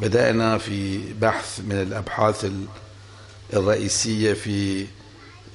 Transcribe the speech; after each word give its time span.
بدأنا 0.00 0.58
في 0.58 1.12
بحث 1.12 1.60
من 1.60 1.72
الأبحاث 1.82 2.52
الرئيسية 3.52 4.32
في 4.32 4.86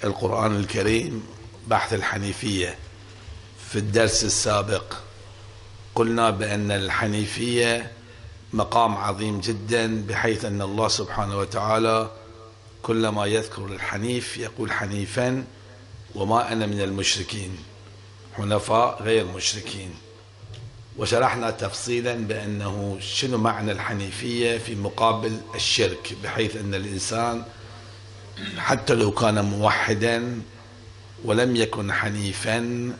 القرآن 0.03 0.55
الكريم 0.55 1.23
بحث 1.67 1.94
الحنيفية. 1.94 2.75
في 3.69 3.79
الدرس 3.79 4.23
السابق 4.23 4.93
قلنا 5.96 6.29
بأن 6.29 6.71
الحنيفية 6.71 7.91
مقام 8.54 8.97
عظيم 8.97 9.39
جدا 9.39 10.05
بحيث 10.07 10.46
أن 10.46 10.62
الله 10.62 10.88
سبحانه 10.88 11.38
وتعالى 11.38 12.12
كلما 12.84 13.26
يذكر 13.26 13.66
الحنيف 13.66 14.38
يقول 14.38 14.71
حنيفا 14.71 15.44
وما 16.16 16.52
أنا 16.52 16.66
من 16.66 16.82
المشركين. 16.82 17.58
حنفاء 18.34 19.04
غير 19.04 19.26
مشركين. 19.26 19.94
وشرحنا 20.98 21.52
تفصيلا 21.52 22.14
بأنه 22.16 22.98
شنو 23.02 23.38
معنى 23.38 23.71
الحنيفية 23.71 24.58
في 24.58 24.76
مقابل 24.76 25.38
الشرك 25.55 26.13
بحيث 26.23 26.55
أن 26.55 26.73
الإنسان 26.76 27.44
حتى 28.58 28.94
لو 28.94 29.12
كان 29.12 29.46
موحدا 29.46 30.41
ولم 31.26 31.55
يكن 31.55 31.94
حنيفا 31.94 32.91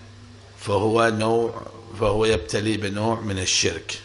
فهو 0.59 1.09
نوع 1.09 1.62
فهو 1.99 2.26
يبتلي 2.26 2.77
بنوع 2.77 3.20
من 3.20 3.40
الشرك. 3.40 3.99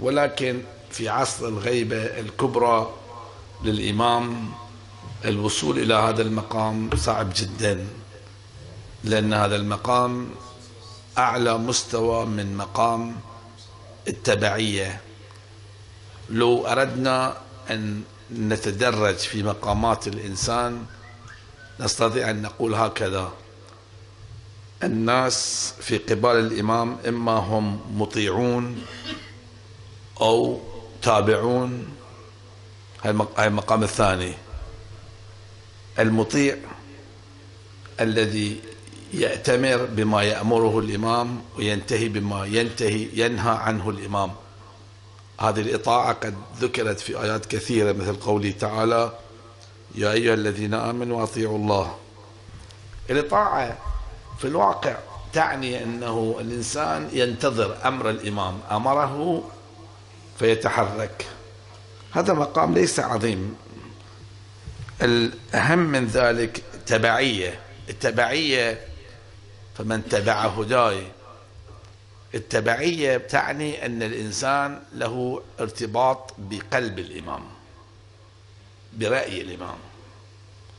ولكن 0.00 0.62
في 0.90 1.08
عصر 1.08 1.48
الغيبة 1.48 1.96
الكبرى 1.96 2.94
للإمام 3.64 4.48
الوصول 5.24 5.78
إلى 5.78 5.94
هذا 5.94 6.22
المقام 6.22 6.90
صعب 6.96 7.32
جدا 7.36 7.86
لأن 9.04 9.32
هذا 9.34 9.56
المقام 9.56 10.30
أعلى 11.18 11.58
مستوى 11.58 12.26
من 12.26 12.56
مقام 12.56 13.16
التبعية. 14.08 15.00
لو 16.30 16.66
أردنا 16.66 17.36
أن 17.70 18.02
نتدرج 18.32 19.14
في 19.14 19.42
مقامات 19.42 20.08
الإنسان 20.08 20.86
نستطيع 21.80 22.30
أن 22.30 22.42
نقول 22.42 22.74
هكذا. 22.74 23.32
الناس 24.82 25.72
في 25.80 25.98
قبال 25.98 26.36
الإمام 26.36 26.98
إما 27.08 27.32
هم 27.32 27.80
مطيعون 28.00 28.84
أو 30.20 30.60
تابعون. 31.02 31.88
هاي 33.04 33.46
المقام 33.46 33.82
الثاني. 33.82 34.34
المطيع 35.98 36.56
الذي 38.00 38.60
يأتمر 39.16 39.84
بما 39.84 40.22
يأمره 40.22 40.78
الإمام 40.78 41.42
وينتهي 41.56 42.08
بما 42.08 42.46
ينتهي 42.46 43.08
ينهى 43.12 43.56
عنه 43.56 43.90
الإمام. 43.90 44.32
هذه 45.40 45.60
الإطاعة 45.60 46.12
قد 46.12 46.34
ذكرت 46.60 47.00
في 47.00 47.22
آيات 47.22 47.46
كثيرة 47.46 47.92
مثل 47.92 48.14
قوله 48.16 48.50
تعالى 48.50 49.12
يا 49.94 50.12
أيها 50.12 50.34
الذين 50.34 50.74
آمنوا 50.74 51.22
أطيعوا 51.22 51.58
الله. 51.58 51.96
الإطاعة 53.10 53.78
في 54.38 54.44
الواقع 54.44 54.96
تعني 55.32 55.82
أنه 55.82 56.36
الإنسان 56.40 57.08
ينتظر 57.12 57.76
أمر 57.84 58.10
الإمام 58.10 58.60
أمره 58.70 59.42
فيتحرك. 60.38 61.26
هذا 62.12 62.32
مقام 62.32 62.74
ليس 62.74 63.00
عظيم. 63.00 63.56
الأهم 65.02 65.78
من 65.78 66.06
ذلك 66.06 66.62
تبعية 66.86 67.60
التبعية 67.88 68.85
فمن 69.78 70.08
تبع 70.08 70.46
هداي. 70.46 71.02
التبعية 72.34 73.16
تعني 73.16 73.86
أن 73.86 74.02
الإنسان 74.02 74.82
له 74.94 75.42
ارتباط 75.60 76.34
بقلب 76.38 76.98
الإمام 76.98 77.42
برأي 78.92 79.40
الإمام 79.40 79.76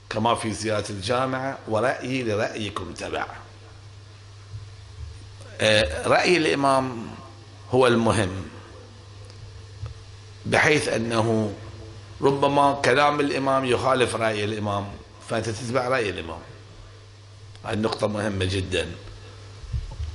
كما 0.10 0.36
في 0.36 0.54
زيارة 0.54 0.86
الجامعة 0.90 1.58
ورأيي 1.68 2.24
لرأيكم 2.24 2.94
تبع. 2.94 3.26
آه، 5.62 6.08
رأي 6.08 6.38
الإمام 6.38 7.08
هو 7.72 7.88
المهم 7.88 8.46
بحيث 10.46 10.88
أنه 10.88 11.54
ربما 12.22 12.74
كلام 12.86 13.20
الإمام 13.20 13.66
يخالف 13.66 14.16
رأي 14.16 14.44
الإمام 14.44 14.88
فأنت 15.30 15.50
تتبع 15.50 15.88
رأي 15.88 16.10
الإمام. 16.10 16.40
هذه 17.68 17.74
النقطة 17.74 18.08
مهمة 18.08 18.46
جدا. 18.46 18.88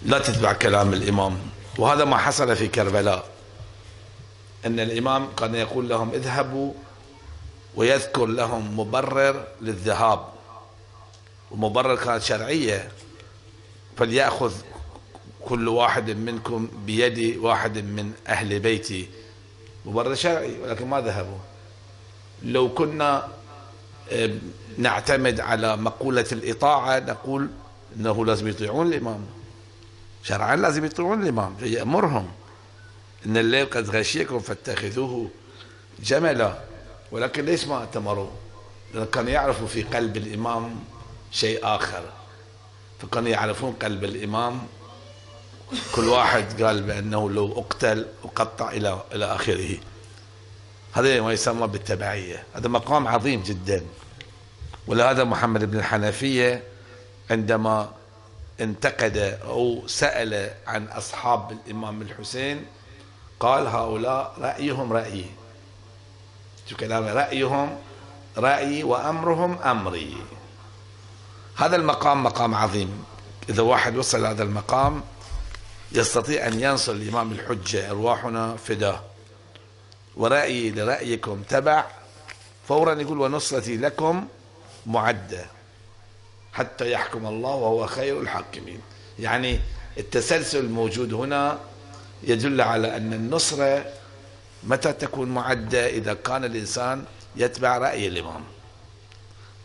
لا 0.04 0.18
تتبع 0.18 0.52
كلام 0.52 0.92
الإمام. 0.92 1.38
وهذا 1.78 2.04
ما 2.04 2.16
حصل 2.16 2.56
في 2.56 2.68
كربلاء. 2.68 3.28
أن 4.66 4.80
الإمام 4.80 5.28
كان 5.38 5.54
يقول 5.54 5.88
لهم 5.88 6.10
اذهبوا 6.10 6.72
ويذكر 7.76 8.26
لهم 8.26 8.80
مبرر 8.80 9.46
للذهاب. 9.60 10.28
ومبرر 11.50 11.96
كانت 11.96 12.22
شرعية. 12.22 12.88
فليأخذ 13.96 14.52
كل 15.44 15.68
واحد 15.68 16.10
منكم 16.10 16.68
بيد 16.86 17.36
واحد 17.36 17.78
من 17.78 18.12
أهل 18.28 18.60
بيتي. 18.60 19.08
مبرر 19.86 20.14
شرعي 20.14 20.60
ولكن 20.60 20.86
ما 20.86 21.00
ذهبوا. 21.00 21.38
لو 22.42 22.74
كنا 22.74 23.28
نعتمد 24.78 25.40
على 25.40 25.76
مقولة 25.76 26.26
الإطاعة 26.32 26.98
نقول 26.98 27.48
أنه 27.96 28.26
لازم 28.26 28.48
يطيعون 28.48 28.86
الإمام. 28.86 29.26
شرعا 30.22 30.56
لازم 30.56 30.84
يطيعون 30.84 31.22
الإمام 31.22 31.56
يأمرهم. 31.60 32.28
إن 33.26 33.36
الليل 33.36 33.66
قد 33.66 33.90
غشيكم 33.90 34.38
فاتخذوه 34.40 35.30
جملا 36.02 36.58
ولكن 37.12 37.44
ليش 37.44 37.66
ما 37.66 37.82
أتمروا؟ 37.82 38.30
لأن 38.94 39.06
كانوا 39.06 39.30
يعرفوا 39.30 39.66
في 39.66 39.82
قلب 39.82 40.16
الإمام 40.16 40.76
شيء 41.30 41.60
آخر. 41.62 42.02
فكانوا 43.02 43.28
يعرفون 43.28 43.72
قلب 43.72 44.04
الإمام. 44.04 44.60
كل 45.94 46.08
واحد 46.08 46.62
قال 46.62 46.82
بأنه 46.82 47.30
لو 47.30 47.52
أقتل 47.52 48.06
أقطع 48.24 48.70
إلى 48.70 49.02
إلى 49.14 49.24
آخره. 49.24 49.76
هذا 50.92 51.20
ما 51.20 51.32
يسمى 51.32 51.66
بالتبعية. 51.66 52.44
هذا 52.54 52.68
مقام 52.68 53.08
عظيم 53.08 53.42
جدا. 53.42 53.84
ولهذا 54.86 55.24
محمد 55.24 55.70
بن 55.70 55.78
الحنفية 55.78 56.62
عندما 57.30 57.90
انتقد 58.60 59.16
أو 59.44 59.86
سأل 59.86 60.50
عن 60.66 60.86
أصحاب 60.86 61.52
الإمام 61.52 62.02
الحسين 62.02 62.66
قال 63.40 63.66
هؤلاء 63.66 64.34
رأيهم 64.38 64.92
رأيي. 64.92 65.26
شو 66.70 66.76
كلام 66.76 67.04
رأيهم 67.04 67.78
رأيي 68.38 68.84
وأمرهم 68.84 69.58
أمري. 69.58 70.16
هذا 71.56 71.76
المقام 71.76 72.24
مقام 72.24 72.54
عظيم. 72.54 73.04
إذا 73.48 73.62
واحد 73.62 73.96
وصل 73.96 74.26
هذا 74.26 74.42
المقام 74.42 75.02
يستطيع 75.92 76.46
أن 76.46 76.60
ينصر 76.60 76.92
الإمام 76.92 77.32
الحجة 77.32 77.90
أرواحنا 77.90 78.56
فداه 78.56 79.00
ورأيي 80.16 80.70
لرأيكم 80.70 81.42
تبع 81.42 81.84
فورا 82.68 82.94
يقول 82.94 83.20
ونصرتي 83.20 83.76
لكم 83.76 84.28
معدة 84.86 85.46
حتى 86.52 86.92
يحكم 86.92 87.26
الله 87.26 87.50
وهو 87.50 87.86
خير 87.86 88.20
الحاكمين. 88.20 88.80
يعني 89.18 89.60
التسلسل 89.98 90.58
الموجود 90.58 91.12
هنا 91.14 91.58
يدل 92.22 92.60
على 92.60 92.96
أن 92.96 93.12
النصرة 93.12 93.84
متى 94.64 94.92
تكون 94.92 95.28
معدة؟ 95.28 95.86
إذا 95.86 96.14
كان 96.14 96.44
الإنسان 96.44 97.04
يتبع 97.36 97.78
رأي 97.78 98.08
الإمام. 98.08 98.44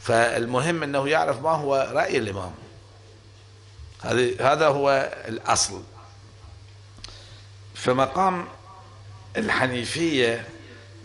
فالمهم 0.02 0.84
أنه 0.84 1.10
يعرف 1.10 1.42
ما 1.42 1.50
هو 1.52 1.92
رأي 1.94 2.18
الإمام. 2.18 2.52
هذا 4.40 4.68
هو 4.68 5.12
الأصل. 5.28 5.82
فمقام 7.76 8.48
الحنيفية 9.38 10.48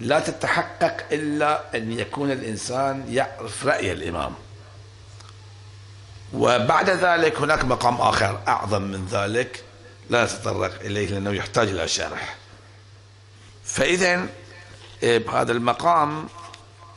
لا 0.00 0.20
تتحقق 0.20 1.06
إلا 1.12 1.76
أن 1.76 1.92
يكون 1.92 2.30
الإنسان 2.30 3.04
يعرف 3.10 3.66
رأي 3.66 3.92
الإمام. 3.92 4.34
وبعد 6.34 6.90
ذلك 6.90 7.36
هناك 7.36 7.64
مقام 7.64 8.00
آخر 8.00 8.40
أعظم 8.48 8.82
من 8.82 9.06
ذلك 9.06 9.64
لا 10.10 10.24
نتطرق 10.24 10.80
إليه 10.80 11.08
لأنه 11.08 11.30
يحتاج 11.32 11.68
إلى 11.68 11.88
شرح. 11.88 12.36
فإذا 13.64 14.26
إيه، 15.02 15.18
بهذا 15.18 15.52
المقام 15.52 16.28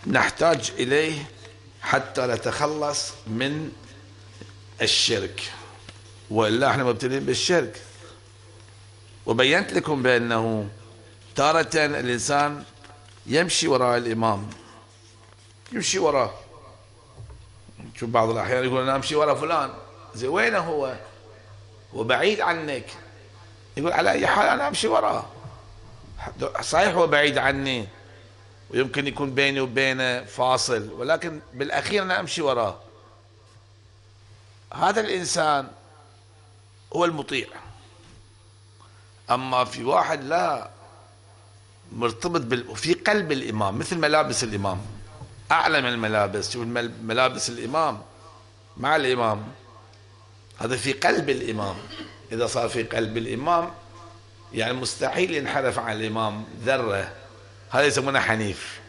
نحتاج 0.08 0.72
إليه 0.80 1.26
حتى 1.82 2.22
نتخلص 2.22 3.12
من 3.28 3.72
الشرك. 4.82 5.42
وإلا 6.30 6.70
إحنا 6.70 6.84
مبتلين 6.84 7.26
بالشرك. 7.26 7.82
وبينت 9.26 9.74
لكم 9.74 10.04
بأنه 10.04 10.70
تارة 11.36 11.70
الإنسان 11.76 12.64
يمشي 13.26 13.68
وراء 13.68 13.98
الإمام. 13.98 14.50
يمشي 15.72 16.00
وراه 16.00 16.34
شوف 17.96 18.10
بعض 18.10 18.30
الأحيان 18.30 18.64
يقول 18.64 18.82
أنا 18.82 18.96
أمشي 18.96 19.16
وراء 19.16 19.36
فلان. 19.36 19.74
زي 20.16 20.28
وينه 20.28 20.60
هو؟ 20.60 20.96
هو 21.96 22.04
بعيد 22.04 22.42
عنك. 22.42 22.86
يقول 23.78 23.94
على 23.94 24.12
أي 24.12 24.28
حال 24.28 24.48
أنا 24.48 24.68
أمشي 24.68 24.88
وراه 24.88 25.26
صحيح 26.62 26.94
هو 26.94 27.08
بعيد 27.08 27.38
عني. 27.38 27.88
ويمكن 28.70 29.08
يكون 29.08 29.34
بيني 29.34 29.62
وبينه 29.62 30.24
فاصل 30.24 30.92
ولكن 30.92 31.40
بالأخير 31.54 32.04
أنا 32.04 32.20
أمشي 32.20 32.42
وراه 32.42 32.80
هذا 34.74 35.02
الإنسان 35.02 35.68
هو 36.96 37.06
المطيع. 37.06 37.48
أما 39.32 39.66
في 39.66 39.84
واحد 39.84 40.24
لا. 40.24 40.75
مرتبط 41.96 42.42
بال... 42.42 42.76
في 42.76 42.94
قلب 42.94 43.32
الإمام 43.32 43.80
مثل 43.80 43.98
ملابس 43.98 44.44
الإمام. 44.44 44.82
أعلى 45.52 45.82
من 45.82 45.90
الملابس. 45.90 46.52
شوف 46.52 46.64
ملابس 47.04 47.50
الإمام. 47.50 48.02
مع 48.78 48.96
الإمام. 48.96 49.44
هذا 50.58 50.78
في 50.78 50.94
قلب 50.94 51.30
الإمام. 51.30 51.76
إذا 52.32 52.48
صار 52.48 52.70
في 52.70 52.84
قلب 52.84 53.18
الإمام 53.18 53.72
يعني 54.54 54.74
مستحيل 54.74 55.34
ينحرف 55.34 55.80
عن 55.80 55.96
الإمام 55.96 56.46
ذرة. 56.66 57.12
هذا 57.70 57.86
يسمونه 57.86 58.20
حنيف. 58.20 58.80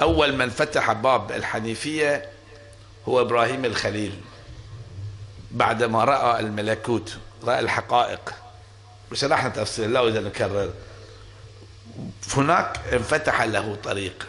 أول 0.00 0.36
من 0.36 0.50
فتح 0.50 0.92
باب 0.92 1.32
الحنيفية 1.32 2.28
هو 3.08 3.20
إبراهيم 3.20 3.64
الخليل. 3.64 4.20
بعدما 5.50 6.04
رأى 6.04 6.40
الملكوت 6.40 7.16
رأى 7.44 7.60
الحقائق. 7.60 8.34
وشرحنا 9.12 9.48
تفسير 9.48 9.84
الله 9.86 10.08
إذا 10.08 10.20
نكرر 10.20 10.72
هناك 12.36 12.80
انفتح 12.92 13.42
له 13.42 13.76
طريق 13.84 14.28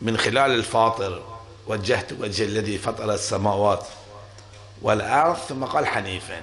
من 0.00 0.16
خلال 0.16 0.50
الفاطر 0.50 1.22
وجهت 1.66 2.12
وجه 2.12 2.44
الذي 2.44 2.78
فطر 2.78 3.14
السماوات 3.14 3.86
والأرض 4.82 5.36
ثم 5.36 5.64
قال 5.64 5.86
حنيفا. 5.86 6.42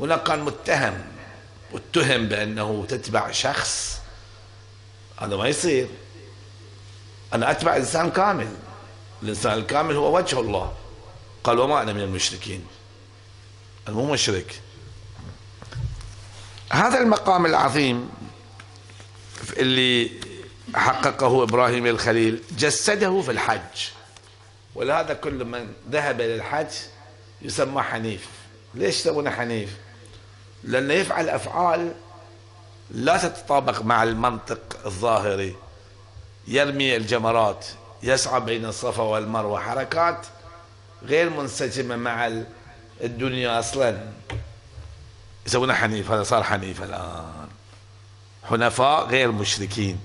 هنا 0.00 0.16
كان 0.16 0.40
متهم 0.40 1.04
واتهم 1.72 2.28
بأنه 2.28 2.86
تتبع 2.88 3.30
شخص. 3.30 4.00
هذا 5.18 5.36
ما 5.36 5.48
يصير. 5.48 5.88
أنا 7.34 7.50
أتبع 7.50 7.76
إنسان 7.76 8.10
كامل. 8.10 8.48
الإنسان 9.22 9.52
الكامل 9.52 9.94
هو 9.94 10.16
وجه 10.16 10.40
الله. 10.40 10.72
قال 11.44 11.58
وما 11.58 11.82
أنا 11.82 11.92
من 11.92 12.00
المشركين. 12.00 12.66
أنا 13.88 13.96
مو 13.96 14.12
مشرك. 14.12 14.60
هذا 16.72 16.98
المقام 16.98 17.46
العظيم 17.46 18.10
اللي 19.56 20.10
حققه 20.74 21.42
إبراهيم 21.42 21.86
الخليل 21.86 22.42
جسده 22.58 23.20
في 23.22 23.30
الحج. 23.30 23.88
ولهذا 24.74 25.14
كل 25.14 25.44
من 25.44 25.72
ذهب 25.90 26.20
إلى 26.20 26.34
الحج 26.34 26.72
يسمى 27.42 27.82
حنيف. 27.82 28.28
ليش 28.74 29.00
يسمونه 29.00 29.30
حنيف؟ 29.30 29.76
لأنه 30.64 30.94
يفعل 30.94 31.28
أفعال 31.28 31.94
لا 32.90 33.16
تتطابق 33.16 33.82
مع 33.82 34.02
المنطق 34.02 34.86
الظاهري. 34.86 35.56
يرمي 36.48 36.96
الجمرات 36.96 37.66
يسعى 38.02 38.40
بين 38.40 38.64
الصفا 38.64 39.02
والمروة. 39.02 39.60
حركات 39.60 40.26
غير 41.02 41.30
منسجمة 41.30 41.96
مع 41.96 42.32
الدنيا 43.02 43.58
أصلا. 43.58 44.12
يسمونه 45.46 45.74
حنيف 45.74 46.10
هذا 46.10 46.22
صار 46.22 46.42
حنيف 46.42 46.82
الآن. 46.82 47.35
حنفاء 48.50 49.06
غير 49.06 49.32
مشركين. 49.32 50.00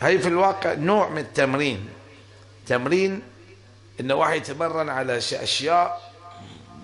هي 0.00 0.18
في 0.18 0.28
الواقع 0.28 0.74
نوع 0.74 1.08
من 1.08 1.18
التمرين. 1.18 1.88
تمرين 2.66 3.22
إنه 4.00 4.14
واحد 4.14 4.36
يتمرن 4.36 4.88
على 4.88 5.18
أشياء 5.18 6.12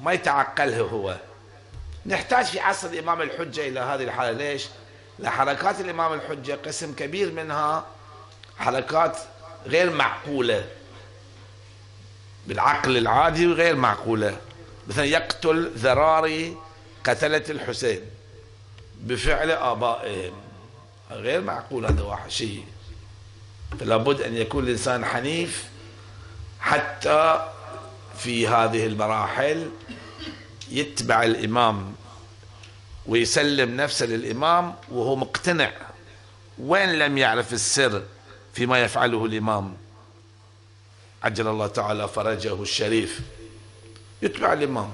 ما 0.03 0.13
يتعقلها 0.13 0.81
هو. 0.81 1.17
نحتاج 2.07 2.45
في 2.45 2.61
عصر 2.61 2.89
الإمام 2.89 3.23
الحجة 3.23 3.69
إلى 3.69 3.81
هذه 3.81 4.03
الحالة. 4.03 4.33
ليش؟ 4.39 4.67
لحركات 5.19 5.81
الإمام 5.81 6.13
الحجة 6.13 6.59
قسم 6.67 6.95
كبير 6.95 7.33
منها 7.33 7.87
حركات 8.59 9.19
غير 9.67 9.91
معقولة. 9.91 10.67
بالعقل 12.47 12.97
العادي 12.97 13.47
وغير 13.47 13.77
معقولة. 13.77 14.37
مثلا 14.89 15.05
يقتل 15.05 15.73
ذراري 15.77 16.57
قتلة 17.05 17.45
الحسين. 17.51 18.01
بفعل 19.01 19.51
آبائهم. 19.51 20.35
غير 21.11 21.41
معقول 21.41 21.87
هذا 21.87 22.03
واحد 22.03 22.31
شيء. 22.31 22.65
فلا 23.81 23.97
بد 23.97 24.21
أن 24.21 24.37
يكون 24.37 24.65
الإنسان 24.65 25.05
حنيف 25.05 25.69
حتى 26.61 27.53
في 28.19 28.49
هذه 28.49 28.87
المراحل 28.87 29.71
يتبع 30.71 31.23
الإمام 31.23 31.95
ويسلم 33.07 33.77
نفسه 33.77 34.07
للإمام 34.07 34.75
وهو 34.91 35.17
مقتنع. 35.17 35.73
وين 36.59 36.89
لم 36.89 37.19
يعرف 37.19 37.53
السر 37.53 38.03
فيما 38.55 38.79
يفعله 38.83 39.25
الإمام؟ 39.25 39.77
عجل 41.23 41.49
الله 41.49 41.67
تعالى 41.67 42.09
فرجه 42.09 42.63
الشريف. 42.63 43.21
يتبع 44.23 44.53
الإمام. 44.53 44.91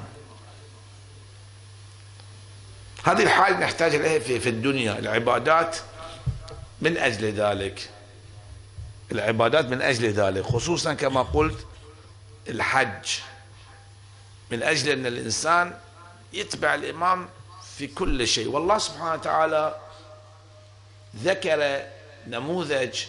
هذه 3.05 3.23
الحال 3.23 3.61
نحتاج 3.61 3.95
إليها 3.95 4.19
في, 4.19 4.41
في 4.41 4.49
الدنيا. 4.49 4.99
العبادات 4.99 5.77
من 6.81 6.97
أجل 6.97 7.33
ذلك. 7.33 7.91
العبادات 9.13 9.65
من 9.65 9.83
أجل 9.83 10.13
ذلك. 10.13 10.43
خصوصا 10.43 10.95
كما 10.95 11.23
قلت 11.23 11.67
الحج 12.49 13.09
من 14.51 14.63
أجل 14.63 14.91
أن 14.91 15.07
الإنسان 15.07 15.75
يتبع 16.33 16.75
الإمام 16.75 17.29
في 17.77 17.87
كل 17.87 18.29
شيء. 18.29 18.49
والله 18.49 18.79
سبحانه 18.79 19.13
وتعالى 19.13 19.75
ذكر 21.17 21.83
نموذج 22.27 23.01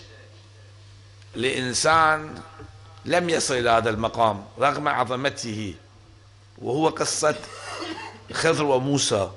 لإنسان 1.36 2.42
لم 3.06 3.30
يصل 3.30 3.54
إلى 3.54 3.70
هذا 3.70 3.90
المقام 3.90 4.46
رغم 4.60 4.88
عظمته 4.88 5.76
وهو 6.58 6.90
قصة 6.90 7.36
خضر 8.34 8.64
وموسى. 8.64 9.32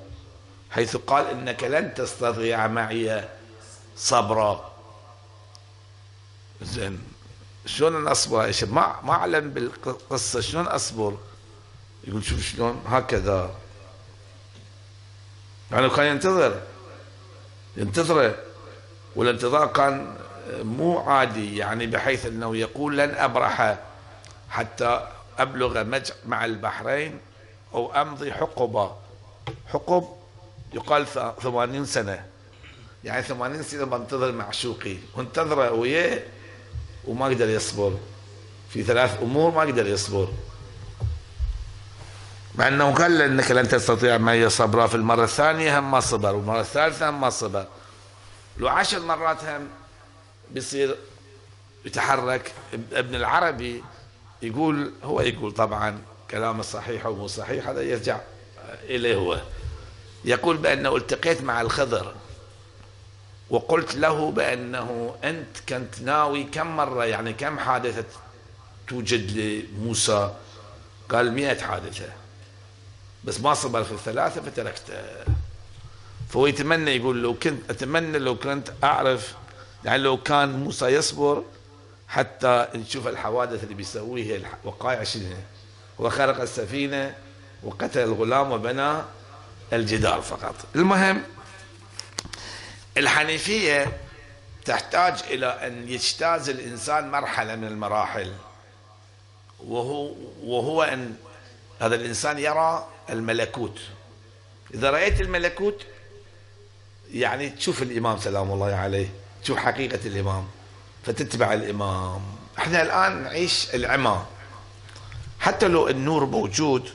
حيث 0.71 0.95
قال 0.95 1.27
إنك 1.27 1.63
لن 1.63 1.93
تستطيع 1.93 2.67
معي 2.67 3.29
صبرا. 3.97 4.71
زين 6.61 7.03
شلون 7.65 8.07
أصبر؟ 8.07 8.43
إيش 8.43 8.63
ما 8.63 8.95
ما 9.03 9.13
أعلن 9.13 9.49
بالقصة 9.49 10.41
شلون 10.41 10.67
أصبر؟ 10.67 11.17
يقول 12.03 12.23
شوف 12.23 12.41
شلون 12.41 12.81
هكذا. 12.87 13.55
يعني 15.71 15.89
كان 15.89 16.05
ينتظر 16.05 16.61
ينتظره 17.77 18.35
والانتظار 19.15 19.67
كان 19.67 20.15
مو 20.63 20.99
عادي 20.99 21.57
يعني 21.57 21.87
بحيث 21.87 22.25
إنه 22.25 22.55
يقول 22.55 22.97
لن 22.97 23.15
أبرح 23.15 23.77
حتى 24.49 25.07
أبلغ 25.39 25.99
مع 26.25 26.45
البحرين 26.45 27.19
أو 27.73 27.93
أمضي 27.93 28.33
حقبة. 28.33 28.95
حقب 29.67 30.16
يقال 30.73 31.07
ثمانين 31.41 31.85
سنة. 31.85 32.25
يعني 33.03 33.23
ثمانين 33.23 33.63
سنة 33.63 33.83
بنتظر 33.83 34.31
معشوقي 34.31 34.97
وانتظره 35.15 35.71
وياه 35.71 36.19
وما 37.05 37.25
قدر 37.25 37.49
يصبر. 37.49 37.97
في 38.69 38.83
ثلاث 38.83 39.21
أمور 39.21 39.51
ما 39.51 39.61
قدر 39.61 39.87
يصبر. 39.87 40.33
مع 42.55 42.67
إنه 42.67 42.93
قال 42.93 43.21
إنك 43.21 43.51
لن 43.51 43.67
تستطيع 43.67 44.17
معي 44.17 44.49
صبرا 44.49 44.87
في 44.87 44.95
المرة 44.95 45.23
الثانية 45.23 45.79
هم 45.79 45.91
ما 45.91 45.99
صبر. 45.99 46.35
والمرة 46.35 46.61
الثالثة 46.61 47.09
هم 47.09 47.21
ما 47.21 47.29
صبر. 47.29 47.65
لو 48.57 48.67
عشر 48.67 48.99
مرات 48.99 49.43
هم 49.43 49.67
بيصير 50.51 50.95
يتحرك. 51.85 52.51
ابن 52.93 53.15
العربي 53.15 53.83
يقول 54.41 54.93
هو 55.03 55.21
يقول 55.21 55.51
طبعا 55.51 56.01
كلامه 56.31 56.63
صحيح 56.63 57.05
أو 57.05 57.15
مو 57.15 57.27
صحيح 57.27 57.67
هذا 57.67 57.81
يرجع 57.81 58.19
إليه 58.83 59.15
هو. 59.15 59.41
يقول 60.25 60.57
بأنه 60.57 60.95
التقيت 60.95 61.41
مع 61.41 61.61
الخضر 61.61 62.13
وقلت 63.49 63.95
له 63.95 64.31
بأنه 64.31 65.15
أنت 65.23 65.57
كنت 65.69 66.01
ناوي 66.01 66.43
كم 66.43 66.77
مرة 66.77 67.05
يعني 67.05 67.33
كم 67.33 67.59
حادثة 67.59 68.05
توجد 68.87 69.37
لموسى؟ 69.37 70.33
قال 71.09 71.33
مئة 71.33 71.61
حادثة. 71.61 72.09
بس 73.23 73.39
ما 73.39 73.53
صبر 73.53 73.83
في 73.83 73.91
الثلاثة 73.91 74.41
فتركته. 74.41 74.93
فهو 76.29 76.47
يتمنى 76.47 76.91
يقول 76.91 77.21
لو 77.23 77.33
كنت 77.33 77.69
أتمنى 77.69 78.19
لو 78.19 78.37
كنت 78.37 78.71
أعرف 78.83 79.35
يعني 79.85 80.03
لو 80.03 80.17
كان 80.17 80.63
موسى 80.63 80.85
يصبر 80.85 81.43
حتى 82.07 82.67
نشوف 82.75 83.07
الحوادث 83.07 83.63
اللي 83.63 83.75
بيسويها 83.75 84.49
الوقائع 84.63 85.03
شنو؟ 85.03 85.35
هو 86.01 86.09
خرق 86.09 86.41
السفينة 86.41 87.15
وقتل 87.63 87.99
الغلام 87.99 88.51
وبنى 88.51 89.01
الجدار 89.73 90.21
فقط. 90.21 90.55
المهم 90.75 91.23
الحنيفية 92.97 93.97
تحتاج 94.65 95.23
إلى 95.29 95.45
أن 95.45 95.89
يجتاز 95.89 96.49
الإنسان 96.49 97.11
مرحلة 97.11 97.55
من 97.55 97.67
المراحل 97.67 98.33
وهو, 99.59 100.11
وهو 100.43 100.83
أن 100.83 101.15
هذا 101.79 101.95
الإنسان 101.95 102.39
يرى 102.39 102.87
الملكوت. 103.09 103.79
إذا 104.73 104.89
رأيت 104.89 105.21
الملكوت 105.21 105.85
يعني 107.13 107.49
تشوف 107.49 107.81
الإمام 107.81 108.17
سلام 108.19 108.51
الله 108.51 108.75
عليه 108.75 109.09
تشوف 109.43 109.57
حقيقة 109.57 109.99
الإمام 110.05 110.47
فتتبع 111.05 111.53
الإمام. 111.53 112.21
إحنا 112.57 112.81
الآن 112.81 113.23
نعيش 113.23 113.75
العمى. 113.75 114.25
حتى 115.39 115.67
لو 115.67 115.87
النور 115.87 116.25
موجود 116.25 116.89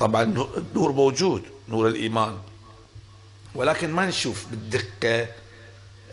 طبعا 0.00 0.22
النور 0.22 0.92
موجود 0.92 1.53
نور 1.68 1.88
الإيمان. 1.88 2.38
ولكن 3.54 3.90
ما 3.90 4.06
نشوف 4.06 4.46
بالدقة 4.50 5.26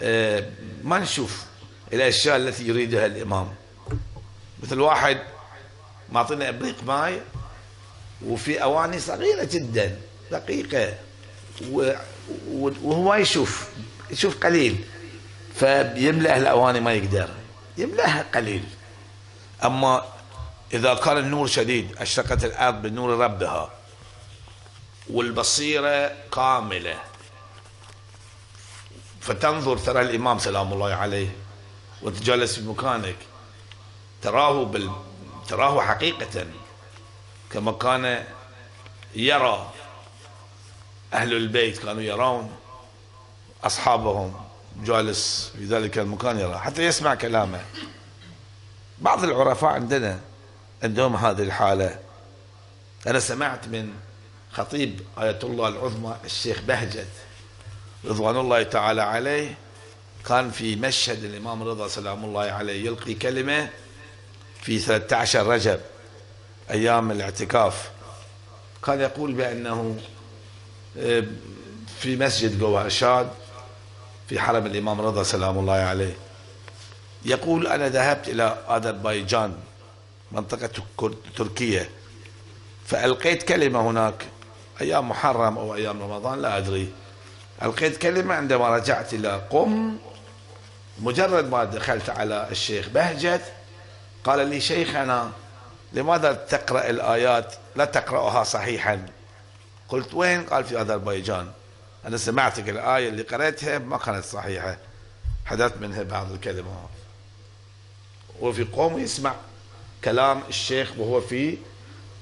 آه، 0.02 0.50
ما 0.84 1.00
نشوف 1.00 1.46
الأشياء 1.94 2.36
التي 2.38 2.68
يريدها 2.68 3.06
الإمام. 3.06 3.54
مثل 4.64 4.80
واحد 4.80 5.18
معطينا 6.12 6.50
إبريق 6.50 6.84
ماء 6.84 7.22
وفي 8.26 8.64
أواني 8.64 9.00
صغيرة 9.00 9.44
جدا 9.44 9.98
دقيقة 10.32 10.94
وهو 12.52 13.02
ما 13.04 13.18
يشوف 13.18 13.70
يشوف 14.12 14.38
قليل 14.44 14.84
فبيملأ 15.56 16.38
الأواني 16.38 16.80
ما 16.80 16.94
يقدر. 16.94 17.30
يملأها 17.78 18.26
قليل. 18.36 18.64
أما 19.64 20.06
إذا 20.74 20.94
كان 20.94 21.18
النور 21.18 21.48
شديد 21.48 21.96
أشرقت 21.98 22.46
الأرض 22.46 22.82
بنور 22.82 23.18
ربها. 23.18 23.70
والبصيرة 25.12 26.12
كاملة. 26.34 27.00
فتنظر 29.22 29.78
ترى 29.78 30.02
الإمام 30.02 30.40
سلام 30.40 30.74
الله 30.74 30.94
عليه 30.94 31.36
وتجلس 32.02 32.56
في 32.56 32.62
مكانك 32.62 33.16
تراه 34.22 34.64
بال... 34.64 34.92
تراه 35.48 35.82
حقيقة 35.82 36.46
كما 37.52 37.72
كان 37.72 38.26
يرى 39.16 39.72
أهل 41.14 41.34
البيت 41.34 41.80
كانوا 41.80 42.02
يرون 42.02 42.56
أصحابهم 43.64 44.46
جالس 44.84 45.52
في 45.58 45.66
ذلك 45.66 45.98
المكان 45.98 46.40
يرى 46.40 46.58
حتى 46.58 46.86
يسمع 46.86 47.16
كلامه. 47.16 47.62
بعض 49.00 49.24
العرفاء 49.24 49.70
عندنا 49.70 50.20
عندهم 50.84 51.16
هذه 51.16 51.42
الحالة. 51.42 52.00
أنا 53.08 53.20
سمعت 53.20 53.68
من 53.68 53.94
خطيب 54.54 55.00
آية 55.18 55.40
الله 55.44 55.68
العظمى 55.68 56.16
الشيخ 56.26 56.62
بهجت 56.62 57.08
رضوان 58.06 58.38
الله 58.38 58.64
تعالى 58.64 59.02
عليه 59.02 59.58
كان 60.28 60.52
في 60.52 60.76
مشهد 60.76 61.24
الإمام 61.24 61.64
رضا 61.64 61.88
سلام 61.88 62.26
الله 62.26 62.42
عليه 62.42 62.86
يلقي 62.86 63.14
كلمة 63.14 63.70
في 64.62 64.80
13 64.80 65.48
رجب 65.48 65.80
أيام 66.72 67.12
الاعتكاف. 67.12 67.92
كان 68.86 69.02
يقول 69.02 69.34
بأنه 69.34 70.00
آه، 70.98 71.24
في 72.00 72.16
مسجد 72.16 72.64
قوة 72.64 72.88
أشاد 72.88 73.32
في 74.30 74.40
حرم 74.40 74.66
الإمام 74.66 75.02
رضا 75.02 75.24
سلام 75.24 75.58
الله 75.60 75.74
عليه. 75.74 76.14
يقول 77.26 77.68
أنا 77.68 77.90
ذهبت 77.90 78.28
إلى 78.30 78.44
أذربيجان 78.70 79.58
منطقة 80.32 80.70
تركيا 81.38 81.90
فألقيت 82.86 83.44
كلمة 83.44 83.90
هناك. 83.90 84.26
أيام 84.82 85.10
محرم 85.10 85.58
أو 85.58 85.76
أيام 85.76 86.02
رمضان 86.02 86.42
لا 86.42 86.58
أدري. 86.58 86.94
ألقيت 87.64 87.98
كلمة 87.98 88.36
عندما 88.36 88.70
رجعت 88.70 89.14
إلى 89.14 89.42
قم 89.50 89.98
مجرد 91.00 91.50
ما 91.50 91.64
دخلت 91.64 92.10
على 92.10 92.48
الشيخ 92.52 92.90
بهجت 92.90 93.42
قال 94.24 94.48
لي 94.48 94.62
شيخنا 94.62 95.32
لماذا 95.94 96.34
تقرأ 96.34 96.90
الآيات؟ 96.90 97.56
لا 97.76 97.86
تقرأها 97.86 98.44
صحيحا. 98.44 99.06
قلت 99.90 100.14
وين؟ 100.14 100.44
قال 100.44 100.64
في 100.64 100.82
أذربيجان. 100.82 101.52
أنا 102.06 102.18
سمعتك 102.18 102.70
الآية 102.70 103.10
اللي 103.10 103.24
قرأتها 103.24 103.78
ما 103.80 103.98
كانت 103.98 104.26
صحيحة. 104.26 104.78
حدثت 105.46 105.78
منها 105.78 106.04
بعض 106.04 106.32
الكلمات. 106.32 106.90
وفي 108.40 108.64
قوم 108.64 109.00
يسمع 109.00 109.34
كلام 110.04 110.42
الشيخ 110.50 110.92
وهو 110.98 111.22
في 111.22 111.58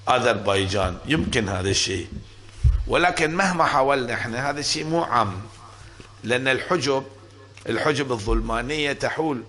أذربيجان. 0.09 0.97
يمكن 1.05 1.49
هذا 1.49 1.69
الشيء. 1.69 2.07
ولكن 2.89 3.35
مهما 3.35 3.65
حاولنا 3.65 4.13
إحنا 4.13 4.49
هذا 4.49 4.59
الشيء 4.59 4.85
مو 4.85 5.03
عام. 5.03 5.41
لأن 6.23 6.47
الحجب 6.47 7.03
الحجب 7.69 8.11
الظلمانية 8.11 8.93
تحول 8.93 9.43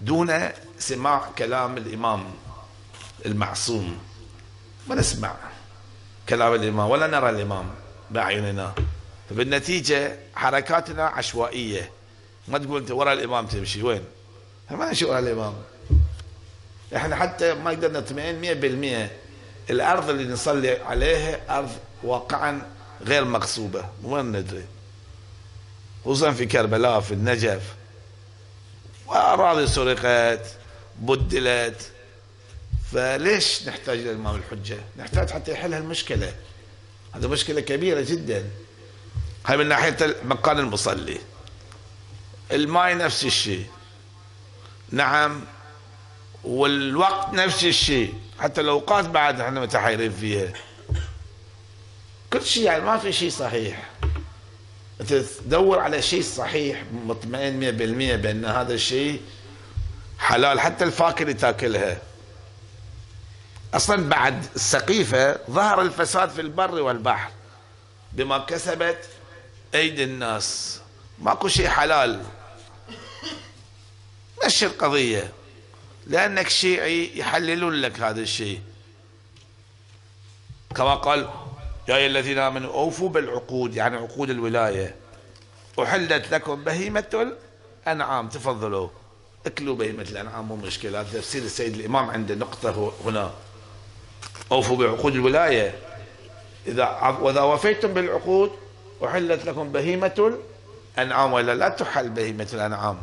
دون 0.00 0.48
سماع 0.78 1.28
كلام 1.38 1.76
الإمام 1.76 2.24
المعصوم. 3.26 3.98
ما 4.88 4.94
نسمع 4.94 5.34
كلام 6.28 6.54
الإمام 6.54 6.90
ولا 6.90 7.06
نرى 7.06 7.30
الإمام 7.30 7.70
بأعيننا. 8.10 8.72
فبالنتيجة 9.30 10.18
حركاتنا 10.34 11.06
عشوائية. 11.06 11.90
ما 12.48 12.58
تقول 12.58 12.80
أنت 12.80 12.90
وراء 12.90 13.12
الإمام 13.12 13.46
تمشي 13.46 13.82
وين؟ 13.82 14.04
ما 14.70 14.86
نمشي 14.86 15.04
وراء 15.04 15.18
الإمام. 15.18 15.54
إحنا 16.96 17.16
حتى 17.16 17.54
ما 17.54 17.70
قدرنا 17.70 18.00
نطمئن 18.00 18.40
100% 18.40 19.10
الأرض 19.70 20.10
اللي 20.10 20.32
نصلي 20.32 20.82
عليها 20.82 21.58
أرض 21.58 21.70
واقعا 22.02 22.62
غير 23.06 23.24
مغصوبة 23.24 23.84
وين 24.02 24.24
ندري؟ 24.32 24.64
خصوصا 26.04 26.32
في 26.32 26.46
كربلاء 26.46 27.00
في 27.00 27.14
النجف. 27.14 27.62
وأراضي 29.06 29.66
سرقت 29.66 30.56
بدلت. 30.98 31.92
فليش 32.92 33.68
نحتاج 33.68 33.98
للإمام 33.98 34.36
الحجة 34.36 34.78
نحتاج 34.96 35.30
حتى 35.30 35.52
يحل 35.52 35.74
هالمشكلة. 35.74 36.34
هذه 37.12 37.26
مشكلة 37.26 37.60
كبيرة 37.60 38.00
جدا. 38.00 38.44
هاي 39.46 39.56
من 39.56 39.68
ناحية 39.68 40.16
مكان 40.24 40.58
المصلي. 40.58 41.18
الماء 42.52 42.96
نفس 42.96 43.24
الشيء. 43.24 43.66
نعم. 44.90 45.40
والوقت 46.44 47.34
نفس 47.34 47.64
الشيء. 47.64 48.14
حتى 48.40 48.60
الأوقات 48.60 49.04
بعد 49.04 49.40
إحنا 49.40 49.60
متحيرين 49.60 50.12
فيها. 50.12 50.52
كل 52.32 52.46
شيء 52.46 52.62
يعني 52.62 52.84
ما 52.84 52.98
في 52.98 53.12
شيء 53.12 53.30
صحيح. 53.30 53.90
أنت 55.00 55.12
تدور 55.12 55.78
على 55.78 56.02
شيء 56.02 56.22
صحيح 56.22 56.84
مطمئن 56.92 57.60
100% 57.60 58.16
بأن 58.16 58.44
هذا 58.44 58.74
الشيء 58.74 59.22
حلال 60.18 60.60
حتى 60.60 60.84
الفاكهة 60.84 61.22
اللي 61.22 61.34
تأكلها. 61.34 61.98
أصلا 63.74 64.08
بعد 64.08 64.46
السقيفة 64.56 65.38
ظهر 65.50 65.82
الفساد 65.82 66.30
في 66.30 66.40
البر 66.40 66.74
والبحر. 66.74 67.30
بما 68.12 68.38
كسبت 68.38 69.08
أيدي 69.74 70.04
الناس. 70.04 70.80
ماكو 71.18 71.48
شيء 71.48 71.68
حلال. 71.68 72.22
مشي 74.46 74.66
القضية 74.66 75.32
لأنك 76.06 76.48
شيعي 76.48 77.18
يحللون 77.18 77.74
لك 77.74 78.00
هذا 78.00 78.20
الشيء. 78.20 78.60
كما 80.76 80.94
قال 80.94 81.30
يا 81.88 81.96
أيها 81.96 82.06
الذين 82.06 82.38
آمنوا 82.38 82.74
أوفوا 82.74 83.08
بالعقود 83.08 83.76
يعني 83.76 83.96
عقود 83.96 84.30
الولاية. 84.30 84.94
أحلت 85.82 86.30
لكم 86.30 86.64
بهيمة 86.64 87.34
الأنعام. 87.86 88.28
تفضلوا. 88.28 88.88
اكلوا 89.46 89.76
بهيمة 89.76 90.02
الأنعام 90.02 90.44
مو 90.44 90.56
مشكلة. 90.56 91.02
تفسير 91.02 91.42
السيد 91.42 91.74
الإمام 91.74 92.10
عنده 92.10 92.34
نقطة 92.34 92.92
هنا. 93.04 93.30
أوفوا 94.52 94.76
بعقود 94.76 95.14
الولاية. 95.14 95.78
إذا 96.66 97.18
وإذا 97.20 97.40
وفيتم 97.40 97.94
بالعقود 97.94 98.52
أحلت 99.04 99.44
لكم 99.44 99.72
بهيمة 99.72 100.38
الأنعام 100.98 101.32
ولا 101.32 101.54
لا 101.54 101.68
تحل 101.68 102.08
بهيمة 102.08 102.48
الأنعام. 102.52 102.98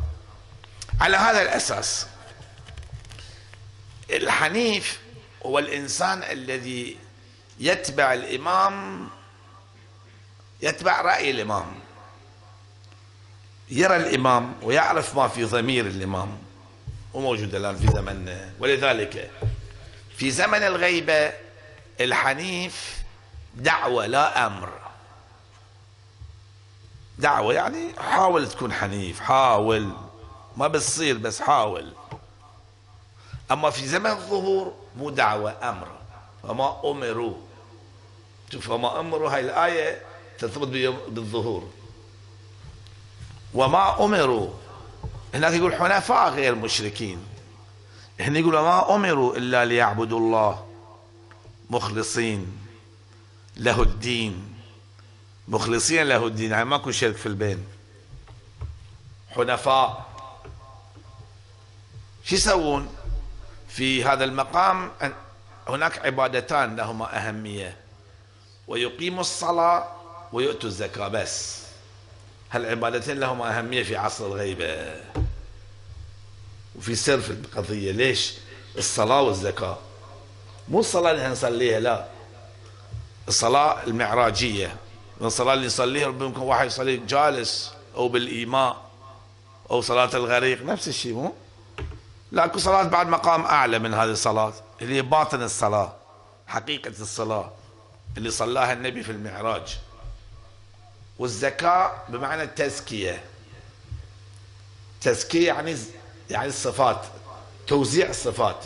على 1.00 1.16
هذا 1.16 1.42
الأساس 1.42 2.06
الحنيف 4.10 5.00
هو 5.46 5.58
الإنسان 5.58 6.22
الذي 6.22 6.96
يتبع 7.60 8.14
الإمام 8.14 9.08
يتبع 10.62 11.00
رأي 11.00 11.30
الإمام. 11.30 11.66
يرى 13.70 13.96
الإمام 13.96 14.54
ويعرف 14.62 15.16
ما 15.16 15.28
في 15.28 15.44
ضمير 15.44 15.86
الإمام. 15.86 16.38
وموجود 17.14 17.54
الآن 17.54 17.76
في 17.76 17.86
زمننا 17.86 18.50
ولذلك 18.58 19.30
في 20.16 20.30
زمن 20.30 20.62
الغيبة 20.62 21.32
الحنيف 22.00 23.02
دعوة 23.54 24.06
لا 24.06 24.46
أمر. 24.46 24.72
دعوة 27.18 27.54
يعني 27.54 27.92
حاول 27.98 28.48
تكون 28.48 28.72
حنيف 28.72 29.20
حاول. 29.20 29.92
ما 30.56 30.68
بتصير 30.68 31.18
بس 31.18 31.40
حاول. 31.40 31.92
أما 33.50 33.70
في 33.70 33.86
زمن 33.86 34.10
الظهور 34.10 34.74
مو 34.96 35.10
دعوة 35.10 35.70
أمر. 35.70 35.88
وما 36.44 36.80
أمروا. 36.84 37.47
شوف 38.52 38.68
وما 38.68 39.00
أمروا 39.00 39.30
هاي 39.30 39.40
الآية 39.40 40.02
تثبت 40.38 40.68
بالظهور. 41.08 41.70
وما 43.54 44.04
أمروا. 44.04 44.50
هناك 45.34 45.52
يقول 45.52 45.74
حنفاء 45.74 46.30
غير 46.30 46.54
مشركين. 46.54 47.26
هنا 48.20 48.38
يقول 48.38 48.54
وما 48.54 48.94
أمروا 48.94 49.36
إلا 49.36 49.64
ليعبدوا 49.64 50.18
الله 50.18 50.66
مخلصين 51.70 52.58
له 53.56 53.82
الدين. 53.82 54.54
مخلصين 55.48 56.06
له 56.06 56.26
الدين 56.26 56.50
يعني 56.50 56.64
ماكو 56.64 56.90
شرك 56.90 57.16
في 57.16 57.26
البين. 57.26 57.66
حنفاء. 59.30 60.08
شو 62.24 62.34
يسوون؟ 62.34 62.88
في 63.68 64.04
هذا 64.04 64.24
المقام 64.24 64.90
هناك 65.68 65.98
عبادتان 66.06 66.76
لهما 66.76 67.16
أهمية. 67.16 67.87
ويقيموا 68.68 69.20
الصلاة 69.20 69.88
ويؤتوا 70.32 70.68
الزكاة. 70.68 71.08
بس 71.08 71.58
هالعبادتين 72.50 73.20
لهما 73.20 73.58
أهمية 73.58 73.82
في 73.82 73.96
عصر 73.96 74.26
الغيبة 74.26 74.94
وفي 76.76 76.94
سر 76.94 77.20
في 77.20 77.30
القضية. 77.30 77.92
ليش؟ 77.92 78.34
الصلاة 78.78 79.22
والزكاة. 79.22 79.78
مو 80.68 80.80
الصلاة 80.80 81.10
اللي 81.10 81.28
نصليها 81.28 81.80
لا. 81.80 82.06
الصلاة 83.28 83.84
المعراجية. 83.84 84.76
الصلاة 85.20 85.54
اللي 85.54 85.66
نصليها 85.66 86.06
ربما 86.06 86.26
يمكن 86.26 86.40
واحد 86.40 86.66
يصلي 86.66 86.96
جالس 86.96 87.72
أو 87.96 88.08
بالإيماء 88.08 88.76
أو 89.70 89.80
صلاة 89.80 90.10
الغريق. 90.14 90.62
نفس 90.62 90.88
الشيء 90.88 91.14
مو؟ 91.14 91.32
لكن 92.32 92.58
صلاة 92.58 92.82
بعد 92.82 93.08
مقام 93.08 93.42
أعلى 93.42 93.78
من 93.78 93.94
هذه 93.94 94.10
الصلاة 94.10 94.52
اللي 94.82 94.94
هي 94.94 95.02
باطن 95.02 95.42
الصلاة 95.42 95.92
حقيقة 96.46 96.92
الصلاة. 97.00 97.52
اللي 98.16 98.30
صلاها 98.30 98.72
النبي 98.72 99.02
في 99.02 99.12
المعراج. 99.12 99.78
والزكاة 101.18 101.92
بمعنى 102.08 102.42
التزكية. 102.42 103.24
تزكية 105.00 105.46
يعني 105.46 105.76
يعني 106.30 106.48
الصفات 106.48 107.00
توزيع 107.66 108.10
الصفات. 108.10 108.64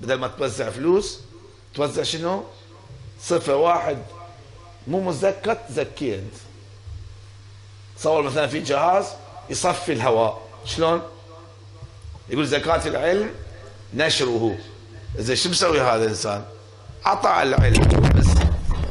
بدل 0.00 0.14
ما 0.14 0.28
توزع 0.28 0.70
فلوس 0.70 1.20
توزع 1.74 2.02
شنو؟ 2.02 2.44
صفة 3.22 3.56
واحد. 3.56 3.98
مو 4.86 5.00
مزكى 5.00 5.56
تزكية 5.68 6.14
أنت. 6.14 6.34
تصور 7.98 8.22
مثلا 8.22 8.46
في 8.46 8.60
جهاز 8.60 9.06
يصفي 9.50 9.92
الهواء. 9.92 10.48
شلون؟ 10.64 11.02
يقول 12.28 12.46
زكاة 12.46 12.86
العلم 12.86 13.34
نشره. 13.94 14.58
زين 15.16 15.36
شو 15.36 15.48
مسوي 15.48 15.80
هذا 15.80 16.04
الإنسان؟ 16.04 16.44
اعطى 17.06 17.42
العلم. 17.42 18.12
بس 18.16 18.29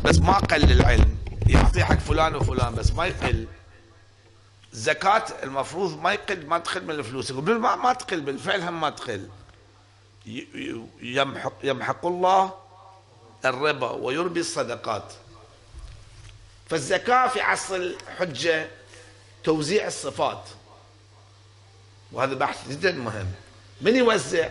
بس 0.03 0.19
ما 0.19 0.37
قل 0.37 0.71
العلم. 0.71 1.17
يعطيه 1.47 1.83
حق 1.83 1.99
فلان 1.99 2.35
وفلان 2.35 2.75
بس 2.75 2.91
ما 2.91 3.05
يقل. 3.05 3.47
زكاة 4.73 5.23
المفروض 5.43 6.01
ما 6.01 6.13
يقل 6.13 6.45
ما 6.45 6.59
تقل 6.59 6.83
من 6.83 6.91
الفلوس. 6.91 7.31
ما, 7.31 7.75
ما 7.75 7.93
تقل 7.93 8.21
بالفعل 8.21 8.61
هم 8.61 8.81
ما 8.81 8.89
تقل. 8.89 9.29
يمحق, 11.01 11.53
يمحق 11.63 12.05
الله 12.05 12.53
الربا 13.45 13.91
ويربي 13.91 14.39
الصدقات. 14.39 15.13
فالزكاة 16.69 17.27
في 17.27 17.41
عصر 17.41 17.75
الحجة 17.75 18.69
توزيع 19.43 19.87
الصفات. 19.87 20.43
وهذا 22.11 22.33
بحث 22.33 22.69
جدا 22.69 22.91
مهم. 22.91 23.27
من 23.81 23.95
يوزع؟ 23.95 24.49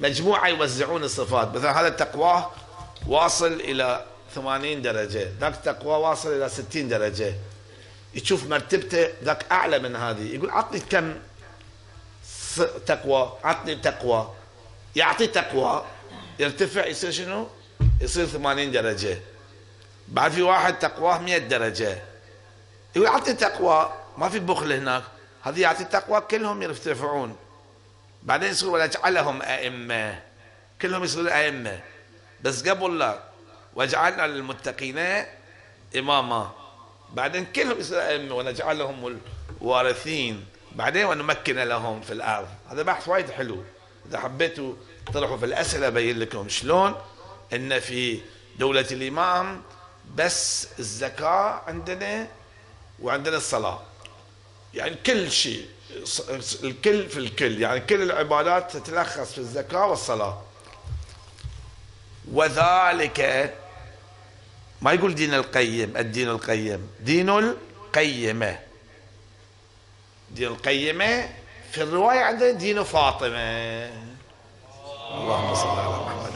مجموعة 0.00 0.48
يوزعون 0.48 1.04
الصفات. 1.04 1.54
مثلا 1.54 1.80
هذا 1.80 1.88
التقوى 1.88 2.50
واصل 3.06 3.52
إلى 3.52 4.06
80 4.34 4.82
درجة. 4.82 5.28
ذاك 5.40 5.54
التقوى 5.54 5.96
واصل 5.96 6.32
إلى 6.32 6.48
60 6.48 6.88
درجة. 6.88 7.34
يشوف 8.14 8.46
مرتبته 8.46 9.08
ذاك 9.24 9.46
أعلى 9.52 9.78
من 9.78 9.96
هذه. 9.96 10.34
يقول 10.34 10.50
عطني 10.50 10.80
كم 10.80 11.14
تقوى. 12.86 13.32
عطني 13.44 13.74
تقوى. 13.74 14.34
يعطي 14.96 15.26
تقوى. 15.26 15.84
يرتفع 16.38 16.86
يصير 16.86 17.10
شنو؟ 17.10 17.48
يصير 18.00 18.26
80 18.26 18.72
درجة. 18.72 19.18
بعد 20.08 20.32
في 20.32 20.42
واحد 20.42 20.78
تقواه 20.78 21.18
100 21.18 21.38
درجة. 21.38 22.02
يقول 22.96 23.08
عطني 23.08 23.34
تقوى. 23.34 23.92
ما 24.18 24.28
في 24.28 24.38
بخل 24.38 24.72
هناك. 24.72 25.02
هذه 25.42 25.60
يعطي 25.60 25.84
تقوى 25.84 26.20
كلهم 26.20 26.62
يرتفعون. 26.62 27.36
بعدين 28.22 28.50
يصير 28.50 28.68
ونجعلهم 28.68 29.42
أئمة. 29.42 30.22
كلهم 30.82 31.04
يصيرون 31.04 31.28
أئمة. 31.28 31.80
بس 32.42 32.68
قبل 32.68 32.98
لا 32.98 33.33
وجعلنا 33.74 34.26
للمتقين 34.26 35.26
إماما. 35.96 36.50
بعدين 37.12 37.46
كلهم 37.56 38.32
ونجعلهم 38.32 39.20
الوارثين. 39.60 40.46
بعدين 40.72 41.04
ونمكن 41.04 41.56
لهم 41.56 42.00
في 42.00 42.12
الأرض. 42.12 42.48
هذا 42.70 42.82
بحث 42.82 43.08
وايد 43.08 43.30
حلو. 43.30 43.64
إذا 44.08 44.18
حبيتوا 44.18 44.74
تطرحوا 45.06 45.36
في 45.36 45.44
الأسئلة 45.44 45.86
أبين 45.86 46.18
لكم 46.18 46.48
شلون 46.48 46.94
إن 47.52 47.80
في 47.80 48.20
دولة 48.58 48.86
الإمام 48.90 49.62
بس 50.14 50.68
الزكاة 50.78 51.62
عندنا 51.66 52.28
وعندنا 53.02 53.36
الصلاة. 53.36 53.82
يعني 54.74 54.94
كل 55.06 55.30
شيء 55.30 55.68
الكل 56.62 57.08
في 57.08 57.18
الكل. 57.18 57.60
يعني 57.60 57.80
كل 57.80 58.02
العبادات 58.02 58.76
تتلخص 58.76 59.32
في 59.32 59.38
الزكاة 59.38 59.86
والصلاة. 59.86 60.42
وذلك 62.32 63.54
ما 64.84 64.92
يقول 64.92 65.14
دين 65.14 65.34
القيم 65.34 65.96
الدين 65.96 66.28
القيم. 66.28 66.88
دين 67.00 67.28
القيمة 67.30 68.58
دين 70.30 70.48
القيمة 70.48 71.28
في 71.72 71.82
الرواية 71.82 72.20
عندنا 72.20 72.50
دين 72.50 72.82
فاطمة. 72.82 73.90
اللهم 75.14 75.54
صل 75.54 75.68
على 75.68 75.88
محمد 75.88 76.34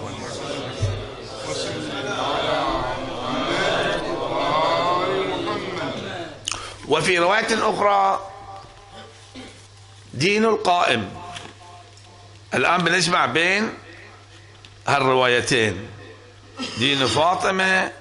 وفي 6.89 7.19
رواية 7.19 7.71
أخرى 7.71 8.31
دين 10.15 10.45
القائم. 10.45 11.11
الآن 12.55 12.85
بنجمع 12.85 13.27
بين 13.27 13.75
هالروايتين. 14.87 15.89
دين 16.79 17.07
فاطمة 17.07 17.93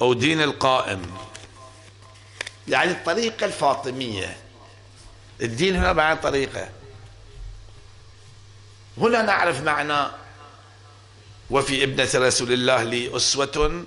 أو 0.00 0.12
دين 0.12 0.42
القائم. 0.42 1.16
يعني 2.68 2.90
الطريقة 2.90 3.46
الفاطمية. 3.46 4.36
الدين 5.40 5.76
هنا 5.76 5.92
معنى 5.92 6.18
طريقة. 6.18 6.68
هنا 8.98 9.22
نعرف 9.22 9.62
معنى 9.62 10.10
وفي 11.50 11.84
ابنة 11.84 12.08
رسول 12.14 12.52
الله 12.52 12.82
لي 12.82 13.16
أسوة 13.16 13.84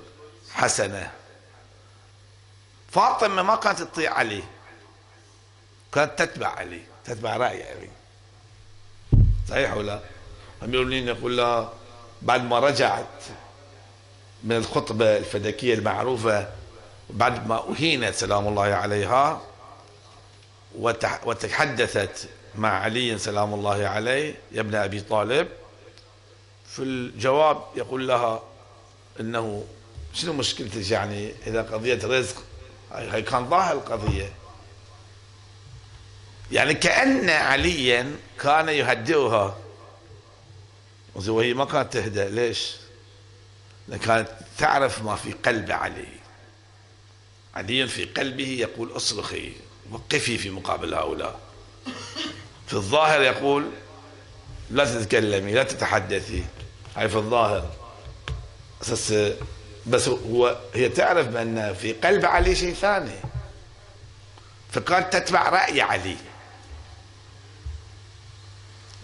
حسنة. 0.52 1.12
فاطمة 2.92 3.42
ما 3.44 3.56
كانت 3.56 3.80
تطيع 3.80 4.14
علي. 4.14 4.44
كانت 5.94 6.20
تتبع 6.20 6.48
علي 6.48 6.82
تتبع 7.06 7.38
رأي 7.38 7.64
علي. 7.64 7.90
صحيح 9.50 9.74
ولا؟ 9.74 10.00
أمير 10.64 10.92
يقول 10.92 11.38
لها 11.38 11.74
بعد 12.22 12.44
ما 12.44 12.60
رجعت 12.60 13.24
من 14.44 14.56
الخطبة 14.56 15.18
الفدكية 15.18 15.74
المعروفة 15.74 16.50
بعد 17.10 17.48
ما 17.48 17.64
أهينت 17.70 18.16
سلام 18.16 18.48
الله 18.48 18.64
عليها 18.64 19.42
وتحدثت 21.26 22.30
مع 22.56 22.70
علي 22.70 23.18
سلام 23.18 23.54
الله 23.54 23.88
عليه 23.88 24.36
يا 24.52 24.62
ابن 24.62 24.76
أبي 24.76 25.02
طالب. 25.02 25.48
في 26.68 26.80
الجواب 26.80 27.64
يقول 27.76 28.08
لها 28.08 28.44
إنه 29.20 29.66
شنو 30.14 30.34
مشكلتك 30.34 30.92
يعني 30.92 31.34
إذا 31.48 31.62
قضيه 31.62 32.00
رزق؟ 32.04 32.44
هي 32.92 33.22
كان 33.22 33.50
ظاهر 33.50 33.74
القضية. 33.74 34.34
يعني 36.52 36.74
كأن 36.74 37.30
عليا 37.30 38.16
كان 38.40 38.70
يهدئها. 38.70 39.58
وهي 41.16 41.54
ما 41.54 41.66
كانت 41.66 41.94
تهدأ 41.94 42.30
ليش؟ 42.30 42.83
لأن 43.88 44.00
كانت 44.00 44.30
تعرف 44.58 45.02
ما 45.02 45.16
في 45.16 45.32
قلب 45.32 45.72
علي. 45.72 46.08
علي 47.56 47.88
في 47.88 48.06
قلبه 48.06 48.48
يقول 48.48 48.96
اصرخي 48.96 49.54
وقفي 49.92 50.38
في 50.38 50.50
مقابل 50.50 50.94
هؤلاء. 50.94 51.40
في 52.68 52.74
الظاهر 52.74 53.22
يقول 53.22 53.72
لا 54.72 54.86
تتكلمي 54.86 55.54
لا 55.54 55.64
تتحدثي. 55.64 56.44
هاي 56.96 57.10
في 57.10 57.16
الظاهر. 57.16 57.72
أساس 58.82 59.34
بس 59.86 60.08
هو 60.08 60.60
هي 60.74 60.90
تعرف 60.90 61.28
بأن 61.28 61.74
في 61.74 61.94
قلب 61.94 62.26
علي 62.26 62.56
شيء 62.56 62.74
ثاني. 62.74 63.16
فكانت 64.72 65.14
تتبع 65.14 65.50
رأي 65.50 65.82
علي. 65.82 66.18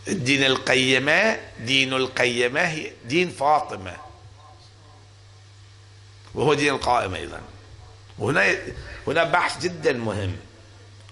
الدين 0.07 0.43
القيمة 0.43 1.39
دين 1.59 1.93
القيمة 1.93 2.61
هي 2.61 2.91
دين 3.05 3.29
فاطمة. 3.29 4.08
وهو 6.35 6.53
دين 6.53 6.73
القائمة 6.73 7.17
أيضا. 7.17 7.41
وهنا 8.19 8.55
هنا 9.07 9.23
بحث 9.23 9.61
جدا 9.61 9.93
مهم. 9.93 10.35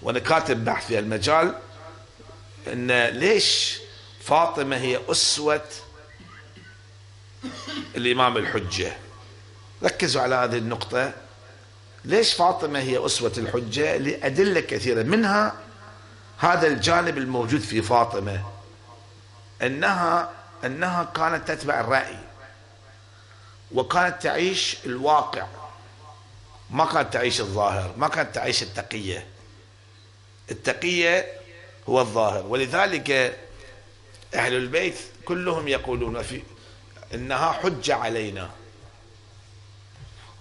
وأنا 0.02 0.20
كاتب 0.20 0.66
بحث 0.66 0.88
في 0.88 1.00
المجال 1.00 1.56
أن 2.68 3.06
ليش 3.06 3.80
فاطمة 4.22 4.78
هي 4.78 5.00
أسوة 5.10 5.66
الإمام 7.96 8.38
الحجة. 8.38 8.98
ركزوا 9.84 10.22
على 10.22 10.36
هذه 10.36 10.58
النقطة. 10.58 11.14
ليش 12.06 12.34
فاطمة 12.34 12.80
هي 12.80 13.06
أسوة 13.06 13.34
الحجة؟ 13.38 13.98
لأدلة 13.98 14.60
كثيرة. 14.60 15.04
منها 15.04 15.56
هذا 16.38 16.68
الجانب 16.68 17.18
الموجود 17.18 17.62
في 17.62 17.82
فاطمة. 17.82 18.44
أنها 19.62 20.32
أنها 20.66 21.04
كانت 21.04 21.52
تتبع 21.52 21.80
الرأي. 21.80 22.18
وكانت 23.72 24.22
تعيش 24.24 24.78
الواقع. 24.86 25.48
ما 26.70 26.86
كانت 26.86 27.14
تعيش 27.14 27.42
الظاهر 27.42 27.94
ما 27.98 28.08
كانت 28.08 28.36
تعيش 28.36 28.64
التقية. 28.64 29.28
التقية 30.52 31.26
هو 31.90 32.02
الظاهر. 32.02 32.46
ولذلك 32.46 33.38
أهل 34.36 34.54
البيت 34.54 34.96
كلهم 35.26 35.68
يقولون 35.68 36.22
في 36.22 36.42
إنها 37.14 37.52
حجة 37.52 37.96
علينا. 37.96 38.50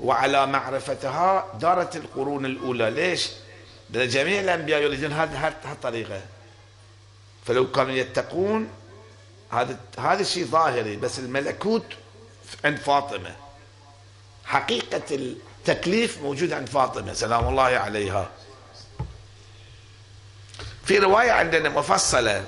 وعلى 0.00 0.46
معرفتها 0.46 1.58
دارت 1.60 1.96
القرون 1.96 2.46
الأولى. 2.46 2.90
ليش؟ 2.90 3.28
لأن 3.90 4.08
جميع 4.08 4.40
الأنبياء 4.40 4.82
يريدون 4.82 5.12
هذه 5.12 5.48
الطريقة. 5.64 6.20
فلو 7.46 7.72
كانوا 7.72 7.92
يتقون 7.92 8.68
هذا 9.50 9.78
هذا 9.98 10.20
الشيء 10.20 10.44
ظاهري. 10.44 10.96
بس 10.96 11.18
الملكوت 11.18 11.84
عند 12.64 12.78
فاطمة. 12.78 13.36
حقيقة 14.44 15.02
التكليف 15.10 16.22
موجود 16.22 16.52
عند 16.52 16.68
فاطمة 16.68 17.12
سلام 17.12 17.48
الله 17.48 17.62
عليها. 17.62 18.30
في 20.84 20.98
رواية 20.98 21.30
عندنا 21.30 21.68
مفصلة 21.68 22.44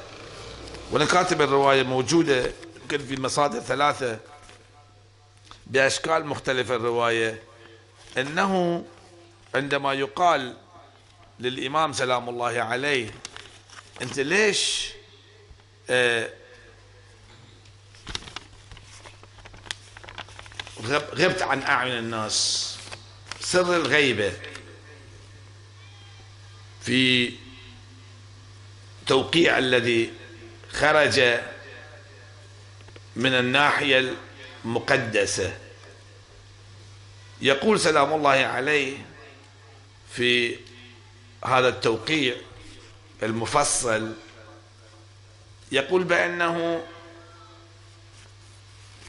وأنا 0.90 1.04
كاتب 1.04 1.42
الرواية 1.42 1.82
موجودة 1.82 2.52
يمكن 2.82 3.06
في 3.06 3.20
مصادر 3.20 3.60
ثلاثة 3.60 4.18
بأشكال 5.66 6.26
مختلفة 6.26 6.76
الرواية. 6.76 7.42
أنه 8.18 8.84
عندما 9.54 9.92
يقال 9.92 10.56
للإمام 11.40 11.92
سلام 11.92 12.28
الله 12.28 12.60
عليه 12.60 13.10
أنت 14.02 14.18
ليش 14.20 14.92
غبت 20.86 21.42
عن 21.42 21.62
أعين 21.62 21.98
الناس. 21.98 22.76
سر 23.40 23.76
الغيبة. 23.76 24.32
في 26.82 27.32
توقيع 29.06 29.58
الذي 29.58 30.12
خرج 30.72 31.20
من 33.16 33.34
الناحية 33.34 34.14
المقدسة. 34.64 35.58
يقول 37.40 37.80
سلام 37.80 38.12
الله 38.12 38.30
عليه 38.30 39.06
في 40.12 40.56
هذا 41.44 41.68
التوقيع 41.68 42.34
المفصل 43.22 44.14
يقول 45.72 46.04
بأنه 46.04 46.84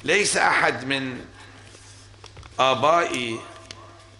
ليس 0.03 0.37
أحد 0.37 0.85
من 0.85 1.25
آبائي 2.59 3.39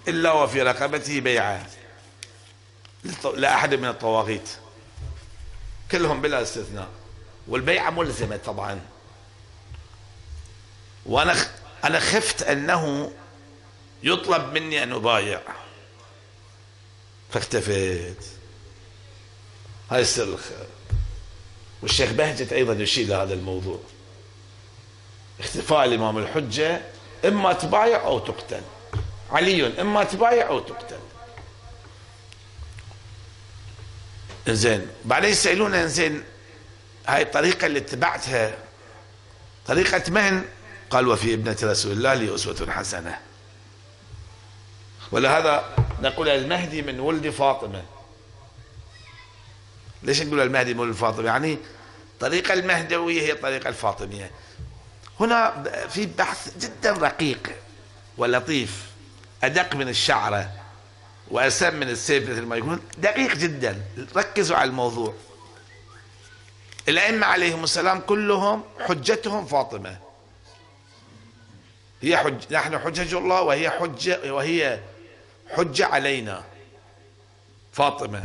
إلا 0.08 0.32
وفي 0.32 0.62
رقبته 0.62 1.20
بيعة 1.20 1.68
لا 3.36 3.56
أحد 3.56 3.74
من 3.74 3.88
الطواغيت. 3.88 4.50
كلهم 5.92 6.22
بلا 6.22 6.42
استثناء. 6.42 6.88
والبيعة 7.48 7.90
ملزمة 7.90 8.38
طبعا. 8.38 8.82
وأنا 11.06 11.36
أنا 11.84 12.00
خفت 12.00 12.44
أنه 12.44 13.12
يطلب 14.04 14.54
مني 14.54 14.84
أن 14.84 14.94
أبايع. 14.94 15.42
فاختفيت. 17.32 18.26
هاي 19.92 20.02
السر 20.02 20.40
والشيخ 21.82 22.12
بهجت 22.12 22.54
أيضا 22.54 22.74
يشير 22.74 23.08
لهذا 23.08 23.34
الموضوع. 23.34 23.80
اختفاء 25.40 25.86
الإمام 25.86 26.18
الحجة 26.18 26.82
إما 27.26 27.54
تبايع 27.54 28.04
أو 28.04 28.20
تقتل. 28.20 28.62
علي 29.32 29.82
إما 29.82 30.04
تبايع 30.04 30.48
أو 30.48 30.60
تقتل. 30.60 31.00
زين 34.48 34.88
بعدين 35.06 35.30
يسألون 35.30 35.88
زين 35.88 36.24
هاي 37.08 37.22
الطريقة 37.22 37.66
اللي 37.66 37.80
اتبعتها 37.80 38.58
طريقة 39.66 40.12
من؟ 40.12 40.46
قال 40.90 41.08
وفي 41.08 41.34
ابنة 41.34 41.58
رسول 41.64 41.92
الله 41.92 42.14
لي 42.14 42.36
أسوة 42.36 42.72
حسنة. 42.72 43.20
ولهذا 45.12 45.76
نقول 46.02 46.30
المهدي 46.30 46.82
من 46.82 47.00
ولد 47.00 47.30
فاطمة. 47.30 47.84
ليش 50.04 50.22
نقول 50.22 50.40
المهدي 50.40 50.74
من 50.74 50.80
ولد 50.80 50.96
فاطمة؟ 50.96 51.26
يعني 51.26 51.58
الطريقة 52.14 52.54
المهدوية 52.54 53.22
هي 53.22 53.32
الطريقة 53.32 53.70
الفاطمية. 53.70 54.32
هنا 55.20 55.64
في 55.90 56.06
بحث 56.06 56.58
جدا 56.58 56.92
رقيق 56.92 57.56
ولطيف 58.18 58.90
أدق 59.44 59.76
من 59.76 59.88
الشعرة 59.88 60.52
وأسم 61.32 61.76
من 61.76 61.90
السيف 61.90 62.30
مثل 62.30 62.42
ما 62.42 62.56
يقول 62.56 62.80
دقيق 62.98 63.36
جدا. 63.36 63.82
ركزوا 64.16 64.58
على 64.58 64.70
الموضوع. 64.70 65.14
الأئمة 66.88 67.26
عليهم 67.26 67.64
السلام 67.64 68.00
كلهم 68.00 68.64
حجتهم 68.80 69.46
فاطمة. 69.46 69.98
هي 72.02 72.18
حج 72.18 72.54
نحن 72.54 72.80
حجج 72.80 73.14
الله 73.14 73.42
وهي 73.42 73.70
حجة 73.70 74.34
وهي 74.34 74.80
حجة 75.50 75.86
علينا. 75.86 76.44
فاطمة. 77.72 78.24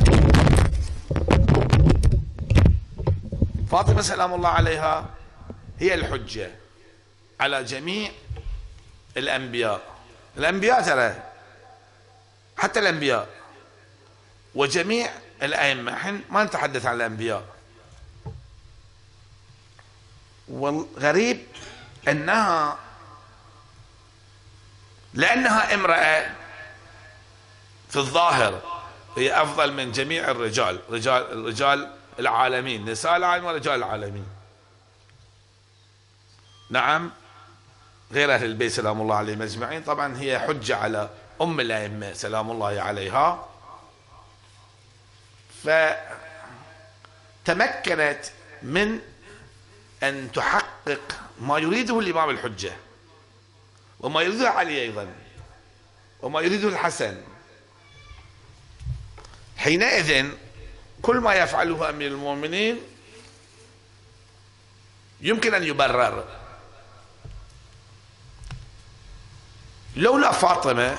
فاطمة 3.71 4.01
سلام 4.01 4.33
الله 4.33 4.49
عليها 4.49 5.09
هي 5.79 5.93
الحجة. 5.93 6.51
على 7.39 7.63
جميع 7.63 8.11
الأنبياء. 9.17 9.81
الأنبياء 10.37 10.81
ترى 10.81 11.23
حتى 12.57 12.79
الأنبياء. 12.79 13.29
وجميع 14.55 15.09
الأئمة 15.43 15.93
إحنا 15.93 16.19
ما 16.29 16.43
نتحدث 16.43 16.85
عن 16.85 16.95
الأنبياء. 16.95 17.55
والغريب 20.47 21.47
أنها 22.07 22.77
لأنها 25.13 25.73
امرأة 25.73 26.35
في 27.89 27.95
الظاهر 27.95 28.61
هي 29.17 29.41
أفضل 29.41 29.73
من 29.73 29.91
جميع 29.91 30.31
الرجال 30.31 30.81
رجال 30.89 31.31
الرجال 31.31 31.91
العالمين 32.19 32.85
نساء 32.89 33.17
العالمين 33.17 33.49
ورجال 33.49 33.73
العالمين. 33.73 34.27
نعم؟ 36.69 37.11
غير 38.11 38.33
أهل 38.33 38.45
البيت 38.45 38.71
سلام 38.71 39.01
الله 39.01 39.15
عليهم 39.15 39.41
أجمعين. 39.41 39.83
طبعا 39.83 40.17
هي 40.17 40.39
حجة 40.39 40.75
على 40.75 41.09
أم 41.41 41.59
الأئمة 41.59 42.13
سلام 42.13 42.51
الله 42.51 42.81
عليها. 42.81 43.49
فتمكنت 47.43 48.19
من 48.61 48.99
أن 50.03 50.31
تحقق 50.31 51.19
ما 51.39 51.57
يريده 51.57 51.99
الإمام 51.99 52.29
الحجة 52.29 52.71
وما 53.99 54.21
يريده 54.21 54.49
علي 54.49 54.81
أيضا 54.81 55.07
وما 56.21 56.41
يريده 56.41 56.67
الحسن. 56.67 57.21
حينئذ 59.57 60.29
كل 61.01 61.17
ما 61.17 61.33
يفعله 61.33 61.89
أمير 61.89 62.11
المؤمنين 62.11 62.81
يمكن 65.21 65.53
أن 65.53 65.63
يبرر. 65.63 66.44
لولا 69.95 70.31
فاطمة 70.31 70.97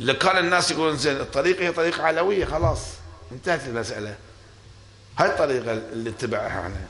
لكان 0.00 0.38
الناس 0.38 0.70
يقولون 0.70 0.96
زين 0.96 1.16
الطريقة 1.16 1.62
هي 1.62 1.72
طريقة 1.72 2.02
علوية 2.02 2.44
خلاص 2.44 2.80
انتهت 3.32 3.68
المسألة. 3.68 4.16
هاي 5.18 5.28
الطريقة 5.28 5.72
اللي 5.72 6.10
اتبعها 6.10 6.48
إحنا. 6.48 6.86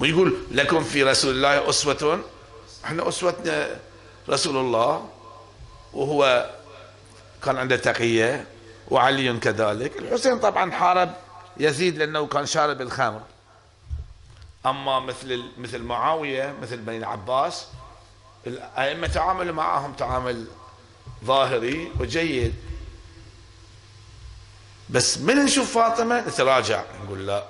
ويقول 0.00 0.36
لكم 0.50 0.84
في 0.84 1.02
رسول 1.02 1.34
الله 1.34 1.68
أسوة 1.70 2.24
إحنا 2.84 3.08
أسوتنا 3.08 3.68
رسول 4.28 4.56
الله 4.56 5.08
وهو 5.92 6.50
كان 7.44 7.56
عنده 7.56 7.76
تقية 7.76 8.46
وعلي 8.88 9.38
كذلك. 9.38 9.96
الحسين 9.98 10.38
طبعا 10.38 10.70
حارب 10.72 11.14
يزيد 11.56 11.98
لأنه 11.98 12.26
كان 12.26 12.46
شارب 12.46 12.80
الخمر. 12.80 13.20
أما 14.66 15.00
مثل 15.00 15.44
مثل 15.58 15.82
معاوية 15.82 16.54
مثل 16.62 16.76
بني 16.76 16.96
العباس 16.96 17.66
الأئمة 18.46 19.06
تعاملوا 19.06 19.54
معهم 19.54 19.92
تعامل 19.92 20.46
ظاهري 21.24 21.92
وجيد. 22.00 22.54
بس 24.90 25.18
من 25.18 25.36
نشوف 25.36 25.74
فاطمة؟ 25.74 26.20
نتراجع 26.20 26.84
نقول 27.04 27.26
لا. 27.26 27.44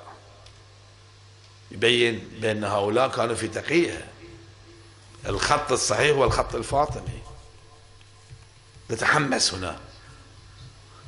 يبين 1.71 2.31
بأن 2.41 2.65
هؤلاء 2.65 3.09
كانوا 3.09 3.35
في 3.35 3.49
تقية 3.49 4.09
الخط 5.27 5.73
الصحيح 5.73 6.17
هو 6.17 6.25
الخط 6.25 6.55
الفاطمي. 6.55 7.23
نتحمس 8.91 9.55
هنا. 9.55 9.79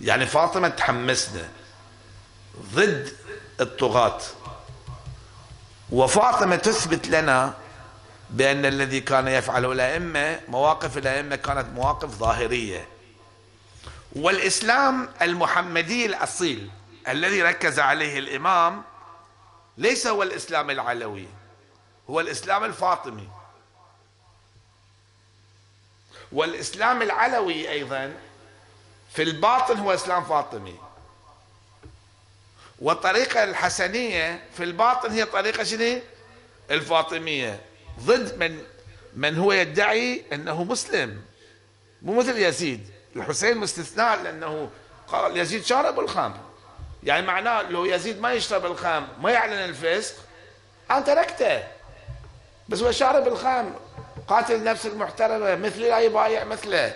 يعني 0.01 0.27
فاطمة 0.27 0.69
تحمسنا 0.69 1.49
ضد 2.75 3.13
الطغاة. 3.61 4.21
وفاطمة 5.91 6.57
تثبت 6.57 7.09
لنا 7.09 7.55
بأن 8.31 8.67
الذي 8.67 9.01
كان 9.01 9.29
يفعله 9.29 9.73
الأئمة 9.73 10.41
مواقف 10.49 10.99
الأئمة 10.99 11.37
كانت 11.37 11.67
مواقف 11.75 12.09
ظاهرية. 12.09 12.89
والإسلام 14.13 15.09
المحمدي 15.23 16.07
الأصيل 16.07 16.71
الذي 17.09 17.43
ركز 17.43 17.79
عليه 17.79 18.19
الإمام 18.19 18.83
ليس 19.79 20.07
هو 20.07 20.23
الإسلام 20.23 20.71
العلوي 20.71 21.27
هو 22.11 22.21
الإسلام 22.21 22.65
الفاطمي. 22.65 23.29
والإسلام 26.33 27.03
العلوي 27.03 27.71
أيضا 27.71 28.13
في 29.13 29.23
الباطن 29.23 29.79
هو 29.79 29.95
إسلام 29.95 30.25
فاطمي. 30.25 30.77
والطريقة 32.79 33.45
الحسنية 33.45 34.45
في 34.57 34.65
الباطن 34.65 35.11
هي 35.11 35.25
طريقة 35.25 35.65
شنو؟ 35.65 36.01
الفاطمية. 36.71 37.61
ضد 38.01 38.39
من 38.39 38.63
من 39.17 39.39
هو 39.39 39.53
يدعي 39.53 40.25
أنه 40.33 40.65
مسلم 40.65 41.23
مو 42.03 42.19
مثل 42.19 42.39
يزيد. 42.39 42.91
الحسين 43.17 43.59
مستثناء 43.59 44.23
لأنه 44.23 44.71
قال 45.09 45.37
يزيد 45.37 45.65
شارب 45.65 46.01
الخمر. 46.01 46.41
يعني 47.03 47.27
معناه 47.27 47.63
لو 47.63 47.85
يزيد 47.85 48.21
ما 48.21 48.33
يشرب 48.33 48.67
الخمر 48.67 49.09
ما 49.21 49.31
يعلن 49.31 49.53
الفسق 49.53 50.15
أنا 50.91 51.01
تركته. 51.01 51.63
بس 52.69 52.83
هو 52.83 52.93
شارب 52.93 53.29
الخمر 53.29 53.81
قاتل 54.29 54.65
نفس 54.65 54.87
المحترمة 54.87 55.55
مثلي 55.55 55.89
لا 55.89 56.01
يبايع 56.01 56.45
مثله. 56.45 56.95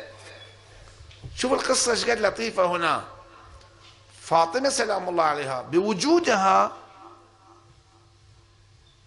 شوف 1.36 1.52
القصة 1.52 1.92
إيش 1.92 2.04
قد 2.04 2.20
لطيفة 2.20 2.64
هنا. 2.66 3.04
فاطمة 4.20 4.68
سلام 4.68 5.08
الله 5.08 5.24
عليها 5.24 5.62
بوجودها 5.62 6.72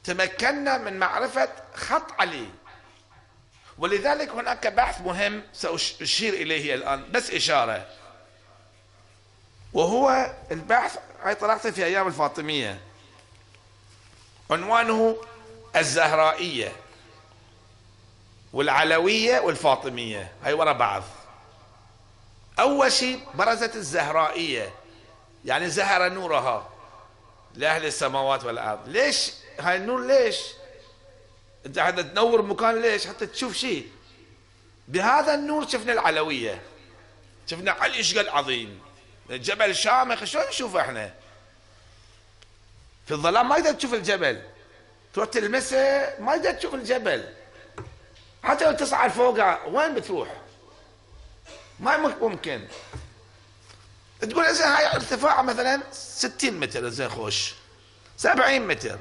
تمكنا 0.03 0.77
من 0.77 0.99
معرفة 0.99 1.49
خط 1.75 2.12
علي. 2.19 2.47
ولذلك 3.77 4.29
هناك 4.29 4.67
بحث 4.67 5.01
مهم 5.01 5.43
سأشير 5.53 6.33
إليه 6.33 6.73
الآن 6.73 7.12
بس 7.12 7.31
إشارة. 7.31 7.88
وهو 9.73 10.31
البحث 10.51 10.97
هاي 11.23 11.36
طلعته 11.36 11.71
في 11.71 11.86
أيام 11.86 12.07
الفاطمية. 12.07 12.79
عنوانه 14.51 15.17
الزهرائية 15.75 16.71
والعلوية 18.53 19.39
والفاطمية. 19.39 20.31
هاي 20.43 20.53
ورا 20.53 20.71
بعض. 20.71 21.03
أول 22.59 22.91
شيء 22.91 23.19
برزت 23.33 23.75
الزهرائية 23.75 24.73
يعني 25.45 25.69
زهر 25.69 26.09
نورها 26.09 26.69
لأهل 27.53 27.86
السماوات 27.86 28.43
والأرض. 28.43 28.89
ليش؟ 28.89 29.31
هاي 29.59 29.77
النور 29.77 30.05
ليش؟ 30.05 30.38
انت 31.65 31.80
حتى 31.80 32.04
تنور 32.04 32.41
مكان 32.41 32.82
ليش؟ 32.82 33.08
حتى 33.08 33.26
تشوف 33.26 33.56
شيء. 33.56 33.91
بهذا 34.88 35.34
النور 35.34 35.67
شفنا 35.67 35.93
العلوية. 35.93 36.62
شفنا 37.47 37.71
علي 37.71 37.93
إيش 37.93 38.17
قد 38.17 38.28
عظيم. 38.28 38.82
الجبل 39.30 39.76
شامخ 39.76 40.23
شلون 40.23 40.47
نشوفه 40.47 40.82
إحنا؟ 40.82 41.13
في 43.06 43.13
الظلام 43.13 43.49
ما 43.49 43.60
تقدر 43.60 43.73
تشوف 43.73 43.93
الجبل. 43.93 44.41
تروح 45.13 45.28
تلمسه 45.28 46.13
ما 46.19 46.38
تقدر 46.38 46.52
تشوف 46.52 46.73
الجبل. 46.73 47.34
حتى 48.43 48.65
لو 48.65 48.71
تصعد 48.71 49.12
فوقه 49.12 49.67
وين 49.67 49.95
بتروح؟ 49.95 50.30
ما 51.80 51.97
ممكن. 51.97 52.67
تقول 54.21 54.56
زين 54.56 54.67
هاي 54.67 54.88
ارتفاع 54.88 55.41
مثلا 55.41 55.82
60 55.91 56.60
متر 56.60 56.89
زين 56.89 57.10
خوش. 57.10 57.54
70 58.17 58.67
متر. 58.67 58.99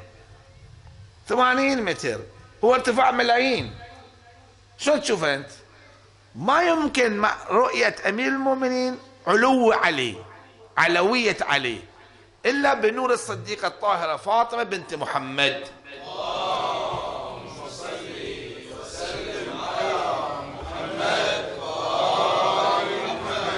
80 1.28 1.82
متر. 1.82 2.20
هو 2.64 2.74
ارتفاع 2.74 3.10
ملايين. 3.10 3.74
شو 4.78 4.96
تشوف 4.96 5.24
أنت؟ 5.24 5.50
ما 6.34 6.62
يمكن 6.62 7.16
مع 7.16 7.36
رؤية 7.50 7.96
أمير 8.08 8.28
المؤمنين 8.28 8.98
علو 9.26 9.72
علي 9.72 10.16
علوية 10.76 11.36
علي 11.40 11.78
إلا 12.46 12.74
بنور 12.74 13.12
الصديقة 13.12 13.68
الطاهرة 13.68 14.16
فاطمة 14.16 14.62
بنت 14.62 14.94
محمد. 14.94 15.68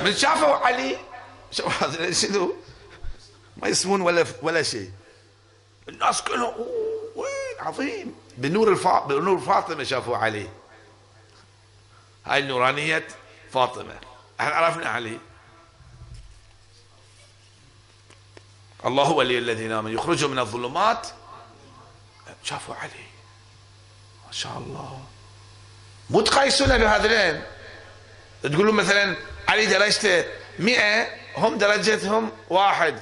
من 0.04 0.16
شافوا 0.16 0.56
علي؟ 0.56 0.96
شوفوا 1.50 2.10
شنو؟ 2.10 2.56
ما 3.56 3.68
يسمون 3.68 4.00
ولا 4.00 4.24
ولا 4.42 4.62
شيء. 4.62 4.90
الناس 5.88 6.22
كلهم 6.22 6.54
عظيم. 7.66 8.14
بنور 8.36 8.72
الفا... 8.72 9.06
بنور 9.06 9.40
فاطمة 9.40 9.84
شافوا 9.84 10.16
علي 10.16 10.48
هاي 12.26 12.38
النورانية 12.38 13.08
فاطمة. 13.52 13.94
إحنا 14.40 14.54
عرفنا 14.54 14.88
علي 14.88 15.18
الله 18.86 19.10
ولي 19.10 19.38
الذين 19.38 19.72
آمنوا. 19.72 19.94
يخرجوا 20.00 20.28
من 20.28 20.38
الظلمات. 20.38 21.06
شافوا 22.42 22.74
علي 22.74 23.06
ما 24.26 24.32
شاء 24.32 24.58
الله. 24.58 25.04
مو 26.10 26.20
تقايسون 26.20 26.78
بهذين 26.78 27.42
تقولون 28.42 28.74
مثلا 28.74 29.16
علي 29.48 29.66
درجته 29.66 30.24
مئة 30.58 31.06
هم 31.36 31.58
درجتهم 31.58 32.32
واحد. 32.50 33.00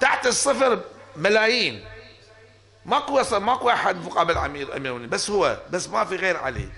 تحت 0.00 0.26
الصفر 0.26 0.84
ملايين. 1.16 1.93
ماكو 2.86 3.22
ماكو 3.32 3.70
أحد 3.70 3.96
مقابل 3.96 4.38
أمير 4.38 4.76
امير 4.76 5.06
بس 5.06 5.30
هو 5.30 5.58
بس 5.70 5.88
ما 5.88 6.04
في 6.04 6.16
غير 6.16 6.36
علي. 6.36 6.68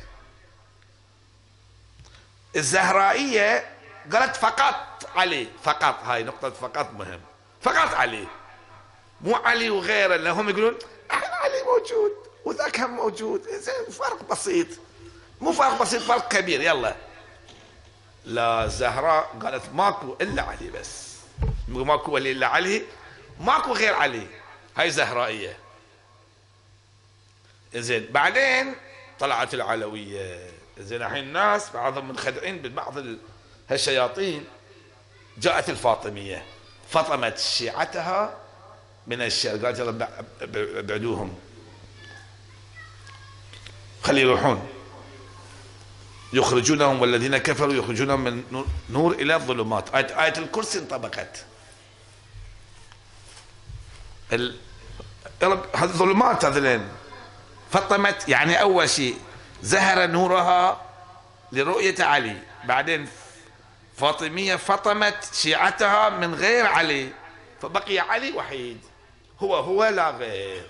الزهرائية 2.57 3.71
قالت 4.13 4.37
فقط 4.37 5.09
علي. 5.17 5.49
فقط. 5.63 6.05
هاي 6.05 6.23
نقطة 6.23 6.51
فقط 6.51 6.91
مهم. 6.93 7.21
فقط 7.63 7.95
علي. 7.95 8.27
مو 9.21 9.35
علي 9.35 9.71
وغيره. 9.71 10.17
لهم 10.17 10.49
يقولون 10.49 10.79
إحنا 11.11 11.35
علي 11.35 11.63
موجود. 11.63 12.13
وذاك 12.45 12.81
هم 12.81 12.91
موجود. 12.91 13.43
زين 13.49 13.93
فرق 13.93 14.31
بسيط. 14.31 14.67
مو 15.41 15.53
فرق 15.53 15.83
بسيط 15.83 16.03
فرق 16.03 16.29
كبير. 16.29 16.61
يلا. 16.61 16.97
لا 18.25 18.67
زهراء 18.67 19.37
قالت 19.43 19.65
ماكو 19.75 20.17
إلا 20.21 20.43
علي 20.43 20.71
بس. 20.71 21.17
ماكو 21.69 22.13
ولي 22.13 22.33
إلا 22.33 22.47
علي. 22.47 22.83
ماكو 23.41 23.73
غير 23.73 23.95
علي. 23.95 24.27
هاي 24.77 24.91
زهرائية. 24.91 25.66
زين. 27.75 28.07
بعدين 28.13 28.75
طلعت 29.19 29.55
العلوية. 29.55 30.51
زين 30.79 31.03
الحين 31.03 31.25
الناس 31.25 31.71
بعضهم 31.71 32.09
منخدعين 32.09 32.59
ببعض 32.59 32.95
هالشياطين. 33.71 34.45
جاءت 35.39 35.71
الفاطمية. 35.71 36.45
فطمت 36.91 37.39
شيعتها 37.39 38.37
من 39.07 39.23
الشر 39.23 39.67
قالت 39.67 39.79
يلا 39.79 40.09
ابعدوهم 40.79 41.39
خلي 44.03 44.21
يروحون. 44.21 44.69
يخرجونهم 46.33 47.01
والذين 47.01 47.39
كفروا 47.39 47.75
يخرجونهم 47.75 48.25
من 48.25 48.65
نور 48.91 49.13
إلى 49.13 49.35
الظلمات. 49.35 49.95
آية, 49.95 50.25
آية 50.25 50.39
الكرسي 50.39 50.79
انطبقت. 50.79 51.45
ال... 54.33 54.57
هذه 55.43 55.83
الظلمات 55.83 56.45
هذين. 56.45 56.89
فطمت 57.71 58.29
يعني 58.29 58.61
أول 58.61 58.91
شيء 58.91 59.19
زهر 59.63 60.07
نورها 60.07 60.87
لرؤية 61.53 62.05
علي. 62.05 62.37
بعدين 62.65 63.09
فاطمية 63.97 64.57
فطمت 64.57 65.31
شيعتها 65.35 66.09
من 66.09 66.35
غير 66.35 66.67
علي 66.67 67.11
فبقي 67.63 67.99
علي 67.99 68.33
وحيد. 68.33 68.81
هو 69.41 69.57
هو 69.57 69.85
لا 69.85 70.11
غير. 70.11 70.67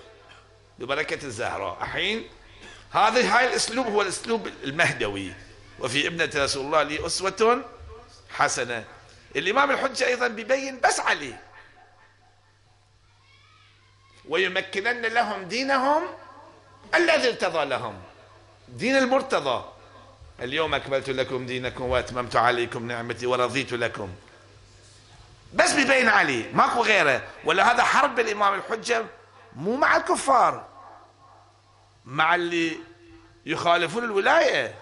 ببركة 0.79 1.25
الزهراء. 1.25 1.77
الحين 1.81 2.29
هذا 2.91 3.37
هاي 3.37 3.47
الأسلوب 3.47 3.87
هو 3.87 4.01
الأسلوب 4.01 4.47
المهدوي. 4.63 5.33
وفي 5.79 6.07
ابنة 6.07 6.29
رسول 6.35 6.65
الله 6.65 6.83
لي 6.83 7.05
أسوة 7.05 7.63
حسنة. 8.29 8.83
الإمام 9.35 9.71
الحجة 9.71 10.07
أيضا 10.07 10.27
بيبين 10.27 10.79
بس 10.79 10.99
علي. 10.99 11.35
ويمكنن 14.29 15.01
لهم 15.01 15.43
دينهم 15.43 16.03
الذي 16.95 17.29
ارتضى 17.29 17.65
لهم. 17.65 17.95
دين 18.67 18.97
المرتضى. 18.97 19.65
اليوم 20.39 20.73
أكملت 20.73 21.09
لكم 21.09 21.45
دينكم 21.45 21.83
وأتممت 21.83 22.35
عليكم 22.35 22.87
نعمتي 22.87 23.25
ورضيت 23.25 23.73
لكم. 23.73 24.09
بس 25.53 25.73
ببين 25.73 26.09
علي 26.09 26.51
ماكو 26.53 26.83
غيره. 26.83 27.21
ولا 27.45 27.71
هذا 27.71 27.83
حرب 27.83 28.19
الإمام 28.19 28.53
الحجة؟ 28.53 29.05
مو 29.55 29.75
مع 29.75 29.97
الكفار. 29.97 30.65
مع 32.05 32.35
اللي 32.35 32.77
يخالفون 33.45 34.03
الولاية. 34.03 34.75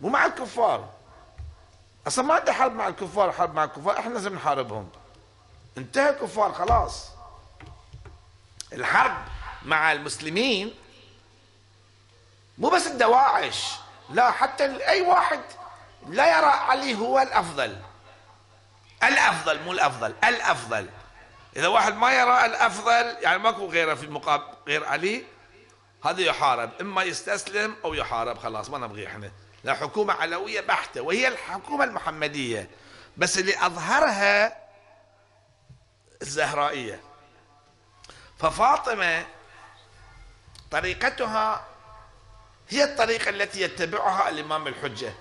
مو 0.00 0.08
مع 0.08 0.26
الكفار. 0.26 0.88
أصلا 2.06 2.24
ما 2.24 2.34
عندي 2.34 2.52
حرب 2.52 2.74
مع 2.74 2.88
الكفار 2.88 3.32
حرب 3.32 3.54
مع 3.54 3.64
الكفار. 3.64 3.98
إحنا 3.98 4.14
لازم 4.14 4.34
نحاربهم. 4.34 4.88
انتهى 5.78 6.10
الكفار 6.10 6.52
خلاص. 6.52 7.08
الحرب 8.72 9.16
مع 9.64 9.92
المسلمين 9.92 10.74
مو 12.60 12.68
بس 12.68 12.86
الدواعش 12.86 13.72
لا 14.10 14.30
حتى 14.30 14.88
أي 14.88 15.00
واحد 15.00 15.40
لا 16.06 16.38
يرى 16.38 16.46
علي 16.46 16.94
هو 16.94 17.18
الأفضل. 17.18 17.76
الأفضل 19.02 19.62
مو 19.62 19.72
الأفضل 19.72 20.14
الأفضل. 20.24 20.88
إذا 21.56 21.68
واحد 21.68 21.94
ما 21.94 22.12
يرى 22.12 22.44
الأفضل 22.44 23.16
يعني 23.20 23.38
ماكو 23.38 23.66
غيره 23.66 23.94
في 23.94 24.04
المقابل 24.04 24.44
غير 24.68 24.84
علي 24.86 25.24
هذا 26.04 26.20
يحارب. 26.20 26.70
إما 26.80 27.02
يستسلم 27.02 27.76
أو 27.84 27.94
يحارب 27.94 28.38
خلاص 28.38 28.70
ما 28.70 28.78
نبغي 28.78 29.06
إحنا. 29.06 29.30
لا 29.64 29.74
حكومة 29.74 30.14
علوية 30.14 30.60
بحتة 30.60 31.00
وهي 31.00 31.28
الحكومة 31.28 31.84
المحمدية. 31.84 32.70
بس 33.16 33.38
اللي 33.38 33.66
أظهرها 33.66 34.56
الزهرائية. 36.22 37.00
ففاطمة 38.38 39.26
طريقتها 40.70 41.69
هي 42.70 42.84
الطريقة 42.84 43.28
التي 43.28 43.60
يتبعها 43.60 44.28
الإمام 44.28 44.66
الحجة. 44.66 45.12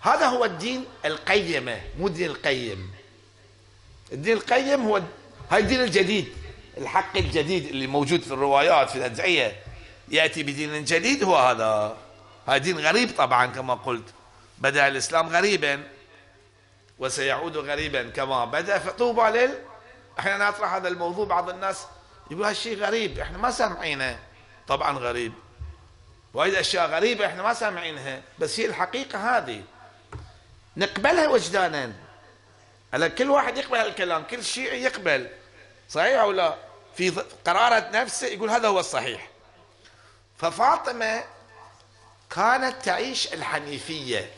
هذا 0.00 0.26
هو 0.26 0.44
الدين 0.44 0.84
القيمه 1.04 1.80
مو 1.98 2.06
الدين 2.06 2.30
القيم. 2.30 2.90
الدين 4.12 4.36
القيم 4.36 4.82
هو 4.82 5.02
هاي 5.50 5.60
الدين 5.60 5.80
الجديد 5.80 6.32
الحق 6.78 7.16
الجديد 7.16 7.64
اللي 7.66 7.86
موجود 7.86 8.20
في 8.20 8.32
الروايات 8.32 8.90
في 8.90 8.96
الأدعية. 8.96 9.56
يأتي 10.08 10.42
بدين 10.42 10.84
جديد 10.84 11.24
هو 11.24 11.36
هذا. 11.36 11.96
هذا 12.48 12.56
دين 12.56 12.78
غريب 12.78 13.10
طبعا 13.18 13.46
كما 13.46 13.74
قلت. 13.74 14.08
بدأ 14.58 14.88
الإسلام 14.88 15.28
غريبا 15.28 15.82
وسيعود 16.98 17.56
غريبا 17.56 18.10
كما 18.10 18.44
بدأ. 18.44 18.78
فطوبى 18.78 19.38
لل 19.38 19.58
أحيانا 20.18 20.48
أطرح 20.48 20.74
هذا 20.74 20.88
الموضوع 20.88 21.24
بعض 21.24 21.50
الناس 21.50 21.86
يقول 22.30 22.44
هالشيء 22.44 22.78
غريب 22.78 23.18
إحنا 23.18 23.38
ما 23.38 23.50
سامعينه. 23.50 24.18
طبعا 24.68 24.98
غريب. 24.98 25.32
وايد 26.34 26.54
أشياء 26.54 26.86
غريبة 26.86 27.26
إحنا 27.26 27.42
ما 27.42 27.54
سامعينها. 27.54 28.22
بس 28.38 28.60
هي 28.60 28.66
الحقيقة 28.66 29.38
هذه. 29.38 29.62
نقبلها 30.76 31.28
وجدانا. 31.28 31.92
هلا 32.94 33.08
كل 33.08 33.30
واحد 33.30 33.58
يقبل 33.58 33.76
هالكلام 33.76 34.22
كل 34.22 34.44
شيعي 34.44 34.82
يقبل. 34.82 35.28
صحيح 35.90 36.20
أو 36.20 36.32
لا؟ 36.32 36.56
في 36.96 37.10
قرارة 37.46 37.90
نفسه 37.92 38.26
يقول 38.26 38.50
هذا 38.50 38.68
هو 38.68 38.80
الصحيح. 38.80 39.28
ففاطمة 40.38 41.24
كانت 42.30 42.84
تعيش 42.84 43.34
الحنيفية. 43.34 44.30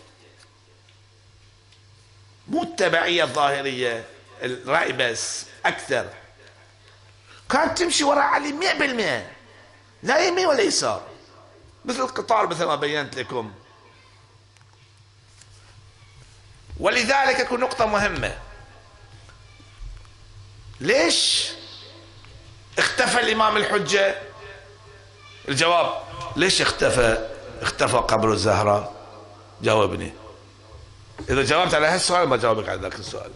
مو 2.48 2.62
التبعية 2.62 3.24
الظاهرية 3.24 4.04
الرأي 4.42 4.92
بس 4.92 5.46
أكثر. 5.66 6.08
كانت 7.50 7.78
تمشي 7.78 8.04
وراء 8.04 8.24
علي 8.24 8.52
مئة 8.52 8.78
بالمئة. 8.78 9.30
لا 10.02 10.18
يمين 10.18 10.46
ولا 10.46 10.62
يسار. 10.62 11.15
مثل 11.86 12.00
القطار 12.00 12.46
مثل 12.46 12.64
ما 12.64 12.74
بينت 12.74 13.16
لكم. 13.18 13.52
ولذلك 16.80 17.36
تكون 17.36 17.60
نقطة 17.60 17.86
مهمة. 17.86 18.38
ليش 20.80 21.48
اختفى 22.78 23.20
الإمام 23.20 23.56
الحجة؟ 23.56 24.22
الجواب 25.48 26.02
ليش 26.36 26.62
اختفى؟ 26.62 27.28
اختفى 27.62 27.96
قبر 27.96 28.32
الزهراء 28.32 28.94
جاوبني. 29.62 30.12
إذا 31.30 31.42
جاوبت 31.42 31.74
على 31.74 31.86
هالسؤال 31.86 32.28
ما 32.28 32.36
جاوبك 32.36 32.68
على 32.68 32.80
ذاك 32.80 32.94
السؤال. 32.94 33.30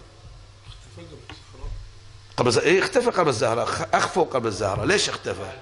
قبل 2.36 2.60
إيه 2.60 2.78
اختفى 2.82 3.10
قبر 3.10 3.28
الزهراء 3.28 3.88
أخفوا 3.94 4.24
قبر 4.24 4.48
الزهراء 4.48 4.86
ليش 4.86 5.08
اختفى؟ 5.08 5.52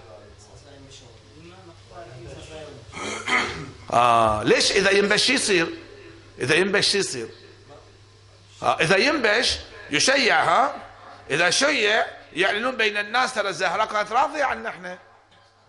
آه 3.92 4.42
ليش 4.42 4.72
إذا 4.72 4.90
ينبش 4.90 5.30
يصير؟ 5.30 5.68
إذا 6.38 6.54
ينبش 6.54 6.94
يصير. 6.94 7.28
آه 8.62 8.80
إذا 8.80 8.96
ينبش 8.96 9.58
يشيع 9.90 10.42
ها؟ 10.42 10.74
إذا 11.30 11.50
شيع 11.50 12.06
يعلنون 12.32 12.76
بين 12.76 12.96
الناس 12.96 13.34
ترى 13.34 13.48
الزهراء 13.48 13.86
كانت 13.86 14.12
راضية 14.12 14.44
عنا 14.44 14.68
إحنا 14.68 14.98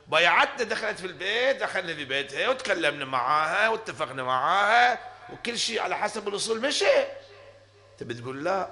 بيعتنا 0.08 0.64
دخلت 0.64 1.00
في 1.00 1.08
البيت 1.08 1.62
دخلنا 1.62 1.94
في 1.94 2.06
بيتها 2.06 2.50
وتكلمنا 2.50 3.06
معاها 3.06 3.70
واتفقنا 3.70 4.24
معاها 4.24 5.00
وكل 5.34 5.60
شيء 5.60 5.82
على 5.82 5.98
حسب 5.98 6.28
الأصول. 6.28 6.62
مشي. 6.62 6.86
تبي 8.00 8.14
تقول 8.14 8.44
لا؟ 8.44 8.68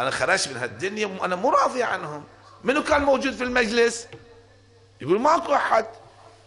أنا 0.00 0.10
خرجت 0.10 0.48
من 0.48 0.56
هالدنيا 0.56 1.06
وأنا 1.06 1.36
مو 1.36 1.50
راضي 1.50 1.82
عنهم. 1.82 2.24
منو 2.64 2.82
كان 2.84 3.02
موجود 3.02 3.34
في 3.34 3.44
المجلس؟ 3.44 4.06
يقول 5.00 5.20
ماكو 5.20 5.54
أحد. 5.54 5.86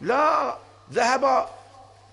لا 0.01 0.57
ذهب 0.91 1.49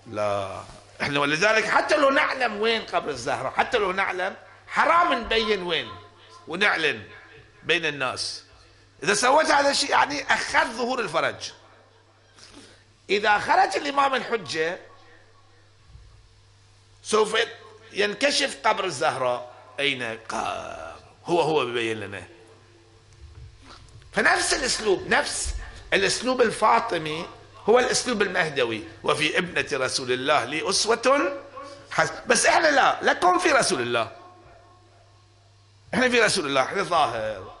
لا. 0.07 0.63
إحنا 1.01 1.19
ولذلك 1.19 1.65
حتى 1.65 1.97
لو 1.97 2.09
نعلم 2.09 2.61
وين 2.61 2.81
قبر 2.81 3.09
الزهراء 3.09 3.51
حتى 3.51 3.77
لو 3.77 3.91
نعلم 3.91 4.35
حرام 4.67 5.13
نبين 5.13 5.63
وين 5.63 5.91
ونعلن 6.47 7.03
بين 7.63 7.85
الناس. 7.85 8.43
إذا 9.03 9.13
سويت 9.13 9.47
هذا 9.47 9.69
الشيء 9.69 9.89
يعني 9.89 10.33
أخذ 10.33 10.67
ظهور 10.67 10.99
الفرج. 10.99 11.51
إذا 13.09 13.39
خرج 13.39 13.75
الإمام 13.75 14.15
الحجة 14.15 14.79
سوف 17.03 17.37
ينكشف 17.93 18.57
قبر 18.63 18.85
الزهراء 18.85 19.53
أين 19.79 20.19
هو 21.25 21.41
هو 21.41 21.65
بيبين 21.65 21.99
لنا. 21.99 22.23
فنفس 24.13 24.53
الأسلوب 24.53 25.07
نفس 25.07 25.49
الأسلوب 25.93 26.41
الفاطمي 26.41 27.25
هو 27.69 27.79
الأسلوب 27.79 28.21
المهدوي. 28.21 28.83
وفي 29.03 29.37
ابنة 29.37 29.67
رسول 29.85 30.11
الله 30.11 30.45
لي 30.45 30.69
أسوة 30.69 31.39
بس 32.25 32.45
إحنا 32.45 32.67
لا 32.67 32.99
لكم 33.01 33.39
في 33.39 33.51
رسول 33.51 33.81
الله. 33.81 34.11
إحنا 35.93 36.09
في 36.09 36.19
رسول 36.19 36.45
الله 36.45 36.61
إحنا 36.61 36.83
ظاهر. 36.83 37.53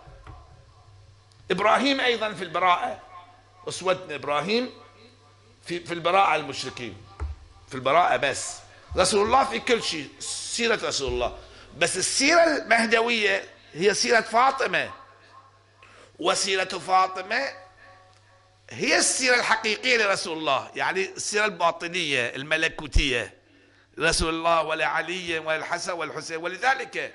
إبراهيم 1.51 1.99
أيضا 1.99 2.33
في 2.33 2.43
البراءة. 2.43 2.99
اسوتنا 3.67 4.15
إبراهيم 4.15 4.69
في 5.65 5.79
في 5.79 5.93
البراءة 5.93 6.35
المشركين. 6.35 6.97
في 7.69 7.75
البراءة 7.75 8.17
بس. 8.17 8.57
رسول 8.97 9.25
الله 9.25 9.43
في 9.43 9.59
كل 9.59 9.83
شيء. 9.83 10.09
سيرة 10.19 10.87
رسول 10.87 11.11
الله. 11.11 11.37
بس 11.77 11.97
السيرة 11.97 12.43
المهدوية 12.43 13.43
هي 13.73 13.93
سيرة 13.93 14.21
فاطمة. 14.21 14.91
وسيرة 16.19 16.63
فاطمة 16.63 17.62
هي 18.73 18.97
السيرة 18.97 19.35
الحقيقية 19.35 19.97
لرسول 19.97 20.37
الله 20.37 20.71
يعني 20.75 21.09
السيرة 21.09 21.45
الباطنية 21.45 22.35
الملكوتية 22.35 23.33
رسول 23.99 24.29
الله 24.29 24.63
ولا 24.63 24.85
علي 24.85 25.39
ولا 25.39 25.55
الحسن 25.55 25.93
والحسين 25.93 26.37
ولذلك 26.37 27.13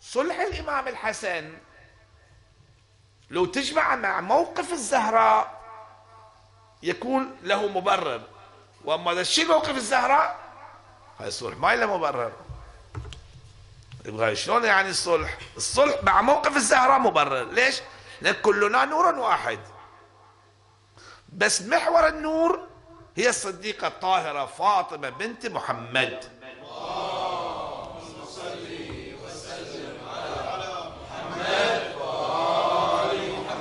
صلح 0.00 0.40
الإمام 0.40 0.88
الحسن 0.88 1.58
لو 3.30 3.46
تجمع 3.46 3.96
مع 3.96 4.20
موقف 4.20 4.72
الزهراء 4.72 5.62
يكون 6.82 7.36
له 7.42 7.68
مبرر 7.68 8.22
وأما 8.84 9.12
إذا 9.12 9.20
الشيء 9.20 9.46
موقف 9.46 9.76
الزهراء 9.76 10.38
هاي 11.20 11.28
الصلح 11.28 11.56
ما 11.56 11.76
له 11.76 11.96
مبرر 11.96 12.32
يبغى 14.04 14.36
شلون 14.36 14.64
يعني 14.64 14.90
الصلح؟ 14.90 15.38
الصلح 15.56 16.02
مع 16.02 16.22
موقف 16.22 16.56
الزهراء 16.56 16.98
مبرر، 16.98 17.44
ليش؟ 17.44 17.80
لأن 18.20 18.34
كلنا 18.34 18.84
نور 18.84 19.06
واحد. 19.18 19.58
بس 21.36 21.62
محور 21.62 22.08
النور 22.08 22.60
هي 23.16 23.28
الصديقة 23.28 23.86
الطاهرة 23.86 24.46
فاطمة 24.46 25.08
بنت 25.08 25.46
محمد. 25.46 26.20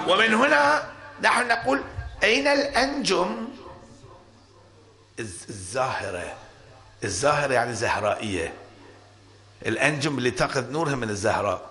ومن 0.07 0.33
هنا 0.33 0.83
نحن 1.21 1.47
نقول 1.47 1.83
أين 2.23 2.47
الأنجم؟ 2.47 3.47
الزاهرة. 5.19 6.33
الزاهرة 7.03 7.53
يعني 7.53 7.73
زهرائية. 7.73 8.53
الأنجم 9.65 10.17
اللي 10.17 10.31
تأخذ 10.31 10.71
نورها 10.71 10.95
من 10.95 11.09
الزهراء. 11.09 11.69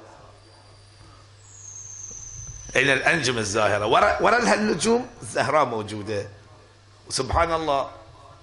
أين 2.77 2.91
الأنجم 2.91 3.39
الزاهرة. 3.39 3.87
ورا 3.87 4.22
ورا 4.22 4.39
لها 4.39 4.55
النجوم 4.55 5.11
الزهراء 5.22 5.64
موجودة. 5.64 6.29
وسبحان 7.09 7.53
الله. 7.53 7.91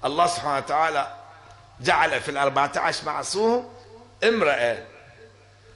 الله 0.05 0.27
سبحانه 0.27 0.57
وتعالى 0.57 1.15
جعل 1.81 2.21
في 2.21 2.31
الأربعة 2.31 2.71
عشر 2.75 3.05
معصوم 3.05 3.73
امرأة. 4.23 4.85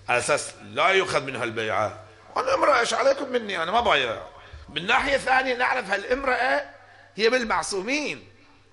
على 0.10 0.18
أساس 0.18 0.53
لا 0.64 0.88
يؤخذ 0.88 1.24
منها 1.24 1.43
البيعة. 1.43 1.99
أنا 2.38 2.53
امرأة 2.53 2.80
إيش 2.80 2.93
عليكم 2.93 3.30
مني؟ 3.30 3.64
أنا 3.64 3.72
ما 3.72 3.80
بايع 3.80 4.22
من 4.70 4.88
ناحية 4.88 5.18
ثانية 5.18 5.56
نعرف 5.56 5.89
هالامرأة 5.89 6.66
هي 7.16 7.30
بالمعصومين. 7.30 8.28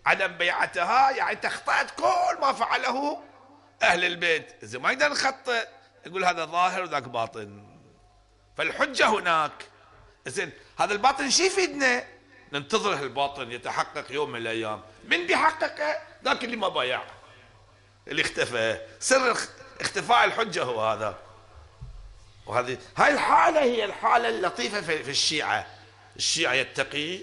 عدم 0.06 0.26
بيعتها 0.26 1.10
يعني 1.10 1.36
تخطأت 1.36 1.90
كل 1.90 2.40
ما 2.40 2.52
فعله 2.52 3.18
أهل 3.82 4.04
البيت. 4.04 4.54
إذا 4.62 4.78
ما 4.78 4.92
يقدر 4.92 5.08
نخطئ 5.08 5.66
يقول 6.06 6.24
هذا 6.24 6.44
ظاهر 6.44 6.82
وذاك 6.82 7.02
باطن. 7.02 7.64
فالحجة 8.56 9.08
هناك. 9.08 9.52
زين 10.26 10.50
هذا 10.78 10.92
الباطن 10.92 11.30
شو 11.30 11.42
يفيدنا؟ 11.42 12.04
ننتظر 12.52 12.92
الباطن 12.92 13.52
يتحقق 13.52 14.12
يوم 14.12 14.30
من 14.30 14.38
الأيام. 14.38 14.80
من 15.04 15.26
بيحققه؟ 15.26 15.98
ذاك 16.24 16.44
اللي 16.44 16.56
ما 16.56 16.68
بايع. 16.68 17.02
اللي 18.08 18.22
اختفى. 18.22 18.80
سر 19.00 19.36
اختفاء 19.80 20.24
الحجة 20.24 20.62
هو 20.62 20.86
هذا. 20.86 21.18
وهذه 22.46 22.78
هاي 22.96 23.12
الحالة 23.12 23.60
هي 23.60 23.84
الحالة 23.84 24.28
اللطيفة 24.28 24.80
في 24.80 25.10
الشيعة. 25.10 25.66
الشيعة 26.16 26.52
يتقي 26.52 27.18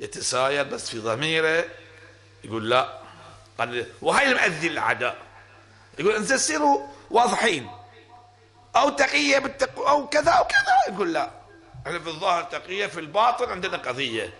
يتساير 0.00 0.64
بس 0.64 0.90
في 0.90 0.98
ضميره 0.98 1.64
يقول 2.44 2.70
لا. 2.70 2.98
وهاي 4.02 4.28
المأذي 4.30 4.66
الأعداء 4.66 5.16
يقول 5.98 6.14
انزين 6.14 6.38
سيروا 6.38 6.86
واضحين. 7.10 7.70
أو 8.76 8.88
تقية 8.88 9.38
بالتقو 9.38 9.88
أو 9.88 10.08
كذا 10.08 10.30
أو 10.30 10.44
كذا. 10.44 10.94
يقول 10.94 11.12
لا. 11.12 11.37
إحنا 11.88 11.98
في 11.98 12.08
الظاهر 12.08 12.42
تقية 12.42 12.86
في 12.86 13.00
الباطن 13.00 13.50
عندنا 13.50 13.76
قضية 13.76 14.34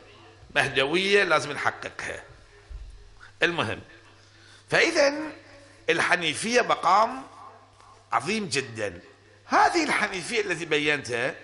مهدوية 0.55 1.25
لازم 1.25 1.53
نحققها. 1.53 2.25
المهم 3.43 3.81
فاذا 4.71 5.15
الحنيفية 5.91 6.61
مقام 6.61 7.23
عظيم 8.13 8.49
جدا. 8.49 9.01
هذه 9.45 9.85
الحنيفية 9.85 10.41
التي 10.41 10.65
بينتها 10.65 11.35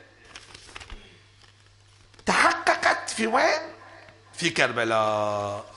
تحققت 2.26 3.10
في 3.10 3.26
وين؟ 3.26 3.60
في 4.34 4.50
كربلاء 4.50 5.74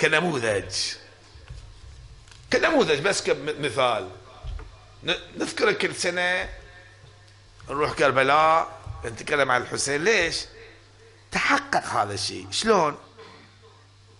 كنموذج. 0.00 0.74
كنموذج 2.52 3.00
بس 3.00 3.22
كمثال. 3.22 4.10
نذكر 5.36 5.72
كل 5.72 5.94
سنة 5.94 6.61
نروح 7.70 7.92
كربلاء 7.92 8.68
نتكلم 9.04 9.50
عن 9.50 9.62
الحسين. 9.62 10.04
ليش؟ 10.04 10.44
تحقق 11.32 11.84
هذا 11.84 12.14
الشيء. 12.14 12.46
شلون؟ 12.50 12.98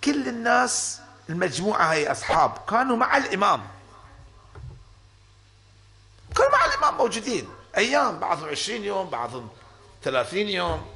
كل 0.05 0.29
الناس 0.29 1.01
المجموعة 1.29 1.93
هي 1.93 2.13
أصحاب 2.13 2.59
كانوا 2.71 2.97
مع 2.97 3.17
الإمام. 3.17 3.69
كانوا 6.37 6.51
مع 6.53 6.65
الإمام 6.65 6.97
موجودين. 6.97 7.49
أيام 7.77 8.19
بعضهم 8.19 8.49
عشرين 8.49 8.85
يوم 8.85 9.11
بعضهم 9.11 9.49
ثلاثين 10.03 10.49
يوم 10.49 10.95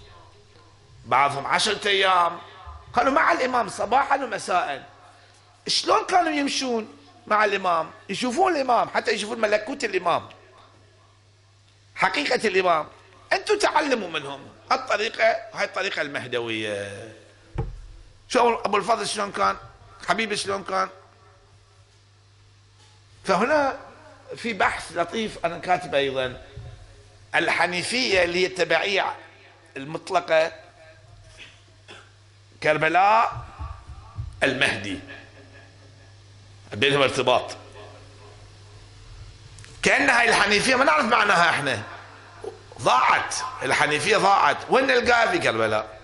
بعضهم 1.05 1.47
عشرة 1.47 1.89
أيام. 1.89 2.39
كانوا 2.97 3.13
مع 3.13 3.33
الإمام 3.33 3.69
صباحا 3.69 4.25
ومساء. 4.25 4.89
شلون 5.67 6.05
كانوا 6.05 6.33
يمشون 6.33 6.89
مع 7.27 7.45
الإمام؟ 7.45 7.91
يشوفون 8.09 8.53
الإمام 8.53 8.89
حتى 8.89 9.11
يشوفون 9.11 9.41
ملكوت 9.41 9.85
الإمام. 9.85 10.29
حقيقة 11.97 12.49
الإمام 12.49 12.87
أنتم 13.33 13.59
تعلموا 13.59 14.09
منهم 14.09 14.49
الطريقة 14.73 15.37
هاي 15.53 15.65
الطريقة 15.65 16.03
المهدوية. 16.03 17.13
شو 18.29 18.55
أبو 18.55 18.77
الفضل 18.77 19.09
شلون 19.09 19.33
كان؟ 19.33 19.57
حبيبي 20.09 20.37
شلون 20.37 20.65
كان؟ 20.65 20.89
فهنا 23.25 23.79
في 24.37 24.53
بحث 24.53 24.93
لطيف 24.97 25.45
أنا 25.45 25.59
كاتبه 25.59 25.99
أيضا. 25.99 26.43
الحنيفية 27.35 28.25
اللي 28.25 28.39
هي 28.39 28.47
التبعية 28.47 29.15
المطلقة 29.77 30.53
كربلاء 32.63 33.47
المهدي. 34.43 34.99
بينهم 36.73 37.03
ارتباط. 37.03 37.57
كأن 39.87 40.11
هاي 40.11 40.29
الحنيفية 40.29 40.75
ما 40.75 40.85
نعرف 40.85 41.05
معناها 41.05 41.51
إحنا. 41.51 41.83
ضاعت 42.83 43.35
الحنيفية 43.63 44.17
ضاعت. 44.17 44.57
وين 44.71 44.87
نلقاها 44.87 45.31
في 45.31 45.39
كربلاء؟ 45.39 46.01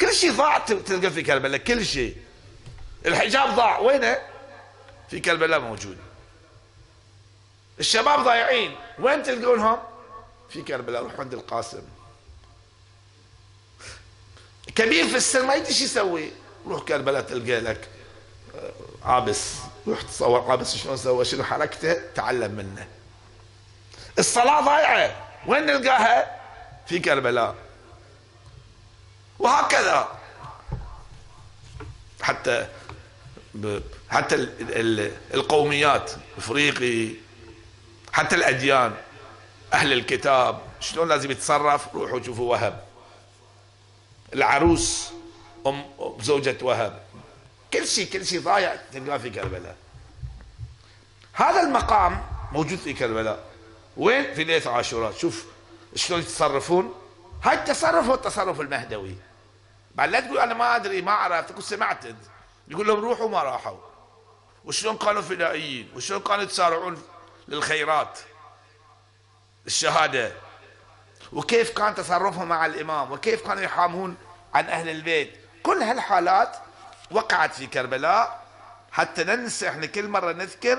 كل 0.00 0.14
شيء 0.14 0.32
ضاعت 0.32 0.72
تلقى 0.72 1.10
في 1.10 1.22
كربلاء 1.22 1.60
كل 1.60 1.86
شيء. 1.86 2.16
الحجاب 3.06 3.54
ضاع. 3.56 3.78
وينه 3.78 4.18
في 5.10 5.20
كربلاء 5.20 5.60
موجود. 5.60 5.98
الشباب 7.80 8.20
ضايعين. 8.20 8.76
وين 8.98 9.22
تلقونهم؟ 9.22 9.78
في 10.50 10.62
كربلاء 10.62 11.02
روح 11.02 11.20
عند 11.20 11.34
القاسم. 11.34 11.82
كبير 14.74 15.08
في 15.08 15.16
السن 15.16 15.46
ما 15.46 15.54
يدري 15.54 15.74
شو 15.74 15.84
يسوي. 15.84 16.32
روح 16.66 16.82
كربلاء 16.82 17.22
تلقى 17.22 17.60
لك 17.60 17.88
عابس. 19.04 19.54
روح 19.88 20.02
تصور 20.02 20.50
عابس 20.50 20.76
شلون 20.76 20.96
سوى 20.96 21.24
شنو 21.24 21.44
حركته؟ 21.44 21.96
تعلم 22.14 22.50
منه. 22.50 22.88
الصلاة 24.18 24.60
ضايعة. 24.60 25.28
وين 25.46 25.66
نلقاها؟ 25.66 26.40
في 26.86 26.98
كربلاء 26.98 27.54
وهكذا. 29.38 30.08
حتى 32.22 32.68
حتى 34.10 34.34
القوميات 35.34 36.10
إفريقي 36.38 37.14
حتى 38.12 38.36
الأديان 38.36 38.94
أهل 39.72 39.92
الكتاب 39.92 40.60
شلون 40.80 41.08
لازم 41.08 41.30
يتصرف؟ 41.30 41.94
روحوا 41.94 42.22
شوفوا 42.22 42.50
وهب. 42.50 42.84
العروس 44.34 45.10
أم 45.66 45.84
زوجة 46.20 46.56
وهب. 46.62 47.02
كل 47.72 47.86
شيء 47.86 48.12
كل 48.12 48.26
شيء 48.26 48.40
ضايع 48.40 48.76
تلقاه 48.92 49.18
في 49.18 49.30
كربلاء. 49.30 49.76
هذا 51.32 51.60
المقام 51.60 52.26
موجود 52.52 52.78
في 52.78 52.92
كربلاء. 52.92 53.44
وين؟ 53.96 54.34
في 54.34 54.44
ليله 54.44 54.70
عاشوراء. 54.70 55.12
شوف 55.12 55.46
شلون 55.94 56.20
يتصرفون. 56.20 56.94
هاي 57.42 57.54
التصرف 57.54 58.06
هو 58.06 58.14
التصرف 58.14 58.60
المهدوي. 58.60 59.16
بعد 59.94 60.10
لا 60.10 60.20
تقول 60.20 60.38
أنا 60.38 60.54
ما 60.54 60.76
أدري 60.76 61.02
ما 61.02 61.12
عرفت. 61.12 61.48
تقول 61.48 61.62
سمعت 61.62 62.04
يقول 62.68 62.86
لهم 62.86 63.00
روحوا 63.00 63.28
ما 63.28 63.42
راحوا. 63.42 63.78
وشلون 64.64 64.96
كانوا 64.96 65.22
فدائيين؟ 65.22 65.90
وشلون 65.96 66.20
كانوا 66.20 66.42
يتسارعون 66.42 67.02
للخيرات؟ 67.48 68.18
الشهادة. 69.66 70.32
وكيف 71.32 71.70
كان 71.70 71.94
تصرفهم 71.94 72.48
مع 72.48 72.66
الإمام؟ 72.66 73.12
وكيف 73.12 73.46
كانوا 73.46 73.62
يحامون 73.62 74.16
عن 74.54 74.64
أهل 74.64 74.88
البيت؟ 74.88 75.34
كل 75.62 75.82
هالحالات 75.82 76.56
وقعت 77.12 77.54
في 77.54 77.66
كربلاء. 77.66 78.42
حتى 78.92 79.24
ننسى 79.24 79.68
إحنا 79.68 79.86
كل 79.86 80.08
مرة 80.08 80.32
نذكر 80.32 80.78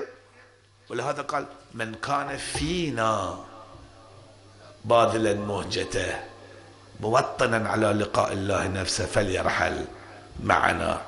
ولهذا 0.90 1.22
قال 1.22 1.46
من 1.74 1.96
كان 1.96 2.38
فينا 2.38 3.40
باذلا 4.86 5.34
مهجته 5.34 6.20
موطنا 7.00 7.70
على 7.70 7.88
لقاء 7.88 8.34
الله 8.34 8.68
نفسه 8.68 9.06
فليرحل 9.06 9.86
معنا. 10.44 11.02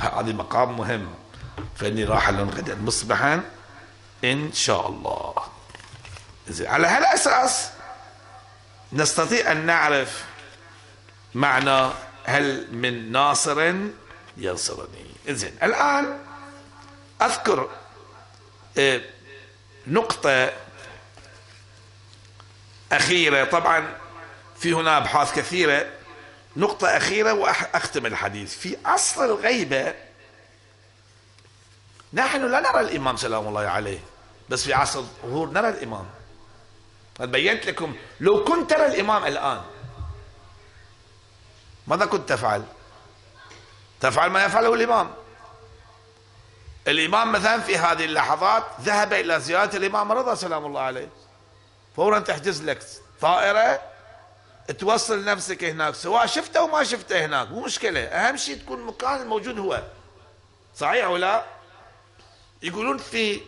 هذا 0.00 0.32
مقام 0.32 0.76
مهم 0.76 1.14
فإني 1.76 2.04
راحل 2.04 2.36
غدا 2.36 2.74
مصبحا 2.74 3.42
إن 4.24 4.52
شاء 4.52 4.88
الله. 4.88 5.34
على 6.60 6.86
هالأساس 6.86 7.70
نستطيع 8.92 9.52
أن 9.52 9.66
نعرف 9.66 10.24
معنى 11.34 11.90
هل 12.24 12.74
من 12.74 13.12
ناصر 13.12 13.74
ينصرني 14.36 15.06
زين 15.28 15.56
الآن 15.62 16.18
أذكر 17.22 17.70
آه، 18.78 19.00
نقطة 19.86 20.52
أخيرة. 22.92 23.44
طبعا 23.44 23.96
في 24.58 24.72
هنا 24.72 24.96
أبحاث 24.96 25.34
كثيرة. 25.34 25.90
نقطة 26.56 26.96
أخيرة 26.96 27.32
وأختم 27.32 28.06
الحديث. 28.06 28.54
في 28.56 28.76
عصر 28.84 29.24
الغيبة 29.24 29.94
نحن 32.12 32.50
لا 32.50 32.60
نرى 32.60 32.80
الإمام 32.80 33.16
سلام 33.16 33.48
الله 33.48 33.60
عليه 33.60 33.98
بس 34.48 34.64
في 34.64 34.74
عصر 34.74 34.98
الظهور 34.98 35.50
نرى 35.50 35.68
الإمام. 35.68 36.06
بينت 37.20 37.66
لكم 37.66 37.96
لو 38.20 38.44
كنت 38.44 38.70
ترى 38.70 38.86
الإمام 38.86 39.24
الآن 39.26 39.62
ماذا 41.86 42.06
كنت 42.06 42.28
تفعل؟ 42.28 42.64
تفعل 44.00 44.30
ما 44.30 44.44
يفعله 44.44 44.74
الإمام. 44.74 45.10
الإمام 46.88 47.32
مثلا 47.32 47.60
في 47.60 47.76
هذه 47.76 48.04
اللحظات 48.04 48.64
ذهب 48.80 49.12
إلى 49.12 49.40
زيارة 49.40 49.76
الإمام 49.76 50.12
رضا 50.12 50.34
سلام 50.34 50.66
الله 50.66 50.80
عليه. 50.80 51.08
فورا 51.96 52.18
تحجز 52.18 52.62
لك 52.62 52.82
طائرة 53.20 53.80
توصل 54.78 55.24
نفسك 55.24 55.64
هناك 55.64 55.94
سواء 55.94 56.26
شفته 56.26 56.60
أو 56.60 56.66
ما 56.66 56.84
شفته 56.84 57.24
هناك 57.24 57.48
مو 57.48 57.60
مشكلة. 57.60 58.00
أهم 58.00 58.36
شيء 58.36 58.56
تكون 58.56 58.80
المكان 58.80 59.20
الموجود 59.20 59.58
هو. 59.58 59.82
صحيح 60.76 61.06
ولا؟ 61.06 61.44
يقولون 62.62 62.98
في 62.98 63.40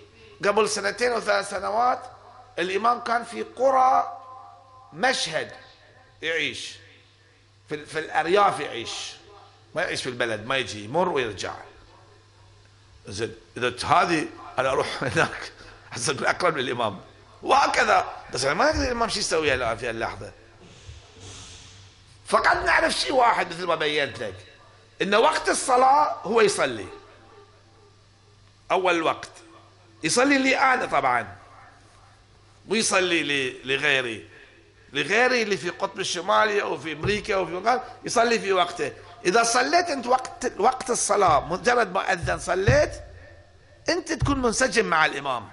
قبل 0.44 0.68
سنتين 0.68 1.12
أو 1.12 1.20
ثلاث 1.20 1.51
سنوات 1.51 2.03
الإمام 2.59 3.01
كان 3.01 3.24
في 3.24 3.42
قرى 3.42 4.18
مشهد 4.92 5.53
يعيش 6.22 6.76
في, 7.68 7.86
في 7.86 7.99
الأرياف 7.99 8.61
يعيش. 8.61 9.15
ما 9.76 9.82
يعيش 9.82 10.02
في 10.02 10.08
البلد 10.08 10.46
ما 10.46 10.56
يجي 10.56 10.84
يمر 10.84 11.08
ويرجع. 11.08 11.54
زين 13.06 13.34
إذا 13.56 13.74
هذه 13.86 14.28
أنا 14.58 14.70
أروح 14.70 15.02
هناك 15.02 15.52
حسب 15.90 16.24
أقرب 16.24 16.56
للإمام. 16.56 17.00
وهكذا. 17.42 18.12
بس 18.34 18.44
ما 18.44 18.64
يقدر 18.64 18.82
الإمام 18.82 19.08
شو 19.08 19.18
يسوي 19.18 19.54
الان 19.54 19.76
في 19.76 19.90
اللحظه 19.90 20.32
فقد 22.26 22.64
نعرف 22.64 22.92
شيء 22.92 23.12
واحد 23.12 23.50
مثل 23.50 23.64
ما 23.64 23.74
بينت 23.74 24.18
لك. 24.18 24.34
إن 25.02 25.14
وقت 25.14 25.48
الصلاة 25.48 26.16
هو 26.22 26.40
يصلي. 26.40 26.86
أول 28.70 29.02
وقت. 29.02 29.30
يصلي 30.02 30.38
لي 30.38 30.58
أنا 30.58 30.86
طبعا. 30.86 31.36
ويصلي 32.68 33.52
لغيري. 33.64 34.28
لغيري 34.92 35.42
اللي 35.42 35.56
في 35.56 35.68
القطب 35.68 36.00
الشمالي 36.00 36.62
أو 36.62 36.78
في 36.78 36.92
أمريكا 36.92 37.34
أو 37.34 37.46
في 37.46 37.52
مكان 37.52 37.80
يصلي 38.04 38.38
في 38.38 38.52
وقته. 38.52 38.92
إذا 39.26 39.42
صليت 39.42 39.90
أنت 39.90 40.06
وقت 40.06 40.52
وقت 40.58 40.90
الصلاة 40.90 41.46
مجرد 41.48 41.92
ما 41.92 42.12
أذن 42.12 42.38
صليت 42.38 42.90
أنت 43.88 44.12
تكون 44.12 44.42
منسجم 44.42 44.86
مع 44.86 45.06
الإمام. 45.06 45.48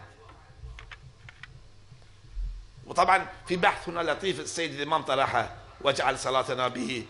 وطبعا 2.88 3.28
في 3.48 3.56
بحث 3.56 3.90
هنا 3.90 4.12
لطيف 4.12 4.40
السيد 4.40 4.74
الإمام 4.74 5.02
طرحه 5.02 5.56
واجعل 5.82 6.20
صلاتنا 6.20 6.68
به 6.68 7.06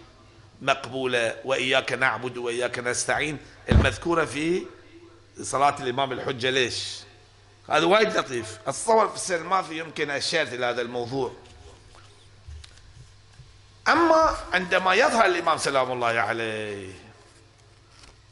مقبولة 0.61 1.36
وإياك 1.45 1.93
نعبد 1.93 2.38
وإياك 2.38 2.80
نستعين. 2.80 3.38
المذكورة 3.70 4.26
في 4.26 4.66
صلاة 5.41 5.76
الإمام 5.80 6.11
الحجة 6.11 6.49
ليش؟ 6.49 6.99
هذا 7.70 7.86
وايد 7.86 8.18
لطيف. 8.18 8.59
اتصور 8.68 9.09
في 9.09 9.16
السنة 9.16 9.38
الماضيه 9.38 9.80
يمكن 9.80 10.09
أشرت 10.09 10.53
إلى 10.53 10.66
هذا 10.66 10.82
الموضوع. 10.82 11.34
أما 13.88 14.38
عندما 14.54 14.94
يظهر 14.94 15.26
الإمام 15.26 15.58
سلام 15.58 15.92
الله 15.92 16.08
عليه 16.08 16.94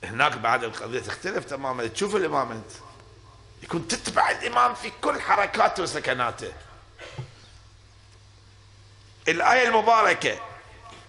هناك 0.04 0.38
بعد 0.38 0.64
القضية 0.64 1.00
تختلف 1.00 1.46
تماما. 1.46 1.88
تشوف 1.88 2.16
الإمام 2.16 2.52
أنت 2.52 2.72
يكون 3.64 3.88
تتبع 3.88 4.32
الإمام 4.32 4.74
في 4.74 4.92
كل 5.02 5.22
حركاته 5.22 5.84
وسكناته. 5.84 6.54
الآية 9.28 9.68
المباركة 9.68 10.40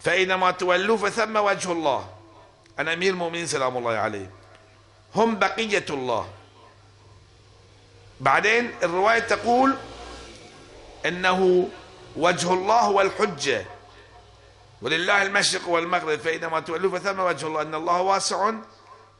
فاينما 0.01 0.51
تولوا 0.51 0.97
فثم 0.97 1.37
وجه 1.37 1.73
الله. 1.73 2.09
أنا 2.79 2.93
أمير 2.93 3.13
المؤمنين 3.13 3.47
سلام 3.47 3.77
الله 3.77 3.93
عليه. 3.93 4.31
هم 5.15 5.39
بقية 5.39 5.87
الله. 5.91 6.29
بعدين 8.21 8.75
الرواية 8.83 9.19
تقول 9.19 9.77
إنه 11.07 11.69
وجه 12.17 12.53
الله 12.53 12.81
هو 12.81 13.01
الحجة. 13.01 13.67
ولله 14.83 15.23
المشرق 15.23 15.69
والمغرب 15.69 16.19
فإنما 16.19 16.61
تولوا 16.61 16.99
فثم 16.99 17.21
وجه 17.21 17.47
الله 17.47 17.63
أن 17.63 17.75
الله 17.75 18.01
واسع 18.01 18.53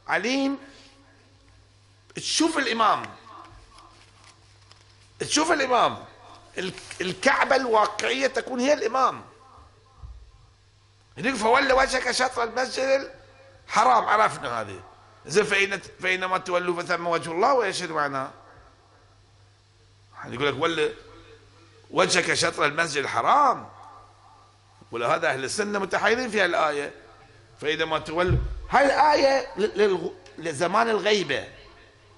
عليم. 0.07 0.57
تشوف 2.15 2.57
الإمام. 2.57 3.03
تشوف 5.19 5.51
الإمام. 5.51 6.05
الكعبة 7.01 7.55
الواقعية 7.55 8.27
تكون 8.27 8.59
هي 8.59 8.73
الإمام. 8.73 9.21
هناك 11.17 11.35
فولى 11.35 11.73
وجهك 11.73 12.11
شطر 12.11 12.43
المسجد 12.43 13.11
الحرام. 13.67 14.05
عرفنا 14.05 14.61
هذه. 14.61 14.83
زين 15.25 15.45
فإن 15.45 15.81
فإنما 16.01 16.37
تولوا 16.37 16.81
فثم 16.81 17.07
وجه 17.07 17.31
الله 17.31 17.53
ويشهد 17.53 17.91
معناه 17.91 18.31
يقول 20.25 20.47
لك 20.47 20.55
ولى 20.61 20.93
وجهك 21.91 22.33
شطر 22.33 22.65
المسجد 22.65 23.03
الحرام. 23.03 23.69
ولهذا 24.93 25.27
أهل 25.29 25.43
السنة 25.43 25.79
متحيرين 25.79 26.29
في 26.29 26.45
الآية 26.45 26.91
فإذا 27.61 27.85
ما 27.85 27.99
تولوا 27.99 28.37
هاي 28.69 28.85
الآية 28.85 29.47
لزمان 30.37 30.89
الغيبة. 30.89 31.47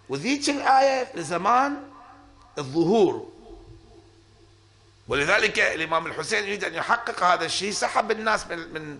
وذيك 0.10 0.50
الآية 0.50 1.08
لزمان 1.16 1.78
الظهور. 2.58 3.32
ولذلك 5.08 5.60
الإمام 5.60 6.06
الحسين 6.06 6.44
يريد 6.44 6.64
أن 6.64 6.74
يحقق 6.74 7.24
هذا 7.24 7.46
الشيء 7.46 7.72
سحب 7.72 8.12
الناس 8.12 8.48
من 8.48 8.74
من 8.74 9.00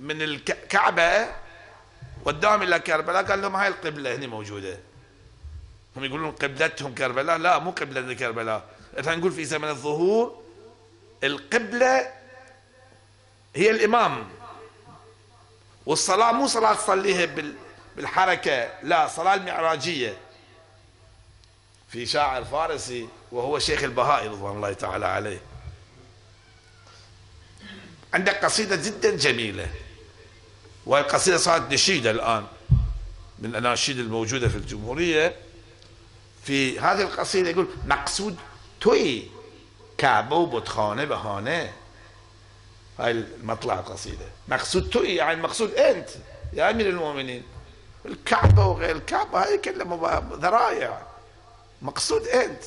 من 0.00 0.22
الكعبة 0.22 1.26
وداهم 2.24 2.62
إلى 2.62 2.78
كربلاء. 2.78 3.24
قال 3.24 3.42
لهم 3.42 3.56
هاي 3.56 3.68
القبلة 3.68 4.14
هنا 4.14 4.26
موجودة. 4.26 4.78
هم 5.96 6.04
يقولون 6.04 6.30
قبلتهم 6.30 6.94
كربلاء. 6.94 7.36
لا 7.36 7.58
مو 7.58 7.70
قبلة 7.70 8.14
كربلاء. 8.14 8.64
إحنا 9.00 9.16
نقول 9.16 9.32
في 9.32 9.44
زمن 9.44 9.68
الظهور 9.68 10.42
القبلة 11.24 12.15
هي 13.56 13.70
الإمام. 13.70 14.28
والصلاة 15.86 16.32
مو 16.32 16.46
صلاة 16.46 16.74
تصليها 16.74 17.28
بالحركة 17.96 18.70
لا 18.82 19.08
صلاة 19.08 19.34
المعراجية. 19.34 20.16
في 21.88 22.06
شاعر 22.06 22.44
فارسي 22.44 23.08
وهو 23.32 23.58
شيخ 23.58 23.82
البهائي 23.82 24.28
رضوان 24.28 24.56
الله 24.56 24.72
تعالى 24.72 25.06
عليه. 25.06 25.40
عندك 28.14 28.44
قصيدة 28.44 28.76
جدا 28.76 29.16
جميلة. 29.16 29.70
وهي 30.86 31.02
قصيدة 31.02 31.36
صارت 31.36 31.72
نشيدة 31.72 32.10
الآن 32.10 32.46
من 33.38 33.50
الأناشيد 33.50 33.98
الموجودة 33.98 34.48
في 34.48 34.56
الجمهورية. 34.56 35.36
في 36.44 36.80
هذه 36.80 37.02
القصيدة 37.02 37.50
يقول 37.50 37.68
مقصود 37.86 38.36
توي 38.80 39.30
كعبة 39.98 40.36
وبطخانة 40.36 41.04
بهانة. 41.04 41.72
هاي 42.98 43.10
المطلع 43.10 43.74
القصيدة 43.74 44.26
مقصود 44.48 44.90
تو 44.90 45.02
يعني 45.02 45.42
مقصود 45.42 45.74
أنت 45.74 46.08
يا 46.52 46.70
أمير 46.70 46.88
المؤمنين. 46.88 47.42
الكعبة 48.06 48.66
وغير 48.66 48.96
الكعبة 48.96 49.42
هاي 49.42 49.58
كلها 49.58 50.22
ذرايع 50.32 50.98
مقصود 51.82 52.28
أنت. 52.28 52.62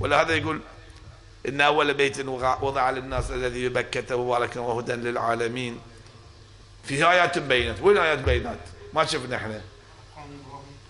ولهذا 0.00 0.34
يقول 0.34 0.60
إن 1.48 1.60
أول 1.60 1.94
بيت 1.94 2.20
وضع 2.62 2.90
للناس 2.90 3.30
الذي 3.30 3.68
بكة 3.68 4.24
مباركا 4.24 4.60
وهدى 4.60 4.92
للعالمين. 4.92 5.80
في 6.84 7.10
آيات 7.10 7.38
بينات 7.38 7.80
وين 7.82 7.98
آيات 7.98 8.18
بينات 8.18 8.58
ما 8.92 9.04
شفنا 9.04 9.36
إحنا. 9.36 9.60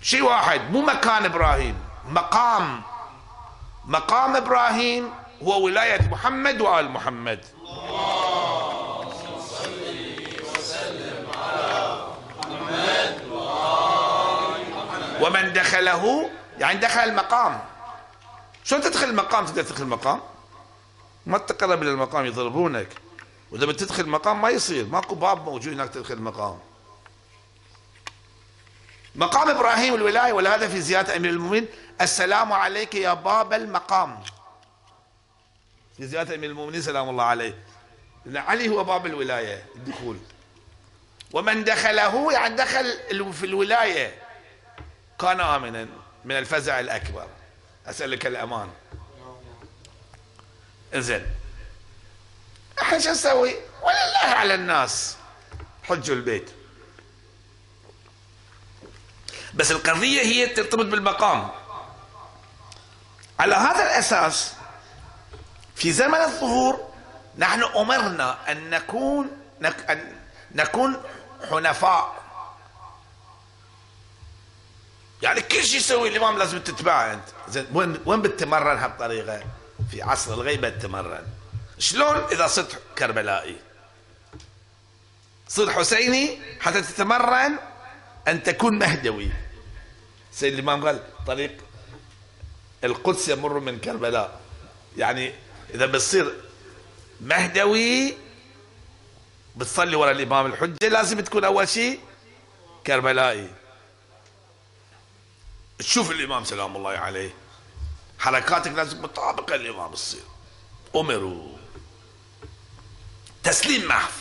شيء 0.02 0.22
واحد. 0.22 0.60
مو 0.70 0.80
مكان 0.80 1.24
إبراهيم. 1.24 1.76
مقام. 2.08 2.82
مقام 3.84 4.36
إبراهيم 4.36 5.10
هو 5.42 5.64
ولاية 5.64 6.08
محمد 6.10 6.60
وآل 6.60 6.90
محمد. 6.90 7.44
ومن 15.24 15.52
دخله 15.52 16.30
يعني 16.58 16.78
دخل 16.78 17.00
المقام. 17.00 17.60
شلون 18.64 18.82
تدخل 18.82 19.08
المقام؟ 19.08 19.46
تقدر 19.46 19.62
تدخل 19.62 19.82
المقام. 19.82 20.20
ما 21.26 21.38
تقرب 21.38 21.82
إلى 21.82 21.90
المقام 21.90 22.26
يضربونك. 22.26 22.88
وإذا 23.50 23.66
بتدخل 23.66 24.02
المقام 24.02 24.42
ما 24.42 24.48
يصير. 24.48 24.86
ماكو 24.86 25.14
باب 25.14 25.44
موجود 25.44 25.72
هناك 25.72 25.90
تدخل 25.90 26.14
المقام. 26.14 26.58
مقام 29.14 29.50
إبراهيم 29.50 29.94
الولاية 29.94 30.32
ولهذا 30.32 30.68
في 30.68 30.80
زيادة 30.80 31.16
أمير 31.16 31.30
المؤمنين 31.30 31.66
السلام 32.00 32.52
عليك 32.52 32.94
يا 32.94 33.14
باب 33.14 33.52
المقام. 33.52 34.20
في 35.96 36.06
زيادة 36.06 36.34
أمير 36.34 36.50
المؤمنين 36.50 36.82
سلام 36.82 37.08
الله 37.08 37.24
عليه. 37.24 37.64
لأن 38.26 38.36
علي 38.36 38.68
هو 38.68 38.84
باب 38.84 39.06
الولاية 39.06 39.64
الدخول. 39.76 40.18
ومن 41.32 41.64
دخله 41.64 42.32
يعني 42.32 42.56
دخل 42.56 42.94
في 43.32 43.46
الولاية. 43.46 44.23
كان 45.20 45.40
آمنا 45.40 45.88
من 46.24 46.38
الفزع 46.38 46.80
الأكبر. 46.80 47.26
أسألك 47.86 48.26
الأمان. 48.26 48.70
إنزين. 50.94 51.26
إحنا 52.82 52.98
شو 52.98 53.10
نسوي؟ 53.10 53.54
ولله 53.82 54.34
على 54.34 54.54
الناس. 54.54 55.16
حجوا 55.82 56.16
البيت. 56.16 56.50
بس 59.54 59.70
القضية 59.70 60.20
هي 60.20 60.46
ترتبط 60.46 60.86
بالمقام. 60.86 61.50
على 63.38 63.54
هذا 63.54 63.82
الأساس 63.82 64.54
في 65.74 65.92
زمن 65.92 66.20
الظهور 66.20 66.94
نحن 67.38 67.62
أمرنا 67.62 68.52
أن 68.52 68.70
نكون 68.70 69.30
أن 69.90 70.16
نكون 70.54 71.02
حنفاء. 71.50 72.23
يعني 75.24 75.40
كل 75.40 75.64
شيء 75.64 75.80
يسوي 75.80 76.08
الامام 76.08 76.38
لازم 76.38 76.58
تتبعه 76.58 77.12
أنت. 77.12 77.24
زين 77.48 77.66
وين 77.72 77.98
وين 78.06 78.22
بتتمرن 78.22 78.78
هالطريقة؟ 78.78 79.42
في 79.90 80.02
عصر 80.02 80.34
الغيبة 80.34 80.68
تتمرن. 80.68 81.26
شلون 81.78 82.16
إذا 82.32 82.46
صرت 82.46 82.82
كربلائي؟ 82.98 83.56
صير 85.48 85.70
حسيني؟ 85.70 86.38
حتى 86.60 86.82
تتمرن 86.82 87.58
ان 88.28 88.42
تكون 88.42 88.78
مهدوي. 88.78 89.30
سيد 90.32 90.52
الامام 90.54 90.86
قال 90.86 91.02
طريق 91.26 91.52
القدس 92.84 93.28
يمر 93.28 93.58
من 93.58 93.78
كربلاء. 93.78 94.40
يعني 94.96 95.34
إذا 95.74 95.86
بتصير 95.86 96.34
مهدوي 97.20 98.14
بتصلي 99.56 99.96
ورا 99.96 100.10
الإمام 100.10 100.46
الحجة 100.46 100.88
لازم 100.88 101.20
تكون 101.20 101.44
أول 101.44 101.68
شيء 101.68 102.00
كربلائي. 102.86 103.50
تشوف 105.78 106.10
الإمام 106.10 106.44
سلام 106.44 106.76
الله 106.76 106.90
عليه. 106.90 107.34
حركاتك 108.18 108.72
لازم 108.72 109.02
مطابقة 109.02 109.54
الامام 109.54 109.92
تصير 109.92 110.20
أمروا. 110.96 111.56
تسليم 113.42 113.88
محض. 113.88 114.12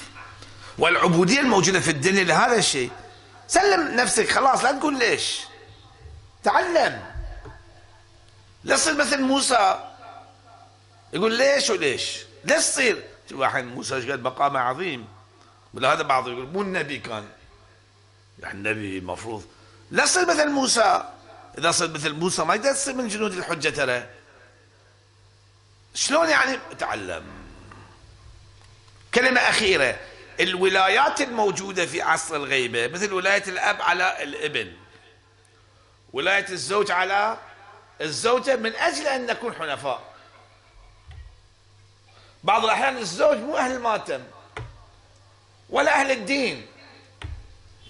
والعبودية 0.78 1.40
الموجودة 1.40 1.80
في 1.80 1.92
الدنيا 1.92 2.24
لهذا 2.24 2.56
الشيء. 2.56 2.92
سلم 3.48 3.96
نفسك 3.96 4.30
خلاص 4.30 4.64
لا 4.64 4.72
تقول 4.72 5.00
ليش. 5.00 5.40
تعلم. 6.44 7.04
لا 8.64 8.76
تصير 8.76 8.96
مثل 8.96 9.22
موسى. 9.22 9.90
يقول 11.14 11.38
ليش 11.38 11.70
وليش. 11.70 12.18
ليش 12.46 12.64
تصير. 12.64 13.04
واحد 13.32 13.64
موسى 13.64 13.96
إيش 13.96 14.06
قد 14.06 14.24
مقامه 14.24 14.60
عظيم. 14.60 15.08
ولا 15.74 15.94
هذا 15.94 16.02
بعض 16.02 16.28
يقول 16.28 16.48
مو 16.48 16.62
النبي 16.62 17.00
كان. 17.00 17.28
يعني 18.40 18.54
النبي 18.54 18.98
المفروض 18.98 19.46
لا 19.92 20.06
تصير 20.06 20.26
مثل 20.28 20.50
موسى. 20.50 21.13
إذا 21.58 21.72
صرت 21.72 21.90
مثل 21.90 22.14
موسى 22.14 22.44
ما 22.44 22.56
يقدر 22.56 22.74
تصير 22.74 22.94
من 22.94 23.08
جنود 23.08 23.34
الحجة 23.34 23.70
ترى. 23.70 24.10
شلون 25.96 26.30
يعني؟ 26.30 26.60
تعلم. 26.80 27.24
كلمة 29.14 29.42
أخيرة. 29.42 30.00
الولايات 30.40 31.22
الموجودة 31.22 31.86
في 31.86 32.02
عصر 32.02 32.36
الغيبة 32.36 32.88
مثل 32.88 33.14
ولاية 33.14 33.44
الأب 33.48 33.82
على 33.82 34.24
الإبن. 34.24 34.74
ولاية 36.14 36.50
الزوج 36.50 36.92
على 36.92 37.38
الزوجة 38.02 38.56
من 38.56 38.76
أجل 38.76 39.08
أن 39.08 39.26
نكون 39.26 39.54
حنفاء. 39.54 40.14
بعض 42.44 42.64
الأحيان 42.64 42.98
الزوج 42.98 43.38
مو 43.38 43.58
أهل 43.58 43.72
الماتم 43.72 44.24
ولا 45.70 46.02
أهل 46.02 46.12
الدين. 46.12 46.68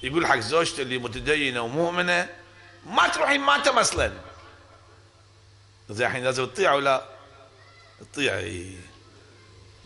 يقول 0.03 0.27
حق 0.27 0.39
زوجته 0.39 0.81
اللي 0.81 0.97
متدينة 0.97 1.61
ومؤمنة 1.61 2.29
ما 2.85 3.07
تروحين 3.07 3.41
ماتم 3.41 3.79
أصلا 3.79 4.11
زي 5.89 6.05
الحين 6.05 6.23
لازم 6.23 6.45
تطيع 6.45 6.73
ولا 6.73 7.05
تطيعي 8.13 8.77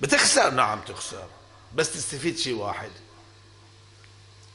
بتخسر؟ 0.01 0.49
نعم 0.49 0.81
تخسر. 0.81 1.27
بس 1.75 1.93
تستفيد 1.93 2.37
شيء 2.37 2.55
واحد. 2.55 2.91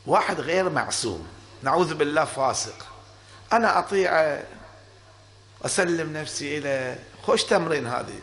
واحد 0.07 0.41
غير 0.41 0.69
معصوم. 0.71 1.29
نعوذ 1.63 1.95
بالله 1.95 2.25
فاسق. 2.25 2.87
أنا 3.53 3.79
اطيعه 3.79 4.45
أسلم 5.65 6.13
نفسي 6.13 6.59
إلى 6.59 6.99
خوش 7.23 7.45
تمرين 7.45 7.87
هذه. 7.87 8.21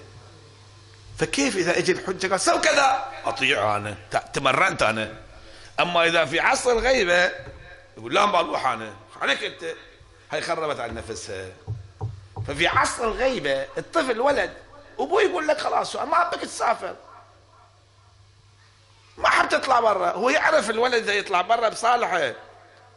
فكيف 1.18 1.56
إذا 1.56 1.78
إجي 1.78 1.92
الحجة 1.92 2.28
قال 2.28 2.42
سو 2.42 2.62
كذا. 2.62 3.12
أطيع 3.26 3.76
أنا. 3.78 3.98
تمرنت 4.34 4.82
أنا. 4.82 5.22
أما 5.80 6.06
إذا 6.06 6.26
في 6.26 6.40
عصر 6.40 6.72
الغيبه 6.72 7.32
يقول 7.98 8.14
لا 8.14 8.26
ما 8.26 8.40
أروح 8.40 8.68
أنا. 8.68 8.94
عليك 9.22 9.44
أنت. 9.44 9.76
هاي 10.32 10.42
خربت 10.42 10.80
على 10.80 10.94
نفسها. 10.94 11.50
ففي 12.48 12.68
عصر 12.68 13.04
الغيبة 13.04 13.68
الطفل 13.78 14.20
ولد 14.20 14.54
أبوه 15.00 15.22
يقول 15.22 15.48
لك 15.48 15.58
خلاص 15.58 15.96
ما 15.96 16.30
بدك 16.30 16.42
تسافر. 16.42 16.96
ما 19.18 19.30
حب 19.30 19.50
تطلع 19.50 19.80
برا 19.80 20.12
هو 20.12 20.30
يعرف 20.30 20.70
الولد 20.70 21.04
إذا 21.04 21.14
يطلع 21.14 21.42
برا 21.42 21.70
بصالحه. 21.70 22.34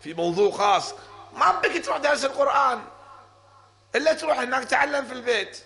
في 0.02 0.14
موضوع 0.14 0.50
خاص 0.50 0.94
ما 1.32 1.52
بدك 1.52 1.84
تروح 1.84 1.96
درس 1.96 2.24
القرآن. 2.24 2.84
إلا 3.94 4.12
تروح 4.12 4.38
هناك 4.38 4.64
تعلم 4.64 5.06
في 5.06 5.12
البيت. 5.12 5.58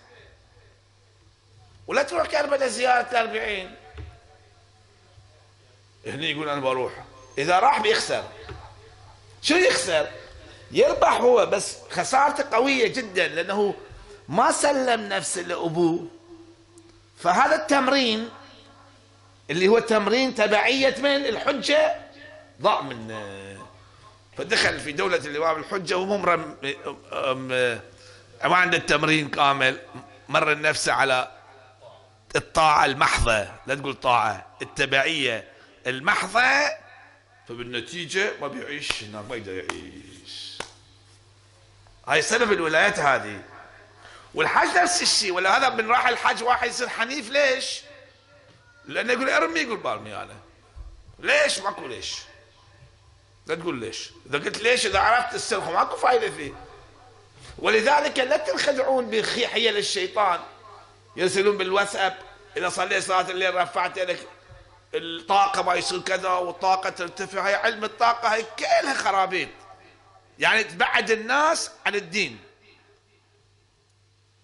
ولا 1.86 2.02
تروح 2.02 2.26
كربلاء 2.26 2.68
زيارة 2.68 3.10
الأربعين. 3.10 3.76
هني 6.06 6.30
يقول 6.30 6.48
أنا 6.48 6.60
بروح. 6.60 6.92
إذا 7.38 7.58
راح 7.58 7.80
بيخسر. 7.80 8.24
شو 9.42 9.54
يخسر؟ 9.54 10.10
يربح 10.76 11.12
هو 11.12 11.46
بس 11.46 11.76
خسارته 11.90 12.56
قوية 12.56 12.86
جدا 12.86 13.28
لأنه 13.28 13.74
ما 14.28 14.52
سلم 14.52 15.08
نفسه 15.08 15.42
لأبوه. 15.42 16.06
فهذا 17.18 17.54
التمرين 17.54 18.28
اللي 19.50 19.68
هو 19.68 19.78
تمرين 19.78 20.34
تبعية 20.34 20.94
من 20.98 21.06
الحجة 21.06 21.96
ضاع 22.62 22.80
منه 22.80 23.58
فدخل 24.38 24.80
في 24.80 24.92
دولة 24.92 25.16
الإمام 25.16 25.60
الحجة 25.60 25.96
وممر 25.96 26.36
ما 28.44 28.56
عنده 28.56 28.76
التمرين 28.76 29.28
كامل. 29.28 29.78
مر 30.28 30.60
نفسه 30.60 30.92
على 30.92 31.30
الطاعة 32.36 32.84
المحضة. 32.84 33.48
لا 33.66 33.74
تقول 33.74 33.94
طاعة 33.94 34.46
التبعية 34.62 35.48
المحضة. 35.86 36.40
فبالنتيجة 37.48 38.32
ما 38.40 38.48
بيعيش 38.48 39.04
هناك 39.04 39.24
ما 39.30 39.36
يقدر 39.36 39.52
يعيش. 39.52 40.05
هاي 42.08 42.22
سبب 42.22 42.52
الولايات 42.52 42.98
هذه. 42.98 43.42
والحج 44.34 44.68
نفس 44.76 45.02
الشيء 45.02 45.32
ولا 45.32 45.56
هذا 45.56 45.68
من 45.68 45.90
راح 45.90 46.08
الحج 46.08 46.42
واحد 46.42 46.68
يصير 46.68 46.88
حنيف 46.88 47.30
ليش؟ 47.30 47.80
لأنه 48.84 49.12
يقول 49.12 49.30
أرمي 49.30 49.60
يقول 49.60 49.76
برمي 49.76 50.16
أنا. 50.16 50.36
ليش؟ 51.18 51.58
ماكو 51.58 51.86
ليش؟ 51.86 52.16
لا 53.46 53.54
تقول 53.54 53.80
ليش. 53.80 54.10
إذا 54.30 54.38
قلت 54.38 54.58
ليش 54.58 54.86
إذا 54.86 54.98
عرفت 54.98 55.34
السر 55.34 55.72
ماكو 55.72 55.96
فايدة 55.96 56.30
فيه. 56.30 56.52
ولذلك 57.58 58.18
لا 58.18 58.36
تنخدعون 58.36 59.10
بحيل 59.10 59.76
الشيطان 59.76 60.40
يرسلون 61.16 61.56
بالواتساب 61.56 62.18
إذا 62.56 62.68
صليت 62.68 63.04
صلاة 63.04 63.30
الليل 63.30 63.54
رفعت 63.54 63.96
يدك 63.96 64.18
الطاقة 64.94 65.62
ما 65.62 65.74
يصير 65.74 66.00
كذا 66.00 66.28
والطاقة 66.28 66.90
ترتفع 66.90 67.48
هي 67.48 67.54
علم 67.54 67.84
الطاقة 67.84 68.28
هي 68.28 68.44
كلها 68.58 68.94
خرابيط. 68.94 69.48
يعني 70.38 70.64
تبعد 70.64 71.10
الناس 71.10 71.70
عن 71.86 71.94
الدين. 71.94 72.38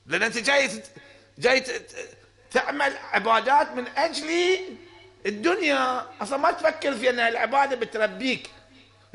لأن 0.06 0.22
أنت 0.22 0.38
جاي 0.38 0.82
جاي 1.38 1.64
تعمل 2.50 2.96
عبادات 2.96 3.70
من 3.70 3.86
أجل 3.86 4.58
الدنيا. 5.26 6.06
أصلا 6.22 6.38
ما 6.38 6.50
تفكر 6.50 6.94
في 6.94 7.10
أن 7.10 7.20
العبادة 7.20 7.76
بتربيك. 7.76 8.50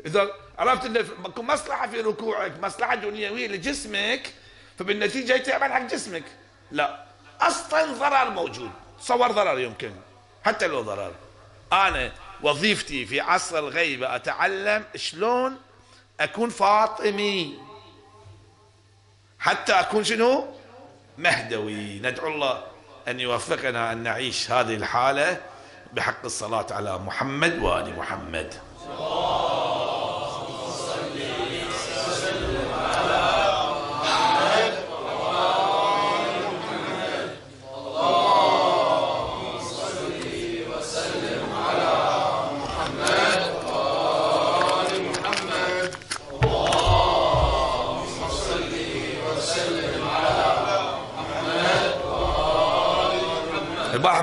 إذا 0.06 0.30
عرفت 0.58 0.84
ان 0.84 1.06
مصلحة 1.36 1.88
في 1.88 2.00
ركوعك 2.00 2.60
مصلحة 2.60 2.94
دنيوية 2.94 3.48
لجسمك 3.48 4.34
فبالنتيجة 4.78 5.36
تعمل 5.36 5.72
حق 5.72 5.82
جسمك. 5.82 6.24
لا. 6.70 7.04
أصلا 7.40 7.92
ضرر 7.92 8.30
موجود. 8.30 8.70
تصور 9.00 9.32
ضرر 9.32 9.58
يمكن. 9.58 9.92
حتى 10.44 10.66
لو 10.66 10.80
ضرر. 10.80 11.14
أنا 11.72 12.12
وظيفتي 12.42 13.06
في 13.06 13.20
عصر 13.20 13.58
الغيبة 13.58 14.16
أتعلم 14.16 14.84
شلون 14.96 15.60
أكون 16.20 16.50
فاطمي. 16.50 17.58
حتى 19.38 19.72
أكون 19.72 20.04
شنو؟ 20.04 20.46
مهدوي. 21.18 21.98
ندعو 21.98 22.28
الله 22.28 22.62
أن 23.08 23.20
يوفقنا 23.20 23.92
أن 23.92 23.98
نعيش 23.98 24.50
هذه 24.50 24.74
الحالة 24.74 25.40
بحق 25.92 26.24
الصلاة 26.24 26.66
على 26.70 26.98
محمد 26.98 27.58
وآل 27.58 27.96
محمد. 27.98 28.54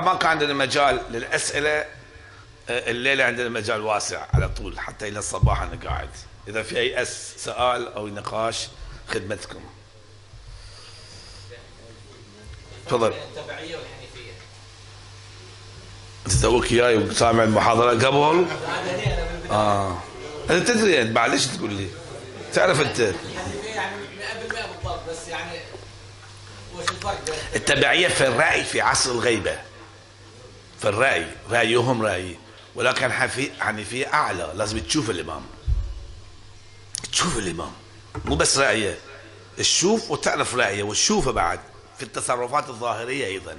ما 0.06 0.14
كان 0.14 0.30
عندنا 0.30 0.54
مجال 0.54 1.00
للأسئلة 1.10 1.70
آه، 2.68 2.90
الليلة 2.90 3.24
عندنا 3.24 3.48
مجال 3.48 3.80
واسع 3.80 4.26
على 4.34 4.48
طول 4.48 4.80
حتى 4.80 5.08
إلى 5.08 5.18
الصباح 5.18 5.62
أنا 5.62 5.78
قاعد. 5.84 6.08
إذا 6.48 6.62
في 6.62 6.78
أي 6.78 7.02
أس 7.02 7.34
سؤال 7.38 7.94
أو 7.94 8.08
نقاش 8.08 8.68
خدمتكم. 9.08 9.60
تفضل. 12.86 13.06
التبعية 13.08 13.76
والحنيفية 13.76 14.32
أنت 16.26 16.34
توك 16.42 16.66
جاي 16.66 16.96
وسامع 16.96 17.44
المحاضرة 17.44 18.06
قبل؟ 18.06 18.46
آه. 19.50 19.98
أنت 20.50 20.68
تدري 20.68 21.02
أنت 21.02 21.10
بعد 21.10 21.30
ليش 21.30 21.46
تقول 21.46 21.72
لي؟ 21.72 21.88
تعرف 22.52 22.80
الحنيفية 22.80 23.74
يعني 23.74 23.96
100% 24.18 24.84
بالضبط 24.84 25.00
بس 25.10 25.28
يعني 25.28 25.58
التبعية 27.56 28.08
في 28.08 28.26
الرأي 28.26 28.64
في 28.64 28.80
عصر 28.80 29.10
الغيبة. 29.10 29.65
في 30.78 30.88
الرأي 30.88 31.36
رأيهم 31.50 32.02
رأي 32.02 32.38
ولكن 32.74 33.12
حنيفية 33.60 34.14
أعلى 34.14 34.52
لازم 34.54 34.78
تشوف 34.78 35.10
الإمام. 35.10 35.46
تشوف 37.12 37.38
الإمام. 37.38 37.72
مو 38.24 38.36
بس 38.36 38.58
رأيه 38.58 38.98
تشوف 39.56 40.10
وتعرف 40.10 40.54
رأيه 40.54 40.82
وتشوفه 40.82 41.30
بعد 41.32 41.60
في 41.96 42.02
التصرفات 42.02 42.68
الظاهرية 42.68 43.26
أيضا. 43.26 43.56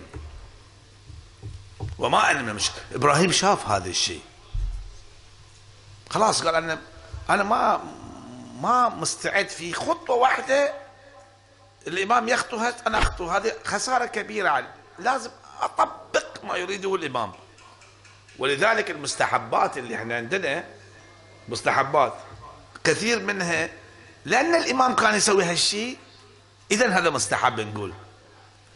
وما 2.00 2.32
أنا 2.32 2.54
مش 2.54 2.72
إبراهيم 2.96 3.32
شاف 3.32 3.68
هذا 3.68 3.90
الشيء. 3.90 4.22
خلاص 6.10 6.44
قال 6.44 6.56
أنا 6.56 6.80
أنا 7.30 7.44
ما 7.44 7.82
ما 8.62 8.90
مستعد 8.90 9.50
في 9.50 9.74
خطوة 9.74 10.16
واحدة. 10.16 10.74
الإمام 11.88 12.30
يخطو 12.30 12.72
أنا 12.88 13.00
أخطو. 13.00 13.30
هذه 13.30 13.54
خسارة 13.66 14.06
كبيرة. 14.06 14.50
علي 14.50 14.68
لازم 15.00 15.30
أطبق 15.62 16.44
ما 16.44 16.58
يريده 16.58 16.96
الإمام. 16.96 17.32
ولذلك 18.40 18.92
المستحبات 18.92 19.78
اللي 19.78 19.96
إحنا 19.96 20.16
عندنا 20.16 20.64
مستحبات 21.50 22.14
كثير 22.84 23.20
منها 23.20 23.70
لأن 24.26 24.56
الإمام 24.56 24.96
كان 24.96 25.16
يسوي 25.16 25.44
هالشيء 25.44 25.98
اذا 26.72 26.88
هذا 26.88 27.10
مستحب 27.10 27.60
نقول. 27.60 27.94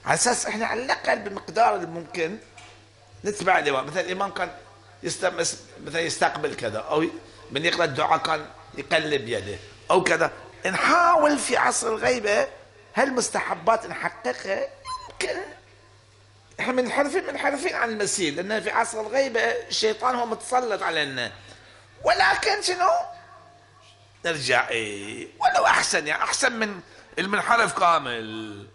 على 0.06 0.14
أساس 0.14 0.46
إحنا 0.46 0.66
على 0.66 0.84
الأقل 0.84 1.20
بمقدار 1.20 1.76
الممكن 1.76 2.38
نتبع 3.26 3.60
الإمام. 3.60 3.86
مثلا 3.88 4.02
الإمام 4.02 4.32
كان 4.32 4.52
مثلا 5.84 6.02
يستقبل 6.02 6.56
كذا 6.56 6.80
أو 6.80 7.06
من 7.52 7.66
يقرأ 7.66 7.84
الدعاء 7.84 8.18
كان 8.18 8.46
يقلب 8.78 9.28
يده 9.28 9.58
أو 9.92 10.04
كذا. 10.04 10.32
نحاول 10.66 11.38
في 11.38 11.58
عصر 11.58 11.88
الغيبة 11.88 12.48
هالمستحبات 12.96 13.86
نحققها. 13.86 14.68
يمكن 15.12 15.40
إحنا 16.62 16.74
منحرفين 16.74 17.28
منحرفين 17.28 17.76
عن 17.76 17.90
المسير 17.90 18.34
لأن 18.34 18.62
في 18.62 18.70
عصر 18.70 19.02
الغيبه 19.02 19.40
الشيطان 19.40 20.16
هو 20.16 20.26
متسلط 20.26 20.84
علينا 20.84 21.32
ولكن 22.04 22.62
شنو؟ 22.62 22.90
نرجع 24.26 24.70
إيه 24.70 25.28
ولو 25.40 25.66
أحسن 25.66 26.08
يعني 26.08 26.24
أحسن 26.24 26.52
من 26.52 26.82
المنحرف 27.20 27.80
كامل. 27.80 28.68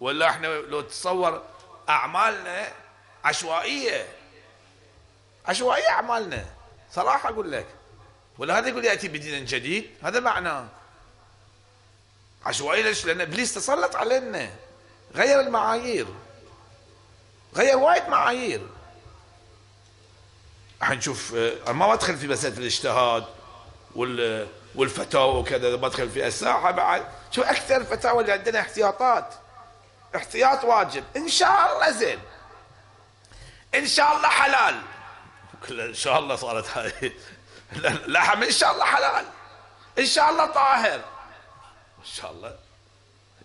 ولا 0.00 0.30
إحنا 0.30 0.46
لو 0.46 0.80
تصور 0.80 1.42
أعمالنا 1.88 2.68
عشوائية. 3.24 4.06
عشوائية 5.46 5.88
أعمالنا. 5.88 6.44
صراحة 6.92 7.28
أقول 7.28 7.52
لك. 7.52 7.66
ولا 8.38 8.58
هذا 8.58 8.68
يقول 8.68 8.84
يأتي 8.84 9.08
بدين 9.08 9.44
جديد 9.44 9.90
هذا 10.02 10.20
معناه 10.20 10.66
عشوائي 12.46 12.82
ليش؟ 12.82 13.04
لأن 13.04 13.20
إبليس 13.20 13.54
تسلط 13.54 13.96
علينا. 13.96 14.50
غير 15.14 15.40
المعايير. 15.40 16.06
غير 17.56 17.76
وايد 17.76 18.08
معايير. 18.08 18.68
حنشوف 20.82 21.34
أنا 21.34 21.72
ما 21.72 21.94
بدخل 21.94 22.16
في 22.16 22.28
مسألة 22.28 22.58
الاجتهاد 22.58 23.24
وال 23.94 24.48
والفتاوى 24.74 25.40
وكذا 25.40 25.76
بدخل 25.76 26.10
في 26.10 26.26
الساحة 26.26 26.70
بعد. 26.70 27.06
شو 27.30 27.42
أكثر 27.42 27.76
الفتاوى 27.76 28.20
اللي 28.22 28.32
عندنا 28.32 28.60
احتياطات؟ 28.60 29.34
احتياط 30.16 30.64
واجب. 30.64 31.04
إن 31.16 31.28
شاء 31.28 31.72
الله 31.72 31.90
زين. 31.90 32.18
إن 33.74 33.86
شاء 33.86 34.16
الله 34.16 34.28
حلال. 34.28 34.82
إن 35.70 35.94
شاء 35.94 36.18
الله 36.18 36.36
صارت 36.36 36.76
هاي. 36.76 37.12
لحم 38.06 38.42
إن 38.42 38.50
شاء 38.50 38.72
الله 38.72 38.84
حلال. 38.84 39.26
إن 39.98 40.06
شاء 40.06 40.30
الله 40.30 40.46
طاهر. 40.46 41.00
إن 41.98 42.04
شاء 42.04 42.30
الله. 42.30 42.56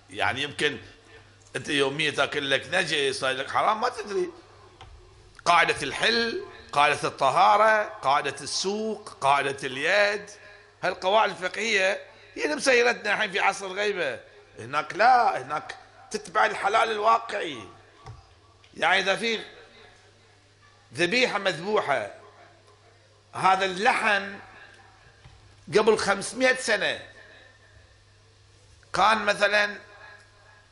يعني 0.09 0.41
يمكن 0.41 0.77
أنت 1.57 1.69
يوميا 1.69 2.11
تاكل 2.11 2.49
لك 2.49 2.69
نجس 2.73 3.23
لك 3.23 3.49
حرام 3.49 3.81
ما 3.81 3.89
تدري. 3.89 4.29
قاعدة 5.45 5.75
الحل 5.83 6.45
قاعدة 6.71 6.99
الطهارة 7.03 7.83
قاعدة 7.83 8.35
السوق 8.41 9.17
قاعدة 9.21 9.57
اليد. 9.63 10.29
هالقواعد 10.83 11.29
الفقهية 11.29 12.01
هي 12.35 12.43
اللي 12.43 12.55
مسيرتنا 12.55 13.13
الحين 13.13 13.31
في 13.31 13.39
عصر 13.39 13.65
الغيبة. 13.65 14.19
هناك 14.59 14.95
لا 14.95 15.41
هناك 15.41 15.75
تتبع 16.11 16.45
الحلال 16.45 16.91
الواقعي. 16.91 17.63
يعني 18.77 18.99
إذا 18.99 19.15
في 19.15 19.39
ذبيحة 20.93 21.39
مذبوحة 21.39 22.11
هذا 23.33 23.65
اللحن 23.65 24.39
قبل 25.77 25.97
500 25.97 26.55
سنة 26.55 26.99
كان 28.93 29.25
مثلا 29.25 29.86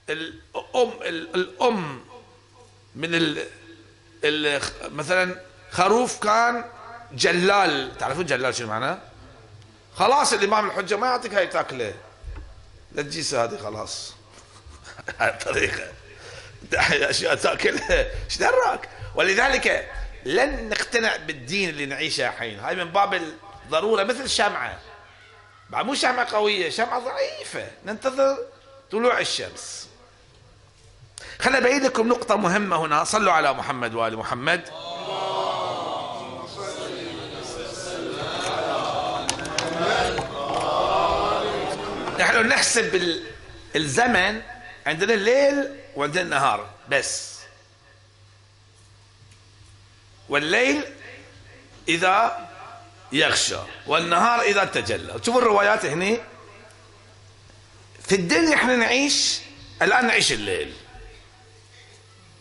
الأم 0.10 0.92
الأم 1.36 2.02
من 2.96 3.10
ال 3.16 4.62
مثلا 4.82 5.36
خروف 5.72 6.20
كان 6.20 6.66
جلال. 7.12 7.98
تعرفون 7.98 8.26
جلال 8.26 8.56
شنو 8.56 8.68
معناه؟ 8.68 9.00
خلاص 9.96 10.34
الإمام 10.34 10.68
الحجة 10.68 10.98
ما 10.98 11.08
يعطيك 11.08 11.34
هاي 11.34 11.48
تاكلة. 11.48 11.94
لا 12.92 13.02
تجيس 13.02 13.34
هذه 13.34 13.58
خلاص. 13.58 14.14
هاي 15.20 15.30
الطريقة. 15.30 15.92
أشياء 16.74 17.36
تاكلها 17.36 18.26
إيش 18.26 18.38
دراك؟ 18.38 18.90
ولذلك 19.16 19.92
لن 20.26 20.70
نقتنع 20.70 21.16
بالدين 21.16 21.70
اللي 21.70 21.86
نعيشه 21.86 22.28
الحين. 22.28 22.60
هاي 22.60 22.76
من 22.76 22.92
باب 22.92 23.22
الضرورة 23.64 24.04
مثل 24.04 24.22
الشمعة. 24.22 24.80
بعد 25.70 25.86
مو 25.86 25.96
شمعة 25.96 26.32
قوية 26.32 26.70
شمعة 26.70 27.00
ضعيفة. 27.00 27.68
ننتظر 27.86 28.38
طلوع 28.92 29.20
الشمس. 29.20 29.88
خلنا 31.40 31.58
أبين 31.58 31.84
لكم 31.84 32.08
نقطة 32.08 32.36
مهمة 32.36 32.76
هنا. 32.76 33.04
صلوا 33.04 33.34
على 33.34 33.54
محمد 33.54 33.94
وآل 33.94 34.18
محمد. 34.18 34.70
نحن 42.20 42.48
نحسب 42.48 43.22
الزمن 43.76 44.42
عندنا 44.86 45.14
الليل 45.14 45.70
وعندنا 45.96 46.22
النهار. 46.22 46.70
بس. 46.90 47.36
والليل 50.30 50.84
إذا 51.88 52.48
يغشى 53.12 53.58
والنهار 53.88 54.42
إذا 54.42 54.64
تجلى. 54.66 55.14
شوفوا 55.26 55.42
الروايات 55.42 55.86
هنا 55.86 56.18
في 58.08 58.16
الدنيا 58.16 58.56
إحنا 58.56 58.76
نعيش 58.76 59.40
الآن 59.82 60.08
نعيش 60.08 60.32
الليل. 60.32 60.74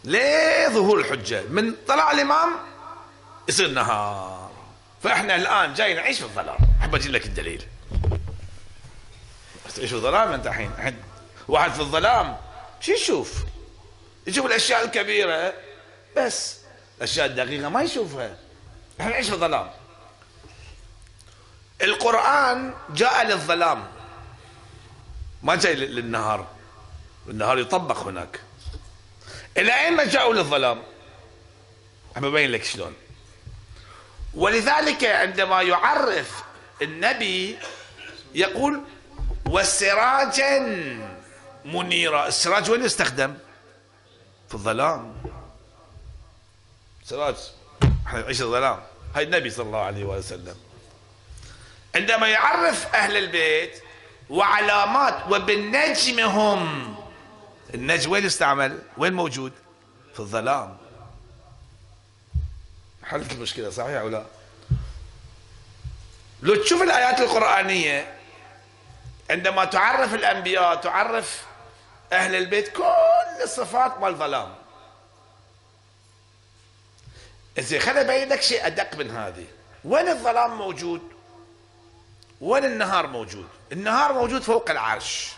ليه 0.04 0.68
ظهور 0.68 1.00
الحجة. 1.00 1.42
من 1.48 1.74
طلع 1.88 2.10
الإمام 2.10 2.50
يصير 3.48 3.68
نهار. 3.68 4.50
فإحنا 5.02 5.36
الآن 5.36 5.74
جاي 5.74 5.94
نعيش 5.94 6.18
في 6.18 6.24
الظلام. 6.24 6.58
أحب 6.80 6.94
أجيب 6.94 7.12
لك 7.12 7.26
الدليل. 7.26 7.66
تعيش 9.76 9.90
في 9.90 9.96
الظلام 9.96 10.32
أنت 10.32 10.46
الحين 10.46 10.96
واحد 11.48 11.72
في 11.72 11.80
الظلام 11.80 12.36
شو 12.80 12.92
يشوف؟ 12.92 13.44
يشوف 14.26 14.46
الأشياء 14.46 14.84
الكبيرة. 14.84 15.54
بس 16.16 16.56
الأشياء 16.98 17.26
الدقيقة 17.26 17.68
ما 17.68 17.82
يشوفها. 17.82 18.36
إحنا 19.00 19.10
نعيش 19.10 19.28
في 19.28 19.34
الظلام. 19.34 19.70
القرآن 21.82 22.74
جاء 22.90 23.26
للظلام. 23.26 23.86
ما 25.42 25.54
جاي 25.54 25.74
للنهار. 25.74 26.46
النهار 27.28 27.58
يطبق 27.58 27.98
هناك. 27.98 28.40
الأئمة 29.58 30.04
جاءوا 30.04 30.34
للظلام؟ 30.34 30.82
أنا 32.16 32.28
ببين 32.28 32.50
لك 32.50 32.64
شلون؟ 32.64 32.94
ولذلك 34.34 35.04
عندما 35.04 35.62
يعرف 35.62 36.42
النبي 36.82 37.58
يقول 38.34 38.80
وسراجا 39.46 40.58
منيرا 41.64 42.26
السراج 42.26 42.70
وين 42.70 42.84
يستخدم؟ 42.84 43.34
في 44.48 44.54
الظلام. 44.54 45.14
سراج 47.04 47.36
إحنا 48.06 48.20
نعيش 48.20 48.42
الظلام. 48.42 48.82
هاي 49.14 49.24
النبي 49.24 49.50
صلى 49.50 49.66
الله 49.66 49.82
عليه 49.82 50.04
وسلم. 50.04 50.56
عندما 51.94 52.28
يعرف 52.28 52.94
أهل 52.94 53.16
البيت 53.16 53.82
وعلامات 54.30 55.32
وبالنجم 55.32 56.20
هم 56.20 56.94
النجم 57.74 58.10
وين 58.10 58.24
يستعمل 58.24 58.82
وين 58.96 59.12
موجود؟ 59.12 59.52
في 60.14 60.20
الظلام. 60.20 60.76
حلت 63.04 63.32
المشكلة 63.32 63.70
صحيح 63.70 64.00
أو 64.00 64.08
لا؟ 64.08 64.24
لو 66.42 66.62
تشوف 66.62 66.82
الآيات 66.82 67.20
القرآنية 67.20 68.18
عندما 69.30 69.64
تعرف 69.64 70.14
الأنبياء 70.14 70.74
تعرف 70.74 71.44
أهل 72.12 72.34
البيت 72.34 72.68
كل 72.68 73.42
الصفات 73.42 73.98
مال 73.98 74.08
الظلام 74.08 74.54
زين 77.58 77.80
خليني 77.80 78.00
ابين 78.00 78.28
لك 78.28 78.42
شيء 78.42 78.66
أدق 78.66 78.96
من 78.96 79.10
هذه. 79.10 79.46
وين 79.84 80.08
الظلام 80.08 80.58
موجود؟ 80.58 81.02
وين 82.40 82.64
النهار 82.64 83.06
موجود؟ 83.06 83.48
النهار 83.72 84.12
موجود 84.12 84.42
فوق 84.42 84.70
العرش. 84.70 85.32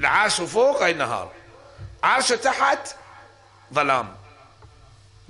العرش 0.00 0.40
فوق 0.40 0.82
هاي 0.82 0.90
النهار 0.90 1.32
عرش 2.02 2.28
تحت 2.28 2.96
ظلام 3.74 4.16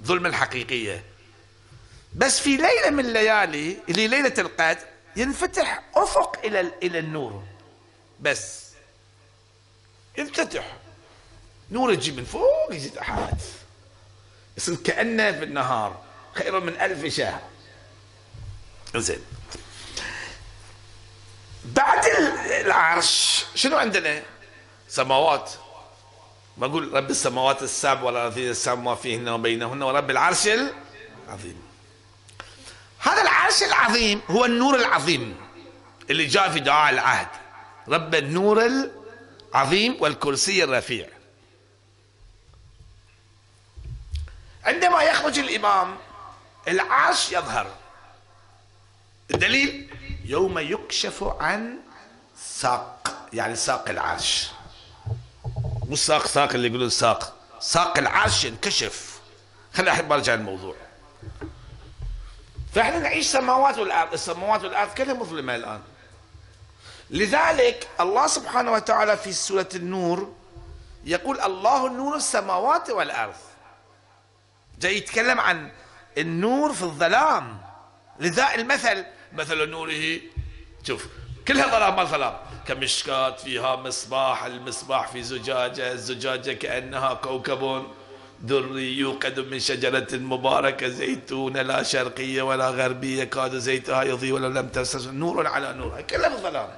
ظلم 0.04 0.26
الحقيقية. 0.26 1.04
بس 2.14 2.40
في 2.40 2.56
ليلة 2.56 2.90
من 2.90 3.04
الليالي 3.04 3.78
اللي 3.88 4.08
ليلة 4.08 4.34
القدر 4.38 4.86
ينفتح 5.16 5.82
أفق 5.94 6.38
إلى 6.44 6.60
إلى 6.60 6.98
النور. 6.98 7.44
بس 8.20 8.64
ينفتح. 10.18 10.76
نور 11.70 11.92
يجي 11.92 12.12
من 12.12 12.24
فوق 12.24 12.72
يجي 12.72 12.88
تحت. 12.88 13.34
يصير 14.56 14.76
كأنه 14.76 15.32
في 15.32 15.44
النهار 15.44 16.02
خير 16.34 16.60
من 16.60 16.80
ألف 16.80 17.14
شهر. 17.14 17.40
زين 18.96 19.24
بعد 21.64 22.06
العرش 22.50 23.44
شنو 23.54 23.76
عندنا؟ 23.76 24.22
سماوات 24.94 25.50
ما 26.56 26.66
أقول 26.66 26.92
رب 26.92 27.10
السماوات 27.10 27.62
السبع 27.62 28.02
والأرضين 28.02 28.50
السبع 28.50 28.74
ما 28.74 28.94
فيهن 28.94 29.28
وبينهن 29.28 29.82
ورب 29.82 30.10
العرش 30.10 30.46
العظيم. 30.46 31.62
هذا 32.98 33.22
العرش 33.22 33.62
العظيم 33.62 34.20
هو 34.30 34.44
النور 34.44 34.74
العظيم 34.74 35.36
اللي 36.10 36.26
جاء 36.26 36.50
في 36.50 36.60
دعاء 36.60 36.92
العهد. 36.92 37.28
رب 37.88 38.14
النور 38.14 38.62
العظيم 39.54 39.96
والكرسي 40.00 40.64
الرفيع. 40.64 41.08
عندما 44.64 45.02
يخرج 45.02 45.38
الإمام 45.38 45.96
العرش 46.68 47.32
يظهر. 47.32 47.66
الدليل 49.30 49.90
يوم 50.24 50.58
يكشف 50.58 51.24
عن 51.40 51.78
ساق 52.36 53.28
يعني 53.32 53.56
ساق 53.56 53.88
العرش. 53.88 54.50
مو 55.88 55.96
ساق 55.96 56.26
ساق 56.26 56.52
اللي 56.54 56.68
يقولون 56.68 56.90
ساق. 56.90 57.36
ساق 57.60 57.98
العرش 57.98 58.44
ينكشف. 58.44 59.20
خلينا 59.74 59.92
الحين 59.92 60.08
برجع 60.08 60.34
الموضوع. 60.34 60.76
فإحنا 62.74 62.98
نعيش 62.98 63.26
سماوات 63.26 63.78
والأرض 63.78 64.12
السماوات 64.12 64.64
والأرض 64.64 64.94
كلها 64.94 65.14
مظلمة 65.14 65.54
الآن. 65.54 65.80
لذلك 67.10 67.88
الله 68.00 68.26
سبحانه 68.26 68.72
وتعالى 68.72 69.16
في 69.16 69.32
سورة 69.32 69.68
النور 69.74 70.34
يقول 71.04 71.40
الله 71.40 71.88
نور 71.88 72.16
السماوات 72.16 72.90
والأرض. 72.90 73.34
جاي 74.78 74.96
يتكلم 74.96 75.40
عن 75.40 75.70
النور 76.18 76.72
في 76.72 76.82
الظلام. 76.82 77.58
لذا 78.20 78.54
المثل 78.54 79.04
مثل 79.32 79.68
نوره 79.68 80.20
شوف 80.86 81.06
كلها 81.48 81.66
ظلام 81.66 81.96
ما 81.96 82.04
ظلام 82.04 82.36
كمشكات 82.66 83.40
فيها 83.40 83.76
مصباح 83.76 84.44
المصباح 84.44 85.08
في 85.12 85.22
زجاجة 85.22 85.92
الزجاجة 85.92 86.52
كأنها 86.52 87.14
كوكب 87.14 87.84
دري 88.42 88.98
يوقد 88.98 89.40
من 89.40 89.58
شجرة 89.58 90.06
مباركة 90.12 90.88
زيتونة 90.88 91.62
لا 91.62 91.82
شرقية 91.82 92.42
ولا 92.42 92.68
غربية 92.70 93.24
كاد 93.24 93.56
زيتها 93.56 94.02
يضيء 94.02 94.32
ولو 94.32 94.48
لم 94.48 94.68
تمسس 94.68 95.06
نور 95.06 95.46
على 95.46 95.72
نور. 95.72 96.00
كلها 96.00 96.28
بالظلام 96.28 96.68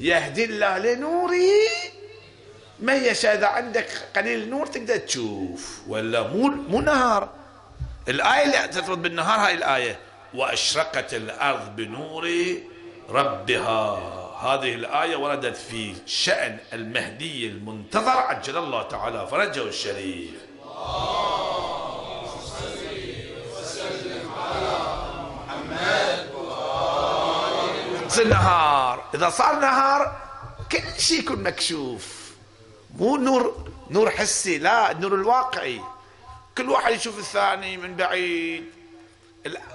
يهدي 0.00 0.44
الله 0.44 0.78
لنوري 0.78 1.50
ما 2.80 2.94
يشاء 2.94 3.34
إذا 3.34 3.46
عندك 3.46 3.88
قليل 4.16 4.50
نور 4.50 4.66
تقدر 4.66 4.96
تشوف. 4.96 5.80
ولا 5.88 6.22
مو 6.22 6.48
مو 6.48 6.80
نهار. 6.80 7.28
الآية 8.08 8.44
اللي 8.44 8.68
تفرض 8.68 9.02
بالنهار 9.02 9.46
هاي 9.46 9.54
الآية. 9.54 9.98
وأشرقت 10.34 11.14
الأرض 11.14 11.76
بنور 11.76 12.28
ربها. 13.08 14.21
هذه 14.42 14.74
الآية 14.74 15.16
وردت 15.16 15.56
في 15.56 15.94
شأن 16.06 16.58
المهدي 16.72 17.46
المنتظر 17.46 18.10
عجل 18.10 18.56
الله 18.56 18.82
تعالى 18.82 19.26
فرجه 19.26 19.62
الشريف. 19.62 20.30
النهار 28.18 29.04
إذا 29.14 29.30
صار 29.30 29.60
نهار 29.60 30.20
كل 30.72 31.00
شيء 31.00 31.18
يكون 31.18 31.42
مكشوف. 31.42 32.32
مو 32.98 33.16
نور 33.16 33.70
نور 33.90 34.10
حسي 34.10 34.58
لا 34.58 34.90
النور 34.90 35.14
الواقعي. 35.14 35.80
كل 36.58 36.68
واحد 36.68 36.92
يشوف 36.92 37.18
الثاني 37.18 37.76
من 37.76 37.96
بعيد. 37.96 38.64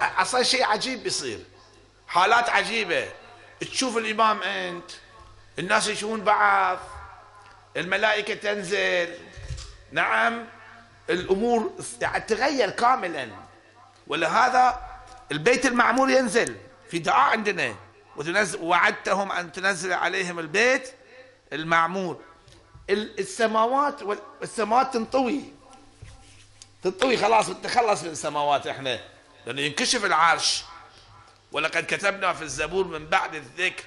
أصلا 0.00 0.42
شيء 0.42 0.64
عجيب 0.64 1.02
بيصير. 1.02 1.38
حالات 2.06 2.50
عجيبة. 2.50 3.08
تشوف 3.60 3.96
الإمام 3.96 4.42
أنت. 4.42 4.90
الناس 5.58 5.88
يشوفون 5.88 6.20
بعض. 6.20 6.78
الملائكة 7.76 8.34
تنزل. 8.34 9.14
نعم 9.92 10.46
الأمور 11.10 11.72
يعني 12.00 12.20
تغير 12.20 12.70
كاملا. 12.70 13.28
ولهذا 14.06 14.80
البيت 15.32 15.66
المعمور 15.66 16.10
ينزل 16.10 16.56
في 16.90 16.98
دعاء 16.98 17.30
عندنا. 17.30 17.74
وتنزل 18.16 18.58
وعدتهم 18.62 19.32
أن 19.32 19.52
تنزل 19.52 19.92
عليهم 19.92 20.38
البيت 20.38 20.92
المعمور. 21.52 22.20
السماوات 22.90 24.02
والسماوات 24.02 24.94
تنطوي. 24.94 25.40
تنطوي 26.82 27.16
خلاص 27.16 27.48
نتخلص 27.48 28.02
من 28.02 28.10
السماوات 28.10 28.66
إحنا. 28.66 29.00
لأنه 29.46 29.60
ينكشف 29.60 30.04
العرش. 30.04 30.64
ولقد 31.52 31.84
كتبنا 31.84 32.32
في 32.32 32.42
الزبور 32.42 32.86
من 32.86 33.06
بعد 33.06 33.34
الذكر 33.34 33.84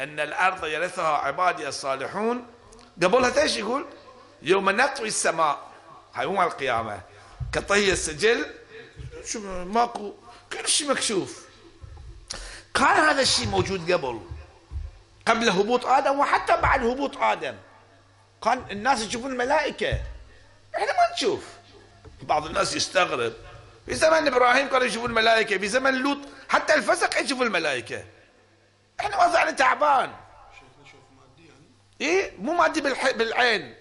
أن 0.00 0.20
الأرض 0.20 0.64
يرثها 0.64 1.16
عبادي 1.16 1.68
الصالحون. 1.68 2.46
قبلها 3.02 3.42
إيش 3.42 3.56
يقول؟ 3.56 3.86
يوم 4.42 4.70
نطوي 4.70 5.08
السماء 5.08 5.68
هاي 6.14 6.26
مو 6.26 6.42
القيامه 6.42 7.00
كطي 7.52 7.92
السجل 7.92 8.54
شو 9.24 9.64
ماكو 9.64 10.14
كل 10.52 10.68
شيء 10.68 10.90
مكشوف. 10.90 11.46
كان 12.74 12.86
هذا 12.86 13.22
الشيء 13.22 13.46
موجود 13.46 13.92
قبل 13.92 14.20
قبل 15.26 15.48
هبوط 15.48 15.86
آدم 15.86 16.18
وحتى 16.18 16.56
بعد 16.56 16.84
هبوط 16.84 17.16
آدم. 17.16 17.56
كان 18.44 18.64
الناس 18.70 19.02
يشوفون 19.02 19.32
الملائكة. 19.32 20.00
إحنا 20.76 20.92
ما 20.92 21.14
نشوف. 21.14 21.44
بعض 22.22 22.46
الناس 22.46 22.76
يستغرب. 22.76 23.32
في 23.88 23.94
زمن 23.94 24.26
إبراهيم 24.26 24.68
كانوا 24.68 24.86
يشوفون 24.86 25.10
الملائكة 25.10 25.58
في 25.58 25.68
زمن 25.68 25.94
لوط 25.94 26.18
حتى 26.48 26.74
الفسق 26.74 27.20
يشوفوا 27.22 27.44
الملائكة. 27.44 28.04
إحنا 29.00 29.26
وضعنا 29.26 29.50
تعبان. 29.50 30.12
إيه؟ 32.00 32.32
مو 32.38 32.52
مادي. 32.52 32.80
بالعين. 33.12 33.74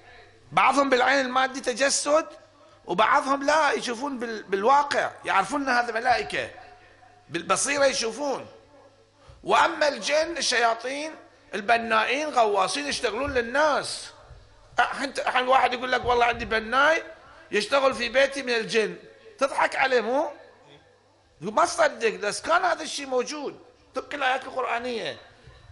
بعضهم 0.51 0.89
بالعين 0.89 1.26
المادي 1.26 1.62
تجسد 1.62 2.26
وبعضهم 2.86 3.43
لا 3.43 3.72
يشوفون 3.72 4.20
بال... 4.20 4.43
بالواقع. 4.43 5.12
يعرفون 5.26 5.62
إن 5.62 5.70
هذا 5.70 5.93
ملائكة. 5.93 6.49
بالبصيرة 7.30 7.86
يشوفون. 7.86 8.47
وأما 9.43 9.88
الجن 9.88 10.38
الشياطين 10.38 11.12
البنائين 11.53 12.30
غواصين 12.30 12.88
يشتغلون 12.88 13.34
للناس. 13.34 14.12
انت 15.01 15.20
واحد 15.38 15.74
يقول 15.74 15.91
لك 15.91 16.05
والله 16.05 16.26
عندي 16.26 16.45
بناي 16.45 17.03
يشتغل 17.51 17.93
في 17.93 18.10
بيتي 18.10 18.43
من 18.43 18.53
الجن. 18.53 18.95
تضحك 19.38 19.75
عليه 19.75 20.01
مو؟ 20.01 20.29
ما 21.41 21.65
تصدق 21.65 22.15
بس 22.15 22.41
كان 22.41 22.65
هذا 22.65 22.83
الشيء 22.83 23.05
موجود. 23.05 23.59
طبق 23.95 24.13
الآيات 24.13 24.43
القرآنية. 24.43 25.17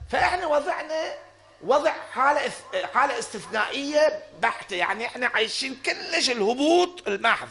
فإحنا 0.10 0.48
وضعنا 0.48 1.16
وضع 1.62 1.92
حالة 1.92 2.52
حالة 2.94 3.20
استثنائية 3.20 4.24
بحتة. 4.42 4.76
يعني 4.76 5.06
إحنا 5.06 5.28
عايشين 5.28 5.82
كلش 5.86 6.30
الهبوط 6.30 7.08
المحض. 7.08 7.50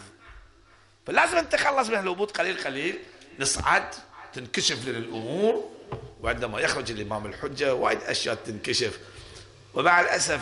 فلازم 1.06 1.38
نتخلص 1.38 1.88
من 1.88 1.98
الهبوط 1.98 2.36
قليل 2.38 2.64
قليل. 2.64 2.98
نصعد 3.38 3.94
تنكشف 4.32 4.88
لنا 4.88 4.98
الأمور 4.98 5.70
وعندما 6.20 6.60
يخرج 6.60 6.90
الإمام 6.90 7.26
الحجة 7.26 7.74
وايد 7.74 8.02
أشياء 8.02 8.34
تنكشف. 8.34 8.98
ومع 9.74 10.00
الأسف 10.00 10.40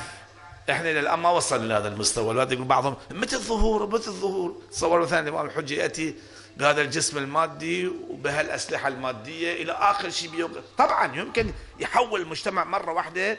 إحنا 0.71 0.91
إلى 0.91 1.01
الآن 1.01 1.19
ما 1.19 1.31
وصلنا 1.31 1.67
لهذا 1.67 1.89
المستوى. 1.89 2.35
لا 2.35 2.43
يقول 2.43 2.65
بعضهم 2.65 2.97
متى 3.11 3.37
الظهور؟ 3.37 3.87
متى 3.87 4.09
الظهور؟ 4.09 4.63
تصور 4.71 5.03
مثلا 5.03 5.21
الامام 5.21 5.47
الحجه 5.47 5.75
يأتي 5.75 6.15
بهذا 6.57 6.83
الجسم 6.83 7.19
المادي 7.19 7.87
وبهالأسلحة 7.87 8.89
المادية 8.89 9.63
إلى 9.63 9.73
آخر 9.73 10.11
شيء 10.11 10.31
بيوقف 10.31 10.65
طبعا 10.79 11.17
يمكن 11.17 11.53
يحول 11.79 12.21
المجتمع 12.21 12.65
مرة 12.65 12.93
واحدة 12.93 13.39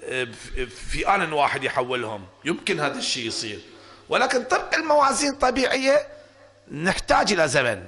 آه، 0.00 0.24
في 0.90 1.08
ان 1.08 1.32
واحد 1.32 1.64
يحولهم. 1.64 2.26
يمكن 2.44 2.80
هذا 2.80 2.98
الشيء 2.98 3.26
يصير. 3.26 3.60
ولكن 4.08 4.44
طبق 4.44 4.74
الموازين 4.74 5.30
الطبيعيه 5.32 6.08
نحتاج 6.72 7.32
إلى 7.32 7.48
زمن. 7.48 7.84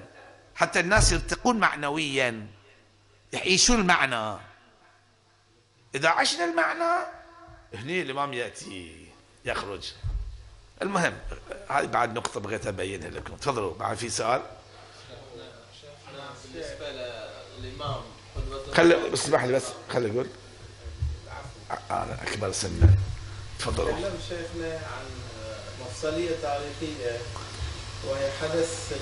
حتى 0.54 0.80
الناس 0.80 1.12
يرتقون 1.12 1.56
معنويا 1.56 2.46
يعيشون 3.32 3.80
المعنى 3.80 4.38
إذا 5.94 6.08
عشنا 6.08 6.44
المعنى 6.44 7.06
هني 7.74 8.02
الامام 8.02 8.32
يأتي 8.32 9.06
يخرج. 9.44 9.92
المهم 10.82 11.18
هذه 11.68 11.86
بعد 11.86 12.14
نقطة 12.14 12.40
بغيت 12.40 12.66
أبينها 12.66 13.10
لكم. 13.10 13.36
تفضلوا 13.36 13.74
بعد 13.74 13.96
في 13.96 14.10
سؤال؟ 14.10 14.42
بالنسبة 16.54 16.90
للإمام 17.58 18.02
خلي 18.74 19.14
اسمح 19.14 19.44
لي 19.44 19.52
بس 19.52 19.62
خلي 19.92 20.10
أقول. 20.10 20.26
أنا 21.90 22.18
أكبر 22.22 22.52
سنا 22.52 22.94
تفضلوا. 23.58 23.92
تكلم 23.92 24.18
شيخنا 24.28 24.74
عن 24.74 25.06
مفصلية 25.80 26.36
تاريخية 26.42 27.18
وهي 28.06 28.30
حدث 28.42 28.92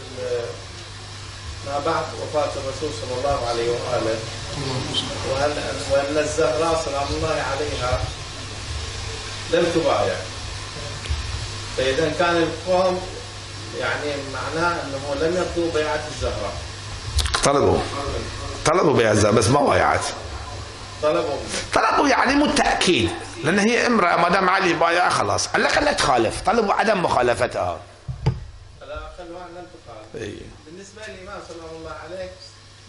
ما 1.66 1.78
بعد 1.78 2.04
وفاة 2.22 2.52
الرسول 2.60 2.90
صلى 3.00 3.18
الله 3.18 3.46
عليه 3.46 3.70
وآله. 3.70 4.18
وأن 5.90 6.18
الزهراء 6.18 6.84
سلام 6.84 7.08
الله 7.08 7.42
عليها 7.42 8.04
لم 9.52 9.72
تبايع 9.74 10.16
فإذا 11.76 12.12
كان 12.18 12.36
القوم 12.36 13.00
يعني 13.80 14.12
معناه 14.32 14.82
أنه 14.82 15.14
لم 15.20 15.36
يرضوا 15.36 15.72
بيعة 15.72 16.04
الزهراء 16.08 16.52
طلبوا. 17.44 17.78
طلبوا 18.66 18.96
بيع 18.96 19.10
الزهراء 19.10 19.34
بس 19.34 19.48
ما 19.48 19.60
بايعت. 19.62 20.04
طلبوا. 21.02 21.36
طلبوا 21.74 22.08
يعني 22.08 22.34
مو 22.34 22.46
تأكيد 22.46 23.10
لأن 23.44 23.58
هي 23.58 23.86
امرأة 23.86 24.16
ما 24.16 24.28
دام 24.28 24.48
علي 24.50 24.72
بايع 24.72 25.08
خلاص. 25.08 25.48
على 25.54 25.66
الأقل 25.66 25.84
لا 25.84 25.92
تخالف. 25.92 26.40
طلبوا 26.40 26.74
عدم 26.74 27.02
مخالفتها. 27.02 27.80
على 28.82 28.92
الأقل 28.94 29.32
وان 29.32 29.48
لم 29.56 29.66
تخالف. 29.86 30.24
إي. 30.24 30.38
بالنسبة 30.66 31.02
للامام 31.08 31.40
سلام 31.48 31.76
الله 31.80 31.96
عليه 32.04 32.30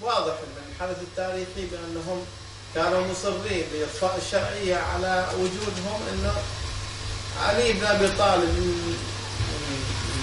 واضح 0.02 0.34
من 0.34 0.74
الحدث 0.76 1.02
التاريخي 1.02 1.66
بأنهم 1.72 2.26
كانوا 2.76 3.08
مصرين 3.08 3.64
باطفاء 3.74 4.20
الشرعية 4.26 4.76
على 4.76 5.28
وجودهم 5.34 6.02
إنه 6.14 6.34
علي 7.48 7.74
بن 7.74 7.86
أبي 7.86 8.10
طالب 8.18 8.74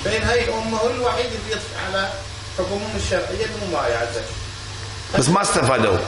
بين 0.04 0.22
هاي 0.22 0.48
هو 0.48 0.90
الوحيد 0.90 1.26
اللي 1.26 1.52
يطفي 1.52 1.76
على 1.86 2.10
حكمهم 2.58 2.96
الشرعية 2.96 3.46
بمبايعته. 3.60 4.22
بس 5.18 5.28
ما 5.28 5.42
استفادوا. 5.42 5.98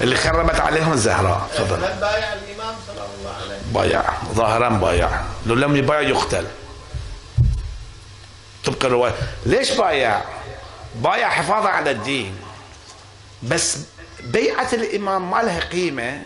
اللي 0.00 0.16
خربت 0.16 0.60
عليهم 0.60 0.92
الزهراء 0.92 1.48
تفضل. 1.54 1.76
بايع 1.76 2.32
الإمام 2.32 2.74
سلام 2.86 3.08
الله 3.18 3.34
عليه؟ 3.42 3.58
بايع. 3.74 4.04
ظاهرا 4.34 4.68
بايع. 4.68 5.24
لو 5.46 5.54
لم 5.54 5.76
يبايع 5.76 6.00
يقتل. 6.00 6.46
طبق 8.64 8.84
الرواية 8.84 9.14
ليش 9.46 9.70
بايع؟ 9.70 10.22
بايع 10.96 11.30
حفاظا 11.30 11.68
على 11.68 11.90
الدين. 11.90 12.36
بس 13.42 13.76
بيعة 14.22 14.68
الإمام 14.72 15.30
ما 15.30 15.42
لها 15.42 15.60
قيمة. 15.60 16.22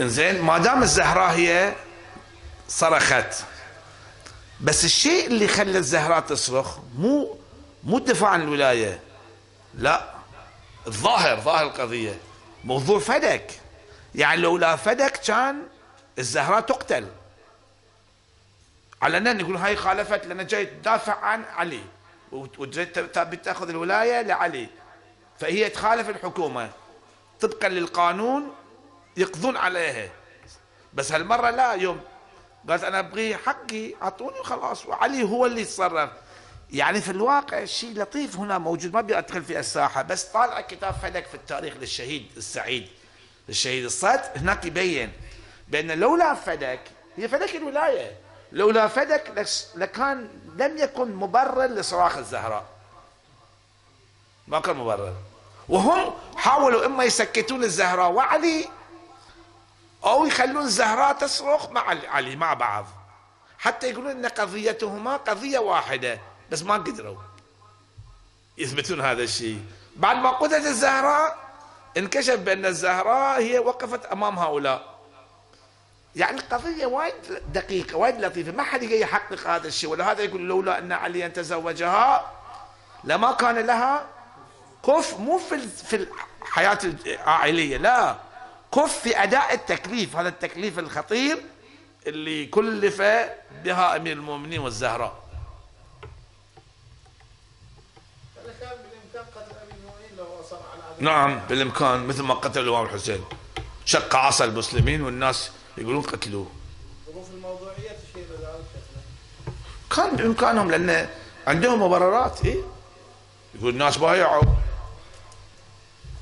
إنزين 0.00 0.42
ما 0.42 0.58
دام 0.58 0.82
الزهراء 0.82 1.30
هي 1.30 1.74
صرخت. 2.68 3.44
بس 4.60 4.84
الشيء 4.84 5.26
اللي 5.26 5.48
خلى 5.48 5.78
الزهراء 5.78 6.20
تصرخ 6.20 6.78
مو 6.96 7.38
مو 7.84 7.98
الدفاع 7.98 8.30
عن 8.30 8.42
الولاية. 8.42 9.00
لا 9.74 10.14
الظاهر 10.86 11.40
ظاهر 11.40 11.66
القضية. 11.66 12.18
موضوع 12.64 12.98
فدك. 12.98 13.50
يعني 14.14 14.40
لو 14.40 14.58
لا 14.58 14.76
فدك 14.76 15.12
كان 15.12 15.62
الزهراء 16.18 16.60
تقتل. 16.60 17.06
علنا 19.02 19.32
نقول 19.32 19.56
هاي 19.56 19.76
خالفت 19.76 20.26
لأن 20.26 20.46
جاي 20.46 20.66
تدافع 20.66 21.14
عن 21.14 21.44
علي. 21.56 21.82
وجاي 22.32 22.86
تأخذ 22.86 23.68
الولاية 23.68 24.22
لعلي. 24.22 24.68
فهي 25.40 25.70
تخالف 25.70 26.08
الحكومة. 26.08 26.70
طبقا 27.40 27.68
للقانون 27.68 28.54
يقضون 29.16 29.56
عليها. 29.56 30.10
بس 30.94 31.12
هالمرة 31.12 31.50
لا 31.50 31.72
يوم 31.72 32.00
قالت 32.68 32.84
أنا 32.84 32.98
أبغي 32.98 33.36
حقي 33.36 33.94
أعطوني 34.02 34.40
وخلاص 34.40 34.86
وعلي 34.86 35.22
هو 35.22 35.46
اللي 35.46 35.60
يتصرف. 35.60 36.10
يعني 36.70 37.00
في 37.00 37.10
الواقع 37.10 37.64
شيء 37.64 38.02
لطيف 38.02 38.36
هنا 38.36 38.58
موجود. 38.58 38.92
ما 38.92 38.98
أبي 38.98 39.18
أدخل 39.18 39.44
في 39.44 39.58
الساحة 39.58 40.02
بس 40.02 40.24
طالع 40.24 40.60
كتاب 40.60 40.94
فلك 41.02 41.26
في 41.26 41.34
التاريخ 41.34 41.74
للشهيد 41.76 42.30
السعيد 42.36 42.88
الشهيد 43.48 43.84
الصد 43.84 44.20
هناك 44.36 44.64
يبين 44.64 45.12
بأن 45.68 45.90
لولا 45.90 46.34
فدك 46.34 46.80
هي 47.16 47.28
فدك 47.28 47.56
الولاية. 47.56 48.16
لولا 48.52 48.88
فدك 48.88 49.48
لكان 49.74 50.28
لم 50.56 50.78
يكن 50.78 51.14
مبرر 51.14 51.66
لصراخ 51.66 52.16
الزهراء. 52.16 52.64
ما 54.48 54.60
كان 54.60 54.76
مبرر. 54.76 55.14
وهم 55.68 56.14
حاولوا 56.36 56.86
إما 56.86 57.04
يسكتون 57.04 57.64
الزهراء 57.64 58.10
وعلي 58.10 58.68
أو 60.04 60.26
يخلون 60.26 60.64
الزهراء 60.64 61.12
تصرخ 61.12 61.70
مع 61.70 61.96
علي 62.08 62.36
مع 62.36 62.54
بعض. 62.54 62.86
حتى 63.58 63.90
يقولون 63.90 64.10
إن 64.10 64.26
قضيتهما 64.26 65.16
قضية 65.16 65.58
واحدة 65.58 66.20
بس 66.50 66.62
ما 66.62 66.74
قدروا 66.74 67.16
يثبتون 68.58 69.00
هذا 69.00 69.22
الشيء. 69.22 69.64
بعد 69.96 70.16
ما 70.16 70.30
قتلت 70.30 70.66
الزهراء 70.66 71.38
انكشف 71.96 72.36
بأن 72.36 72.66
الزهراء 72.66 73.40
هي 73.40 73.58
وقفت 73.58 74.06
أمام 74.06 74.38
هؤلاء. 74.38 74.98
يعني 76.16 76.38
القضية 76.38 76.86
وايد 76.86 77.14
دقيقة 77.52 77.96
وايد 77.96 78.24
لطيفة. 78.24 78.52
ما 78.52 78.62
حد 78.62 78.82
يحقق 78.82 79.46
هذا 79.46 79.68
الشيء 79.68 79.90
ولهذا 79.90 80.22
يقول 80.22 80.40
لولا 80.40 80.78
أن 80.78 80.92
عليا 80.92 81.28
تزوجها 81.28 82.32
لما 83.04 83.32
كان 83.32 83.58
لها 83.58 84.06
كف 84.86 85.18
مو 85.18 85.38
في 85.38 85.54
ال- 85.54 85.68
في 85.68 86.06
الحياة 86.42 86.78
العائلية 87.06 87.76
لا 87.76 88.16
كف 88.74 88.98
في 88.98 89.22
أداء 89.22 89.54
التكليف 89.54 90.16
هذا 90.16 90.28
التكليف 90.28 90.78
الخطير 90.78 91.42
اللي 92.06 92.46
كلف 92.46 93.02
بها 93.64 93.96
أمير 93.96 94.12
المؤمنين 94.12 94.60
والزهراء 94.60 95.22
هذا 98.36 98.54
كان 98.60 98.68
بالامكان 98.78 99.32
قتل 99.34 99.56
ابي 99.56 99.72
المؤمنين 99.80 100.16
لو 100.18 100.40
اصر 100.40 100.56
على 100.56 100.82
عدم 100.96 101.04
نعم 101.04 101.40
بالإمكان 101.48 102.06
مثل 102.06 102.22
ما 102.22 102.34
قتل 102.34 102.60
الإمام 102.60 102.84
الحسين 102.84 103.24
شق 103.84 104.16
عصا 104.16 104.44
المسلمين 104.44 105.02
والناس 105.02 105.50
يقولون 105.78 106.02
قتلوه. 106.02 106.46
كان 109.96 110.16
بإمكانهم 110.16 110.70
لأن 110.70 111.08
عندهم 111.46 111.82
مبررات 111.82 112.44
إيه؟ 112.44 112.56
يقول 113.54 113.72
الناس 113.72 113.96
بايعوا 113.96 114.42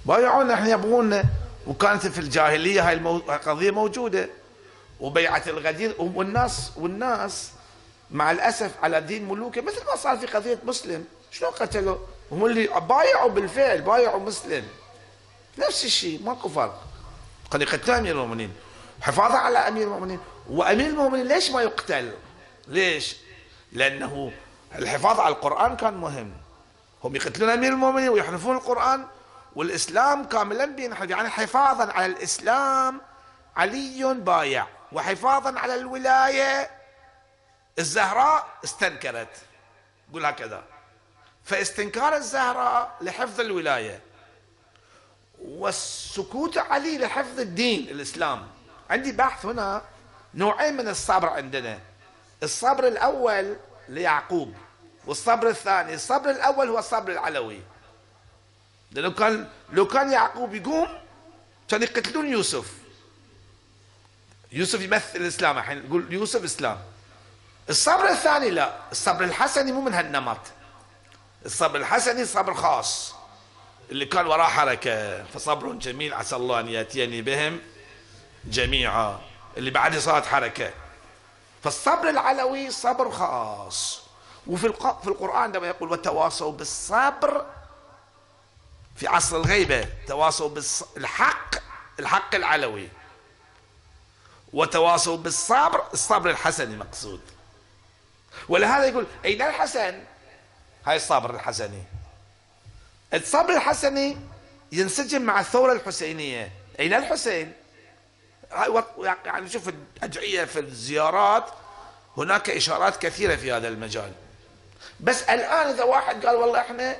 بايعونا 0.07 0.54
إحنا 0.54 0.68
يبغونا 0.70 1.24
وكانت 1.66 2.07
في 2.07 2.18
الجاهلية 2.18 2.88
هاي. 2.88 2.94
القضية 2.94 3.70
موجودة 3.70 4.28
وبيعة 5.00 5.42
الغدير 5.46 5.94
والناس 5.98 6.70
والناس 6.76 7.50
مع 8.11 8.30
الأسف 8.30 8.70
على 8.82 9.00
دين 9.00 9.28
ملوكة 9.28 9.61
مثل 9.62 9.84
ما 9.86 9.96
صار 9.96 10.18
في 10.18 10.26
قضية 10.26 10.59
مسلم 10.64 11.04
شلون 11.30 11.50
قتلوا؟ 11.50 11.96
هم 12.32 12.46
اللي 12.46 12.66
بايعوا 12.88 13.30
بالفعل 13.30 13.82
بايعوا 13.82 14.20
مسلم 14.20 14.64
نفس 15.59 15.84
الشيء 15.84 16.22
ماكو 16.22 16.48
فرق 16.48 16.82
قد 17.50 17.62
يقتلوا 17.62 17.98
امير 17.98 18.12
المؤمنين 18.14 18.52
حفاظا 19.00 19.38
على 19.38 19.59
أمير 19.59 19.82
المؤمنين 19.86 20.18
وأمير 20.50 20.86
المؤمنين 20.86 21.28
ليش 21.28 21.50
ما 21.50 21.62
يقتل؟ 21.62 22.12
ليش؟ 22.68 23.16
لأنه 23.72 24.32
الحفاظ 24.74 25.20
على 25.20 25.34
القرآن 25.34 25.76
كان 25.76 25.94
مهم 25.94 26.30
هم 27.04 27.16
يقتلون 27.16 27.50
أمير 27.50 27.72
المؤمنين 27.72 28.09
ويحرفون 28.09 28.57
القرآن 28.57 29.04
والإسلام 29.57 30.24
كاملا 30.24 30.64
بينحرف 30.64 31.11
يعني 31.11 31.28
حفاظا 31.28 31.92
على 31.92 32.07
الإسلام 32.07 33.00
علي 33.57 34.14
بايع 34.14 34.66
وحفاظا 34.92 35.59
على 35.59 35.74
الولاية 35.74 36.70
الزهراء 37.78 38.46
استنكرت. 38.64 39.36
قول 40.12 40.26
هكذا. 40.26 40.64
فاستنكار 41.44 42.16
الزهراء 42.16 42.96
لحفظ 43.00 43.40
الولاية 43.40 44.00
والسكوت 45.44 46.59
علي 46.59 46.98
لحفظ 46.98 47.40
الدين 47.40 47.88
الإسلام. 47.88 48.48
عندي 48.90 49.12
بحث 49.12 49.46
هنا 49.46 49.82
نوعين 50.34 50.76
من 50.76 50.88
الصبر 50.88 51.28
عندنا. 51.28 51.78
الصبر 52.42 52.86
الأول 52.86 53.57
ليعقوب 53.88 54.54
والصبر 55.07 55.48
الثاني 55.48 55.94
الصبر 55.94 56.30
الأول 56.30 56.68
هو 56.68 56.78
الصبر 56.78 57.12
العلوي. 57.12 57.62
لأنه 58.93 59.11
كان 59.11 59.49
لو 59.72 59.87
كان 59.87 60.12
يعقوب 60.12 60.55
يقوم 60.55 60.89
كان 61.68 61.82
يقتلون 61.82 62.28
يوسف. 62.28 62.72
يوسف 64.53 64.80
يمثل 64.80 65.16
الإسلام 65.18 65.59
الحين 65.59 65.87
نقول 65.87 66.12
يوسف 66.12 66.45
إسلام. 66.45 66.78
الصبر 67.68 68.09
الثاني 68.09 68.51
لا 68.51 68.72
الصبر 68.93 69.24
الحسني 69.24 69.72
مو 69.72 69.80
من 69.80 69.95
هالنمط. 69.95 70.39
الصبر 71.47 71.78
الحسني 71.78 72.24
صبر 72.24 72.55
خاص. 72.55 73.14
اللي 73.91 74.07
كان 74.07 74.26
وراه 74.26 74.49
حركة 74.49 75.24
فصبر 75.24 75.72
جميل 75.72 76.14
عسى 76.14 76.37
الله 76.37 76.61
أن 76.61 76.68
يأتيني 76.68 77.22
بهم 77.22 77.61
جميعا. 78.45 79.20
اللي 79.57 79.70
بعدها 79.70 80.01
صارت 80.01 80.26
حركة. 80.26 80.70
فالصبر 81.64 82.09
العلوي 82.09 82.70
صبر 82.70 83.11
خاص. 83.11 84.03
وفي. 84.47 84.72
في 85.03 85.09
القرآن 85.09 85.43
عندما 85.43 85.66
يقول 85.66 85.93
وتواصوا 85.93 86.53
بالصبر 86.53 87.47
في 88.97 89.07
عصر 89.07 89.36
الغيبة 89.36 89.88
تواصوا 90.07 90.49
بالحق 90.49 91.55
الحق 91.99 92.34
العلوي. 92.34 92.88
وتواصوا 94.53 95.16
بالصبر 95.16 95.84
الصبر 95.92 96.30
الحسني 96.30 96.76
مقصود. 96.76 97.20
ولهذا 98.49 98.84
يقول 98.84 99.07
أين 99.24 99.42
الحسن؟ 99.42 100.03
هاي 100.86 100.97
الصبر 100.97 101.34
الحسني. 101.34 101.82
الصبر 103.14 103.57
الحسني 103.57 104.16
ينسجم 104.72 105.22
مع 105.22 105.40
الثورة 105.40 105.72
الحسينية. 105.72 106.53
أين 106.80 106.94
الحسين؟ 106.94 107.53
هاي 108.53 108.84
يعني 109.24 109.51
شوف 109.51 109.68
الأدعية 109.68 110.44
في 110.44 110.61
الزيارات 110.61 111.51
هناك 112.16 112.51
إشارات 112.51 112.97
كثيرة 112.97 113.36
في 113.36 113.53
هذا 113.53 113.68
المجال. 113.68 114.12
بس 115.01 115.22
الآن 115.22 115.66
إذا 115.66 115.84
واحد 115.84 116.26
قال 116.26 116.36
والله 116.36 116.61
إحنا 116.61 116.97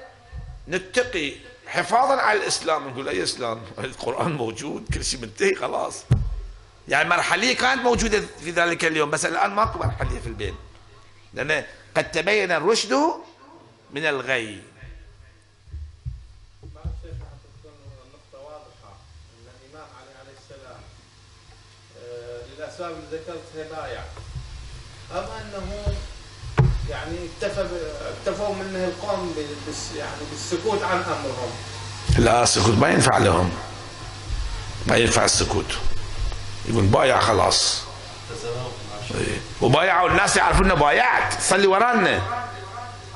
نتقي 0.69 1.37
حفاظا 1.67 2.21
على 2.21 2.39
الإسلام 2.39 2.89
نقول 2.89 3.09
أي 3.09 3.23
إسلام؟ 3.23 3.63
القرآن 3.79 4.33
موجود 4.33 4.95
كل 4.95 5.05
شيء 5.05 5.21
منتهي 5.21 5.55
خلاص. 5.55 6.03
يعني 6.89 7.09
مرحلية 7.09 7.57
كانت 7.57 7.83
موجودة 7.83 8.23
في 8.41 8.51
ذلك 8.51 8.85
اليوم 8.85 9.11
بس 9.11 9.27
الآن 9.27 9.51
ماكو 9.51 9.79
مرحلية 9.79 10.21
في 10.21 10.27
البين 10.27 10.55
لأن 11.35 11.65
قد 11.97 12.11
تبين 12.11 12.53
الرشد 12.53 12.95
من 13.91 14.07
الغي. 14.07 14.63
الاسباب 22.59 22.91
اللي 22.91 23.19
ذكرتها 23.19 23.81
بايع 23.81 24.05
أم 25.13 25.25
أنه 25.25 25.96
يعني 26.91 27.17
اكتفى 27.27 27.69
اكتفوا 28.19 28.55
منه 28.55 28.85
القوم 28.85 29.35
يعني 29.97 30.21
بالسكوت 30.31 30.83
عن 30.83 30.97
أمرهم. 30.97 31.51
لا 32.19 32.43
السكوت 32.43 32.75
ما 32.75 32.89
ينفع 32.89 33.19
لهم. 33.19 33.51
ما 34.87 34.97
ينفع 34.97 35.25
السكوت. 35.25 35.79
يقول 36.69 36.85
بايع 36.85 37.21
خلاص. 37.21 37.83
إيه. 39.15 39.41
وبايعوا 39.61 40.09
الناس 40.09 40.37
يعرفون 40.37 40.65
إنه 40.65 40.75
بايعت. 40.75 41.41
صلي 41.41 41.67
ورانا. 41.67 42.17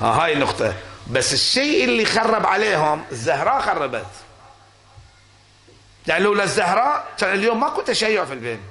ها 0.01 0.05
هاي 0.07 0.33
النقطة 0.33 0.73
بس 1.07 1.33
الشيء 1.33 1.83
اللي 1.83 2.05
خرب 2.05 2.45
عليهم 2.45 3.05
الزهراء 3.11 3.61
خربت. 3.61 4.05
يعني 6.07 6.23
لولا 6.23 6.43
الزهراء 6.43 7.05
كان 7.17 7.33
اليوم 7.33 7.59
ماكو 7.59 7.81
تشيع 7.81 8.25
في 8.25 8.33
البين 8.33 8.61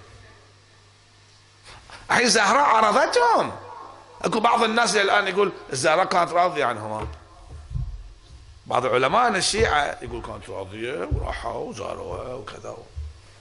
الحين 2.10 2.26
الزهراء 2.26 2.64
عرضتهم. 2.64 3.52
أكو 4.22 4.40
بعض 4.40 4.62
الناس 4.62 4.96
الآن 4.96 5.28
يقول 5.28 5.52
الزهراء 5.72 6.04
كانت 6.04 6.32
راضية 6.32 6.64
عنهم 6.64 7.08
بعض 8.66 8.86
علماء 8.86 9.28
الشيعة 9.28 9.98
يقول 10.02 10.22
كانت 10.22 10.50
راضية 10.50 11.08
وراحوا 11.12 11.68
وزاروها 11.68 12.34
وكذا 12.34 12.76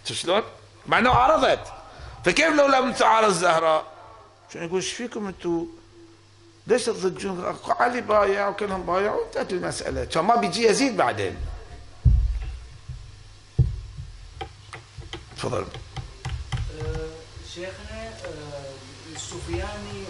شلون؟ 0.05 0.41
مع 0.87 0.99
إنه 0.99 1.09
عارضت 1.09 1.73
فكيف 2.25 2.53
لو 2.53 2.67
لم 2.67 2.93
تعارض 2.93 3.27
الزهراء؟ 3.27 3.85
شو 4.53 4.59
يقول 4.59 4.75
إيش 4.75 4.93
فيكم 4.93 5.27
أنتم؟ 5.27 5.67
ليش 6.67 6.85
تضجون؟ 6.85 7.57
علي 7.79 8.01
بايع 8.01 8.47
وكلهم 8.47 8.83
بايعوا 8.83 9.21
وانتهت 9.21 9.53
المسألة، 9.53 10.05
كان 10.05 10.25
ما 10.25 10.35
بيجي 10.35 10.67
يزيد 10.67 10.97
بعدين. 10.97 11.37
تفضل 15.37 15.65
آه، 16.81 17.09
شيخنا 17.53 18.07
آه، 18.25 18.73
السفياني 19.15 20.05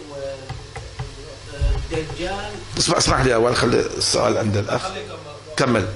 والدجال 1.91 2.51
اسمع 2.77 2.97
اسمح 2.97 3.21
لي 3.21 3.35
أول 3.35 3.55
خلي 3.55 3.79
السؤال 3.79 4.37
عند 4.37 4.57
الأخ. 4.57 4.81
كمل. 5.57 5.87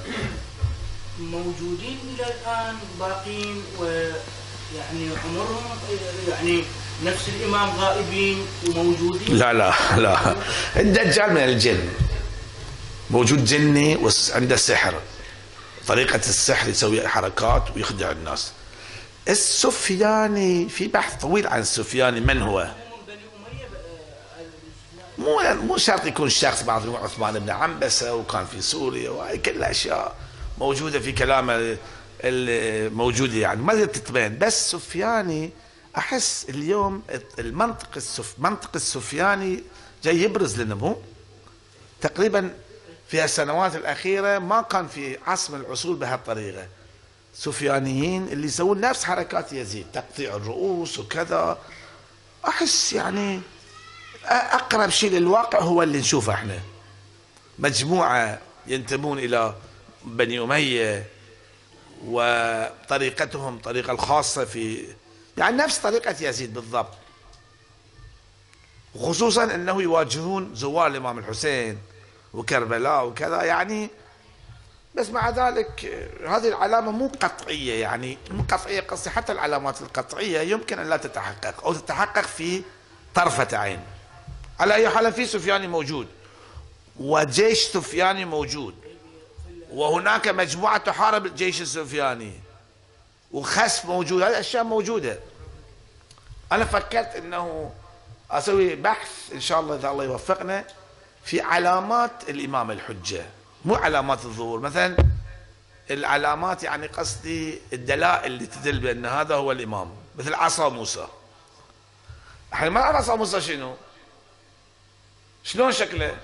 موجودين 1.20 1.98
إلى 2.14 2.24
الآن 2.26 2.74
باقين 3.00 3.62
ويعني 3.78 5.08
عمرهم 5.24 5.62
يعني 6.30 6.64
نفس 7.04 7.28
الإمام 7.28 7.70
غائبين 7.78 8.46
وموجودين؟ 8.68 9.38
لا 9.38 9.52
لا 9.52 9.72
لا. 9.96 10.36
الدجال 10.76 11.30
من 11.30 11.36
الجن. 11.44 11.88
موجود 13.10 13.44
جني 13.44 13.96
وعنده 13.96 14.56
سحر. 14.56 14.94
طريقة 15.86 16.16
السحر 16.16 16.68
يسوي 16.68 17.08
حركات 17.08 17.64
ويخدع 17.76 18.10
الناس. 18.10 18.52
السفياني 19.28 20.68
في 20.68 20.86
بحث 20.88 21.20
طويل 21.20 21.46
عن 21.46 21.60
السفياني 21.60 22.20
من 22.20 22.42
هو 22.42 22.60
هم 22.60 22.66
بني 23.06 23.16
اميه 23.16 23.64
آه، 23.64 24.44
مو 25.18 25.40
مو 25.54 25.76
شرط 25.76 26.06
يكون 26.06 26.28
شخص 26.28 26.62
بعض 26.62 26.94
عثمان 26.94 27.38
بن 27.38 27.50
عنبسة 27.50 28.14
وكان 28.14 28.46
في 28.46 28.62
سوريا 28.62 29.10
وهي 29.10 29.38
كلها 29.38 29.70
اشياء 29.70 30.16
موجودة 30.58 31.00
في 31.00 31.12
كلامه 31.12 31.76
الموجوده 32.24 33.36
يعني. 33.36 33.62
ما 33.62 33.84
تتبين. 33.84 34.38
بس 34.38 34.70
سفياني 34.70 35.50
أحس 35.96 36.46
اليوم 36.48 37.02
المنطق 37.38 37.88
السف 37.96 38.34
منطق 38.38 38.70
السفياني 38.74 39.62
جاي 40.04 40.22
يبرز 40.22 40.60
لنا. 40.60 40.74
مو؟ 40.74 40.96
تقريبا 42.00 42.54
في 43.08 43.24
السنوات 43.24 43.76
الأخيرة 43.76 44.38
ما 44.38 44.62
كان 44.62 44.88
في 44.88 45.18
عصر 45.26 45.56
العصور 45.56 45.96
بهالطريقة. 45.96 46.66
سفيانيين 47.34 48.28
اللي 48.28 48.46
يسوون 48.46 48.80
نفس 48.80 49.04
حركات 49.04 49.52
يزيد 49.52 49.86
تقطيع 49.92 50.36
الرؤوس 50.36 50.98
وكذا. 50.98 51.58
أحس 52.48 52.92
يعني 52.92 53.40
أقرب 54.28 54.90
شيء 54.90 55.10
للواقع 55.10 55.58
هو 55.58 55.82
اللي 55.82 55.98
نشوفه 55.98 56.32
إحنا. 56.32 56.60
مجموعة 57.58 58.38
ينتمون 58.66 59.18
إلى 59.18 59.54
بني 60.04 60.40
أمية 60.40 61.06
وطريقتهم 62.04 63.58
طريقة 63.58 63.92
الخاصة 63.92 64.44
في 64.44 64.86
يعني 65.38 65.56
نفس 65.56 65.78
طريقة 65.78 66.14
يزيد 66.20 66.54
بالضبط. 66.54 66.92
وخصوصا 68.94 69.44
إنه 69.44 69.82
يواجهون 69.82 70.54
زوار 70.54 70.86
الإمام 70.86 71.18
الحسين 71.18 71.78
وكربلاء 72.34 73.06
وكذا 73.06 73.42
يعني 73.42 73.90
بس 74.94 75.08
مع 75.10 75.30
ذلك 75.30 75.84
هذه 76.26 76.48
العلامة 76.48 76.90
مو 76.90 77.06
قطعية 77.20 77.80
يعني 77.80 78.18
مو 78.30 78.44
قطعية 78.50 78.80
قصدي 78.80 79.10
حتى 79.10 79.32
العلامات 79.32 79.80
القطعية 79.82 80.40
يمكن 80.40 80.78
أن 80.78 80.88
لا 80.88 80.96
تتحقق 80.96 81.64
أو 81.64 81.72
تتحقق 81.72 82.22
في 82.26 82.62
طرفة 83.14 83.56
عين. 83.58 83.80
على 84.60 84.74
أي 84.74 84.88
حال 84.88 85.12
في 85.12 85.26
سفياني 85.26 85.66
موجود. 85.66 86.06
وجيش 87.00 87.58
سفياني 87.58 88.24
موجود. 88.24 88.74
وهناك 89.70 90.28
مجموعة 90.28 90.78
تحارب 90.78 91.26
الجيش 91.26 91.60
السفياني. 91.60 92.32
وخسف 93.32 93.84
موجود. 93.84 94.22
هذه 94.22 94.30
الاشياء 94.30 94.64
موجودة. 94.64 95.18
أنا 96.52 96.64
فكرت 96.64 97.16
إنه 97.16 97.72
أسوي 98.30 98.74
بحث 98.74 99.32
إن 99.32 99.40
شاء 99.40 99.60
الله 99.60 99.76
إذا 99.76 99.90
الله 99.90 100.04
يوفقنا 100.04 100.64
في 101.24 101.40
علامات 101.40 102.28
الإمام 102.28 102.70
الحجة. 102.70 103.26
مو 103.64 103.74
علامات 103.74 104.24
الظهور. 104.24 104.60
مثلا 104.60 104.96
العلامات 105.90 106.62
يعني 106.62 106.86
قصدي 106.86 107.58
الدلائل 107.72 108.32
اللي 108.32 108.46
تدل 108.46 108.78
بأن 108.78 109.06
هذا 109.06 109.34
هو 109.34 109.52
الإمام. 109.52 109.90
مثل 110.18 110.34
عصا 110.34 110.68
موسى. 110.68 111.06
إحنا 112.52 112.70
ما 112.70 112.80
نعرف 112.80 112.96
عصا 112.96 113.16
موسى 113.16 113.40
شنو. 113.40 113.74
شلون 115.44 115.72
شكله 115.72 116.16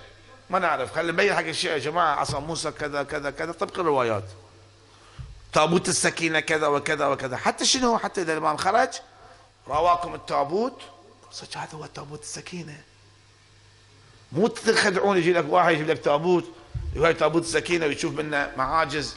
ما 0.50 0.58
نعرف. 0.58 0.94
خلينا 0.94 1.12
نبين 1.12 1.34
حق 1.34 1.44
الشيعة 1.44 1.72
يا 1.72 1.78
جماعة 1.78 2.14
عصا 2.14 2.38
موسى 2.38 2.70
كذا 2.70 3.02
كذا 3.02 3.30
كذا 3.30 3.52
طبق 3.52 3.78
الروايات. 3.78 4.24
تابوت 5.52 5.88
السكينة 5.88 6.40
كذا 6.40 6.66
وكذا 6.66 7.06
وكذا. 7.06 7.36
حتى 7.36 7.64
شنو 7.64 7.98
حتى 7.98 8.22
إذا 8.22 8.32
الإمام 8.32 8.56
خرج 8.56 8.88
رواكم 9.68 10.14
التابوت 10.14 10.82
صدق 11.30 11.58
هذا 11.58 11.74
هو 11.74 11.86
تابوت 11.86 12.22
السكينة. 12.22 12.80
مو 14.32 14.46
تخدعون 14.46 15.16
يجي 15.16 15.32
لك 15.32 15.44
واحد 15.48 15.72
يجيب 15.72 15.90
لك 15.90 15.98
تابوت 15.98 16.44
يقول 16.96 17.14
تابوت 17.14 17.42
السكينة 17.42 17.86
ويشوف 17.86 18.14
منه 18.14 18.52
معاجز. 18.56 19.16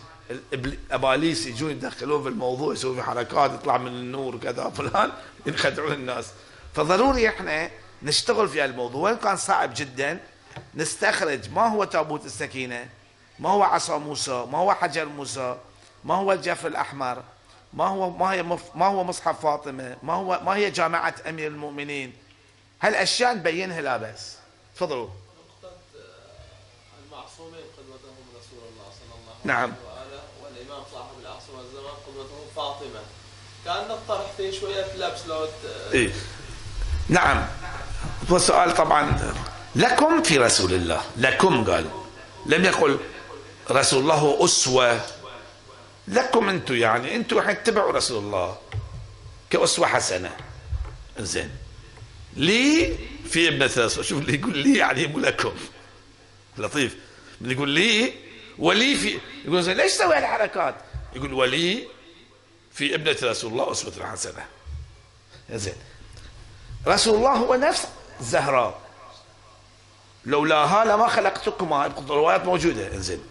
الأباليس 0.53 1.45
يجون 1.45 1.72
يدخلون 1.72 2.23
في 2.23 2.30
الموضوع 2.30 2.73
يسوي 2.73 2.95
في 2.95 3.03
حركات 3.03 3.52
يطلع 3.52 3.77
من 3.77 3.88
النور 3.88 4.38
كذا 4.38 4.69
فلان 4.69 5.11
يخدعون 5.45 5.91
الناس. 5.94 6.27
فضروري 6.73 7.30
إحنا 7.30 7.72
نشتغل 8.03 8.49
في 8.49 8.65
الموضوع 8.65 9.01
وين 9.01 9.17
كان 9.17 9.38
صعب 9.38 9.73
جدا 9.75 10.19
نستخرج 10.75 11.49
ما 11.49 11.67
هو 11.67 11.84
تابوت 11.84 12.25
السكينة 12.25 12.89
ما 13.39 13.49
هو 13.49 13.63
عصا 13.63 13.97
موسى 13.97 14.45
ما 14.51 14.57
هو 14.57 14.73
حجر 14.73 15.05
موسى 15.05 15.57
ما 16.03 16.15
هو 16.15 16.31
الجفر 16.31 16.67
الأحمر 16.67 17.23
ما 17.73 17.88
هو 17.88 18.09
ما 18.09 18.31
هي 18.31 18.43
ما 18.75 18.85
هو 18.85 19.03
مصحف 19.03 19.41
فاطمة 19.41 19.97
ما 20.03 20.13
هو 20.13 20.39
ما 20.45 20.55
هي 20.55 20.71
جامعة 20.71 21.15
أمير 21.30 21.47
المؤمنين 21.47 22.13
هالأشياء 22.81 23.35
نبينها 23.35 23.81
لا 23.81 23.97
بأس 23.97 24.38
تفضلوا 24.75 25.09
المعصومين 27.05 27.65
قدوتهم 27.77 28.25
رسول 28.38 28.59
الله 28.71 28.89
صلى 28.99 29.15
الله 29.21 29.34
عليه 29.43 29.53
نعم. 29.53 29.73
والإمام 30.43 30.84
صاحب 30.93 31.19
العصر 31.21 31.55
والزمان 31.57 31.93
قدوته 32.07 32.45
فاطمة 32.55 33.01
كان 33.65 33.91
الطرح 33.91 34.31
فيه 34.38 34.51
شوية 34.51 34.95
لبس 34.95 35.27
لو 35.27 35.47
إيه؟ 35.93 36.11
نعم 37.09 37.47
والسؤال 38.30 38.74
طبعا 38.74 39.34
لكم 39.76 40.24
في 40.24 40.38
رسول 40.38 40.74
الله. 40.74 41.02
لكم 41.18 41.64
قال. 41.72 41.90
لم 42.45 42.66
يقل 42.66 43.00
رسول 43.72 44.00
الله 44.00 44.45
أسوة. 44.45 45.02
لكم 46.08 46.50
أنتم 46.50 46.76
يعني 46.76 47.16
أنتم 47.16 47.41
حتتبعوا 47.41 47.91
رسول 47.91 48.24
الله 48.24 48.58
كأسوة 49.50 49.88
حسنة. 49.88 50.36
زين. 51.20 51.52
لي 52.36 52.98
في 53.30 53.48
ابن 53.48 53.68
ثلاث 53.68 54.02
شوف 54.02 54.22
اللي 54.22 54.40
يقول 54.40 54.58
لي 54.58 54.78
يعني 54.78 55.08
مو 55.08 55.20
لكم. 55.20 55.54
لطيف. 56.58 56.95
من 57.41 57.52
يقول 57.52 57.70
لي 57.70 58.14
ولي 58.60 58.95
في 58.95 59.20
يقول 59.45 59.66
ليش 59.66 59.91
سوي 59.91 60.16
هالحركات؟ 60.16 60.76
يقول 61.16 61.34
ولي 61.34 61.88
في 62.74 62.95
ابنة 62.95 63.18
رسول 63.24 63.52
الله 63.52 63.72
أسوة 63.72 64.08
حسنة. 64.12 64.45
زين. 65.52 65.76
رسول 66.88 67.16
الله 67.16 67.32
هو 67.32 67.56
نفس 67.56 67.88
الزهراء 68.19 68.80
لولاها 70.26 70.85
لما 70.85 71.07
خلقتكما 71.07 71.85
الروايات 71.85 72.45
موجودة. 72.45 72.88
انزين. 72.88 73.23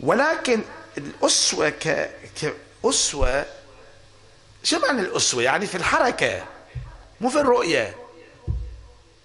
ولكن 0.00 0.62
الأسوة 0.98 1.68
ك... 1.68 2.10
كأسوة 2.82 3.46
شو 4.62 4.78
معنى 4.78 5.00
الأسوة؟ 5.00 5.42
يعني 5.42 5.66
في 5.66 5.74
الحركة 5.74 6.44
مو 7.20 7.28
في 7.28 7.40
الرؤية. 7.40 7.96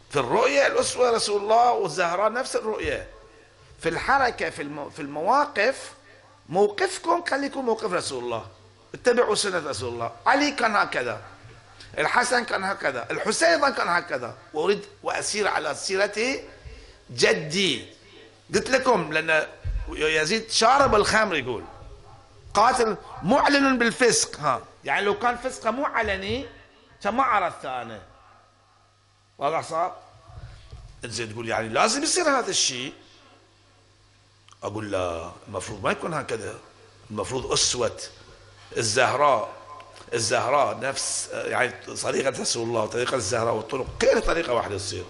في 0.09 0.19
الرؤية 0.19 0.67
الأسوة 0.67 1.11
رسول 1.11 1.41
الله 1.41 1.71
والزهراء 1.71 2.31
نفس 2.31 2.55
الرؤية. 2.55 3.07
في 3.79 3.89
الحركة 3.89 4.49
في, 4.49 4.61
الم... 4.61 4.89
في 4.89 5.01
المواقف 5.01 5.91
موقفكم 6.49 7.23
خليكم 7.29 7.65
موقف 7.65 7.93
رسول 7.93 8.23
الله. 8.23 8.45
اتبعوا 8.93 9.35
سنة 9.35 9.69
رسول 9.69 9.93
الله. 9.93 10.11
علي 10.25 10.51
كان 10.51 10.75
هكذا. 10.75 11.21
الحسن 11.97 12.43
كان 12.43 12.63
هكذا 12.63 13.07
الحسين 13.11 13.47
أيضا 13.47 13.69
كان 13.69 13.87
هكذا. 13.87 14.35
واريد 14.53 14.85
وأسير 15.03 15.47
على 15.47 15.75
سيرته 15.75 16.43
جدي. 17.11 17.85
قلت 18.55 18.69
لكم 18.69 19.13
لأن 19.13 19.47
يزيد 19.89 20.51
شارب 20.51 20.95
الخمر 20.95 21.35
يقول. 21.35 21.63
قاتل 22.53 22.97
معلن 23.23 23.77
بالفسق 23.77 24.39
ها. 24.39 24.61
يعني 24.83 25.05
لو 25.05 25.19
كان 25.19 25.37
فسقه 25.37 25.71
مو 25.71 25.85
علني 25.85 26.45
كان 27.03 27.13
ما 27.13 27.23
عرفت 27.23 27.65
أنا. 27.65 28.01
واضح 29.37 29.61
صار؟ 29.61 29.95
زين 31.05 31.33
تقول 31.33 31.49
يعني 31.49 31.69
لازم 31.69 32.03
يصير 32.03 32.29
هذا 32.29 32.49
الشيء. 32.49 32.93
أقول 34.63 34.91
لا 34.91 35.31
المفروض 35.47 35.83
ما 35.83 35.91
يكون 35.91 36.13
هكذا. 36.13 36.59
المفروض 37.11 37.51
أسوة 37.51 37.99
الزهراء. 38.77 39.56
الزهراء 40.13 40.79
نفس 40.79 41.29
يعني 41.33 41.73
طريقة 42.03 42.29
رسول 42.41 42.67
الله 42.67 42.83
وطريقه 42.83 43.15
الزهراء 43.15 43.53
والطرق 43.53 43.87
غير 44.03 44.19
طريقة 44.19 44.53
واحدة 44.53 44.77
تصير؟ 44.77 45.05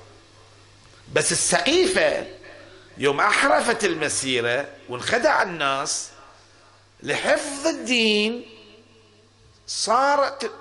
بس 1.14 1.32
السقيفة 1.32 2.28
يوم 2.98 3.20
أحرفت 3.22 3.84
المسيرة 3.84 4.68
وانخدع 4.90 5.42
الناس 5.44 6.10
لحفظ 7.04 7.68
الدين 7.68 8.46
صارت 9.68 10.52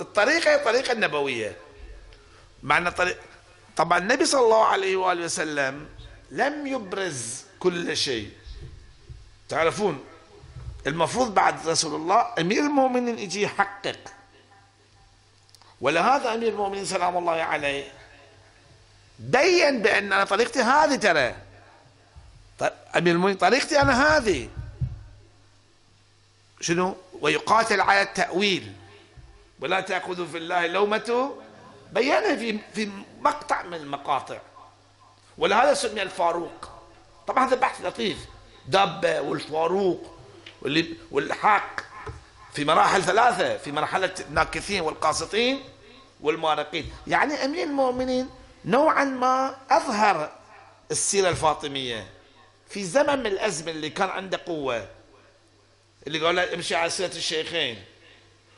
الطريقة 0.00 0.50
هي 0.50 0.54
الطريقة 0.54 0.92
النبويه 0.92 1.56
مع 2.62 2.78
ان 2.78 2.88
طريق 2.88 3.18
طبعا 3.76 3.98
النبي 3.98 4.24
صلى 4.24 4.40
الله 4.40 4.64
عليه 4.64 4.96
وآله 4.96 5.24
وسلم 5.24 5.88
لم 6.30 6.66
يبرز 6.66 7.44
كل 7.60 7.96
شيء. 7.96 8.30
تعرفون 9.48 10.04
المفروض 10.86 11.34
بعد 11.34 11.68
رسول 11.68 11.94
الله 11.94 12.26
أمير 12.38 12.60
المؤمنين 12.60 13.18
يجي 13.18 13.42
يحقق. 13.42 13.98
ولهذا 15.80 16.34
أمير 16.34 16.48
المؤمنين 16.48 16.84
سلام 16.84 17.16
الله 17.16 17.32
عليه 17.32 17.92
بين 19.18 19.82
بأن 19.82 20.12
أنا 20.12 20.24
طريقتي 20.24 20.60
هذه 20.60 20.94
ترى. 20.94 21.34
أمير 22.96 23.14
المؤمنين 23.14 23.36
طريقتي 23.36 23.80
أنا 23.80 24.16
هذه. 24.16 24.48
شنو؟ 26.60 26.96
ويقاتل 27.20 27.80
على 27.80 28.02
التأويل. 28.02 28.72
ولا 29.60 29.80
تأخذوا 29.80 30.26
في 30.26 30.38
الله 30.38 30.66
لومة. 30.66 31.36
بينها 31.92 32.36
في 32.36 32.58
في 32.74 32.90
مقطع 33.20 33.62
من 33.62 33.74
المقاطع. 33.74 34.38
ولهذا 35.38 35.74
سمي 35.74 36.02
الفاروق. 36.02 36.68
طبعا 37.26 37.48
هذا 37.48 37.56
بحث 37.56 37.80
لطيف. 37.80 38.18
دابة 38.68 39.20
والفاروق. 39.20 40.19
والحق 41.10 41.80
في 42.52 42.64
مراحل 42.64 43.02
ثلاثة 43.02 43.56
في 43.56 43.72
مرحلة 43.72 44.14
الناكثين 44.20 44.80
والقاسطين 44.80 45.60
والمارقين 46.20 46.92
يعني 47.06 47.34
أمير 47.44 47.66
المؤمنين 47.66 48.28
نوعا 48.64 49.04
ما 49.04 49.56
أظهر 49.70 50.30
السيرة 50.90 51.28
الفاطمية 51.28 52.06
في 52.68 52.84
زمن 52.84 53.18
من 53.18 53.26
الأزمة 53.26 53.70
اللي 53.70 53.90
كان 53.90 54.08
عنده 54.08 54.40
قوة 54.46 54.88
اللي 56.06 56.26
قال 56.26 56.38
امشي 56.38 56.74
على 56.74 56.90
سيرة 56.90 57.14
الشيخين. 57.16 57.84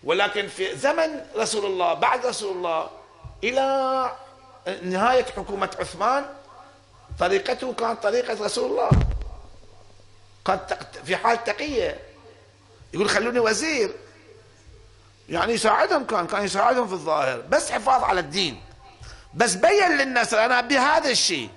ولكن 0.04 0.48
في 0.48 0.76
زمن 0.76 1.26
رسول 1.36 1.66
الله 1.66 1.94
بعد 1.94 2.26
رسول 2.26 2.56
الله 2.56 2.90
إلى 3.44 4.16
نهاية 4.82 5.24
حكومة 5.24 5.70
عثمان 5.80 6.24
طريقته 7.18 7.72
كانت 7.72 8.02
طريقة 8.02 8.44
رسول 8.44 8.70
الله. 8.70 8.90
كانت 10.44 10.78
في 11.04 11.16
حال 11.16 11.44
تقية. 11.44 12.00
يقول 12.94 13.08
خلوني 13.08 13.40
وزير. 13.40 13.94
يعني 15.28 15.52
يساعدهم 15.52 16.04
كان 16.04 16.26
كان 16.26 16.44
يساعدهم 16.44 16.86
في 16.86 16.92
الظاهر. 16.92 17.40
بس 17.40 17.70
حفاظ 17.70 18.04
على 18.04 18.20
الدين. 18.20 18.62
بس 19.34 19.54
بين 19.54 19.98
للناس 19.98 20.34
أنا 20.34 20.58
أبي 20.58 20.78
هذا 20.78 21.10
الشيء. 21.10 21.50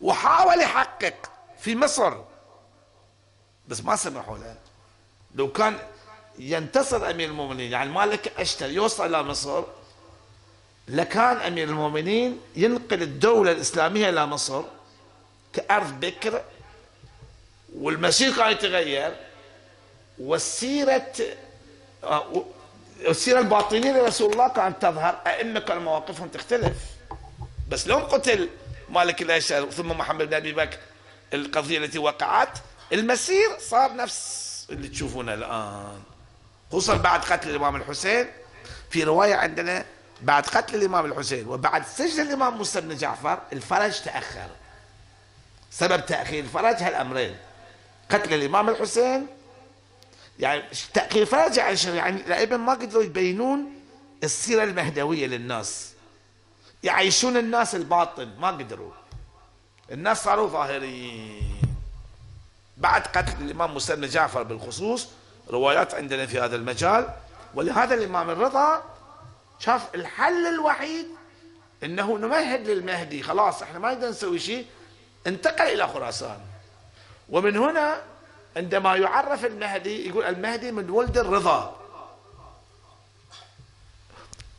وحاول 0.00 0.60
يحقق 0.60 1.14
في 1.60 1.76
مصر. 1.76 2.14
بس 3.68 3.84
ما 3.84 3.96
سمحوا 3.96 4.38
له. 4.38 4.54
لو 5.34 5.52
كان 5.52 5.78
ينتصر 6.38 7.10
أمير 7.10 7.28
المؤمنين 7.28 7.72
يعني 7.72 7.88
المالك 7.88 8.32
اشتر 8.38 8.70
يوصل 8.70 9.06
إلى 9.06 9.22
مصر. 9.22 9.64
لكان 10.88 11.36
أمير 11.36 11.68
المؤمنين 11.68 12.40
ينقل 12.56 13.02
الدولة 13.02 13.52
الإسلامية 13.52 14.08
إلى 14.08 14.26
مصر 14.26 14.62
كأرض 15.52 16.00
بكر 16.00 16.42
والمسير 17.76 18.36
كان 18.36 18.52
يتغير 18.52 19.16
والسيره 20.18 21.12
آه، 22.04 22.44
السيره 23.08 23.38
الباطنية 23.38 23.92
لرسول 23.92 24.32
الله 24.32 24.48
كانت 24.48 24.82
تظهر 24.82 25.20
أئمة 25.26 25.60
كان 25.60 25.78
مواقفهم 25.78 26.28
تختلف. 26.28 26.76
بس 27.68 27.86
لو 27.86 27.98
قتل 27.98 28.48
مالك 28.88 29.22
الاشهر 29.22 29.70
ثم 29.70 29.88
محمد 29.88 30.26
بن 30.26 30.34
أبي 30.34 30.52
بكر 30.52 30.78
القضية 31.34 31.78
التي 31.78 31.98
وقعت 31.98 32.58
المسير 32.92 33.58
صار 33.58 33.96
نفس 33.96 34.66
اللي 34.70 34.88
تشوفونه 34.88 35.34
الآن. 35.34 36.02
خصوصا 36.68 36.96
بعد 36.96 37.20
قتل 37.20 37.50
الإمام 37.50 37.76
الحسين 37.76 38.26
في 38.90 39.04
رواية 39.04 39.34
عندنا 39.34 39.84
بعد 40.22 40.46
قتل 40.46 40.74
الإمام 40.74 41.06
الحسين 41.06 41.48
وبعد 41.48 41.86
سجن 41.86 42.22
الإمام 42.22 42.56
موسى 42.56 42.80
بن 42.80 42.96
جعفر 42.96 43.38
الفرج 43.52 44.00
تأخر. 44.00 44.48
سبب 45.70 46.06
تأخير 46.06 46.44
الفرج 46.44 46.74
هالأمرين. 46.74 47.36
قتل 48.10 48.34
الإمام 48.34 48.68
الحسين؟ 48.68 49.26
يعني 50.38 50.62
تاخير 50.94 51.26
فرج 51.26 51.56
يعني 51.56 52.16
الائمه 52.16 52.56
ما 52.56 52.72
قدروا 52.72 53.02
يبينون 53.02 53.72
السيرة 54.24 54.64
المهدوية 54.64 55.26
للناس. 55.26 55.92
يعيشون 56.82 57.36
الناس 57.36 57.74
الباطن 57.74 58.30
ما 58.38 58.48
قدروا. 58.48 58.92
الناس 59.92 60.24
صاروا 60.24 60.48
ظاهريين 60.48 61.60
بعد 62.76 63.02
قتل 63.02 63.42
الإمام 63.42 63.72
موسى 63.72 63.96
بن 63.96 64.08
جعفر 64.08 64.42
بالخصوص 64.42 65.08
روايات 65.50 65.94
عندنا 65.94 66.26
في 66.26 66.40
هذا 66.40 66.56
المجال. 66.56 67.08
ولهذا 67.54 67.94
الإمام 67.94 68.30
الرضا 68.30 68.82
شاف 69.58 69.94
الحل 69.94 70.46
الوحيد 70.46 71.06
إنه 71.84 72.18
نمهد 72.18 72.68
للمهدي. 72.68 73.22
خلاص 73.22 73.62
إحنا 73.62 73.78
ما 73.78 73.94
نقدر 73.94 74.08
نسوي 74.08 74.38
شيء. 74.38 74.66
انتقل 75.26 75.64
إلى 75.64 75.88
خراسان. 75.88 76.38
ومن 77.30 77.56
هنا 77.56 78.02
عندما 78.56 78.96
يعرف 78.96 79.44
المهدي 79.44 80.08
يقول 80.08 80.24
المهدي 80.24 80.72
من 80.72 80.90
ولد 80.90 81.18
الرضا. 81.18 81.76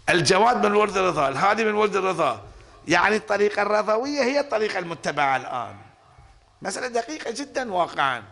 الجواد 0.10 0.66
من 0.66 0.76
ولد 0.76 0.98
الرضا 0.98 1.28
الهادي 1.28 1.66
من 1.66 1.74
ولد 1.74 1.96
الرضا. 1.96 2.42
يعني 2.88 3.16
الطريقة 3.16 3.62
الرضوية 3.62 4.22
هي 4.22 4.40
الطريقة 4.40 4.80
المتبعة 4.80 5.38
الآن. 5.38 5.76
مسألة 6.62 6.88
دقيقة 6.88 7.32
جدا 7.32 7.74
واقعا. 7.74 8.24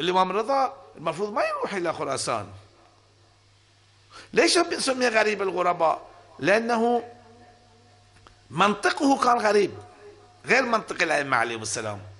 الإمام 0.00 0.30
الرضا 0.30 0.76
المفروض 0.96 1.32
ما 1.32 1.42
يروح 1.44 1.74
إلى 1.74 1.92
خراسان. 1.92 2.46
ليش 4.32 4.58
سمي 4.78 5.08
غريب 5.08 5.42
الغرباء؟ 5.42 6.02
لأنه 6.38 7.02
منطقه 8.50 9.18
كان 9.24 9.38
غريب 9.38 9.70
غير 10.46 10.62
منطق 10.62 11.02
الأئمة 11.02 11.36
عليهم 11.36 11.62
السلام. 11.62 12.11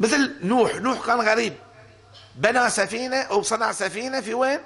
مثل 0.00 0.46
نوح. 0.46 0.74
نوح 0.74 1.06
كان 1.06 1.20
غريب. 1.20 1.54
بنى 2.36 2.70
سفينة 2.70 3.16
أو 3.16 3.42
صنع 3.42 3.72
سفينة 3.72 4.20
في 4.20 4.34
وين؟ 4.34 4.60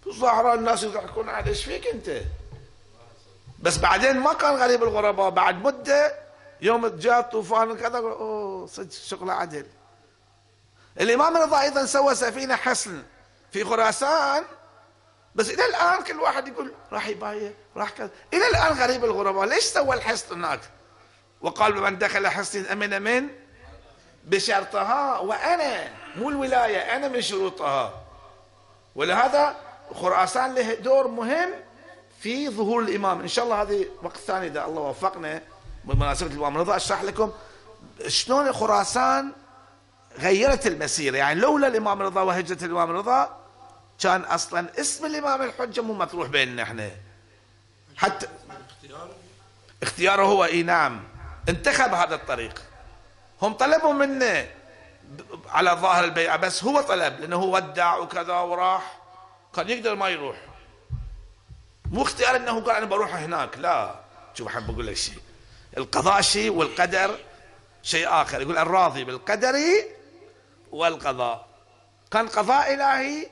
في 0.00 0.06
الصحراء 0.06 0.54
الناس 0.54 0.82
يضحكون 0.82 1.28
على 1.28 1.48
إيش 1.48 1.64
فيك 1.64 1.86
أنت؟ 1.86 2.22
بس 3.58 3.78
بعدين 3.78 4.20
ما 4.20 4.32
كان 4.32 4.54
غريب 4.54 4.82
الغرباء. 4.82 5.30
بعد 5.30 5.62
مدة 5.64 6.14
يوم 6.60 6.86
جاء 6.86 7.20
طوفان 7.20 7.76
كذا 7.76 7.98
أوه 7.98 8.66
صدق 8.66 8.92
شغله 8.92 9.32
عدل. 9.32 9.66
الإمام 11.00 11.36
الرضا 11.36 11.60
أيضا 11.60 11.86
سوى 11.86 12.14
سفينة 12.14 12.56
حصن 12.56 13.02
في 13.52 13.64
خراسان. 13.64 14.44
بس 15.34 15.50
إلى 15.50 15.66
الآن 15.66 16.02
كل 16.02 16.20
واحد 16.20 16.48
يقول 16.48 16.72
راح 16.92 17.08
يبايع 17.08 17.52
راح 17.76 17.90
كذا. 17.90 18.10
إلى 18.34 18.46
الآن 18.48 18.72
غريب 18.72 19.04
الغرباء. 19.04 19.44
ليش 19.44 19.64
سوى 19.64 19.96
الحصن 19.96 20.34
هناك؟ 20.34 20.60
وقال 21.40 21.74
من 21.74 21.98
دخل 21.98 22.28
حصن 22.28 22.64
أمن 22.64 23.02
من؟ 23.02 23.28
بشرطها 24.24 25.18
وأنا 25.18 25.88
مو 26.16 26.30
الولاية 26.30 26.96
أنا 26.96 27.08
من 27.08 27.20
شروطها. 27.20 28.02
ولهذا 28.94 29.56
خراسان 29.94 30.54
له 30.54 30.74
دور 30.74 31.08
مهم 31.08 31.50
في 32.20 32.48
ظهور 32.48 32.82
الإمام. 32.82 33.20
إن 33.20 33.28
شاء 33.28 33.44
الله 33.44 33.62
هذه 33.62 33.86
وقت 34.02 34.16
ثاني 34.16 34.46
إذا 34.46 34.64
الله 34.64 34.80
وفقنا 34.80 35.42
بمناسبة 35.84 36.30
الإمام. 36.30 36.56
الرضا 36.56 36.76
أشرح 36.76 37.02
لكم 37.02 37.32
شلون 38.06 38.52
خراسان 38.52 39.32
غيرت 40.18 40.66
المسيرة. 40.66 41.16
يعني 41.16 41.40
لولا 41.40 41.66
الإمام 41.66 42.00
الرضا 42.00 42.22
وهجرة 42.22 42.64
الإمام 42.64 42.90
الرضا 42.90 43.40
كان 44.00 44.20
أصلا 44.20 44.80
اسم 44.80 45.06
الإمام 45.06 45.42
الحجة 45.42 45.80
مو 45.80 45.94
مطروح 45.94 46.28
بيننا 46.28 46.62
إحنا. 46.62 46.90
حتى 47.96 48.26
اختياره 49.82 50.22
هو 50.22 50.44
إي 50.44 50.62
نعم 50.62 51.02
انتخب 51.48 51.94
هذا 51.94 52.14
الطريق. 52.14 52.62
هم 53.42 53.52
طلبوا 53.52 53.92
منه 53.92 54.50
على 55.48 55.70
ظاهر 55.70 56.04
البيعة 56.04 56.36
بس 56.36 56.64
هو 56.64 56.80
طلب 56.80 57.20
لأنه 57.20 57.42
ودع 57.44 57.96
وكذا 57.96 58.34
وراح. 58.34 59.00
كان 59.56 59.70
يقدر 59.70 59.94
ما 59.94 60.08
يروح. 60.08 60.36
مو 61.90 62.02
اختيار 62.02 62.36
إنه 62.36 62.60
قال 62.60 62.76
أنا 62.76 62.86
بروح 62.86 63.14
هناك 63.14 63.58
لا. 63.58 63.94
شوف 64.34 64.46
احب 64.46 64.72
بقول 64.72 64.86
لك 64.86 64.96
شيء. 64.96 65.18
القضاء 65.76 66.20
شيء 66.20 66.50
والقدر 66.52 67.18
شيء 67.82 68.08
آخر. 68.08 68.42
يقول 68.42 68.58
الراضي 68.58 69.04
بالقدر 69.04 69.54
والقضاء. 70.72 71.46
كان 72.10 72.28
قضاء 72.28 72.74
إلهي 72.74 73.26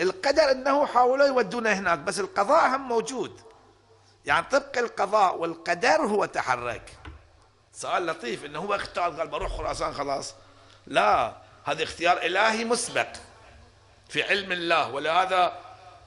القدر 0.00 0.50
إنه 0.50 0.86
حاولوا 0.86 1.26
يودونه 1.26 1.72
هناك 1.72 1.98
بس 1.98 2.20
القضاء 2.20 2.76
هم 2.76 2.88
موجود. 2.88 3.40
يعني 4.24 4.46
طبق 4.50 4.78
القضاء 4.78 5.36
والقدر 5.36 5.96
هو 6.02 6.24
تحرك. 6.24 6.92
سؤال 7.76 8.06
لطيف 8.06 8.44
إنه 8.44 8.58
هو 8.58 8.74
اختار 8.74 9.10
قال 9.10 9.28
بروح 9.28 9.52
خراسان 9.52 9.94
خلاص. 9.94 10.34
لا 10.86 11.36
هذا 11.64 11.82
اختيار 11.82 12.18
إلهي 12.22 12.64
مسبق 12.64 13.08
في 14.08 14.22
علم 14.22 14.52
الله. 14.52 14.90
ولهذا 14.90 15.58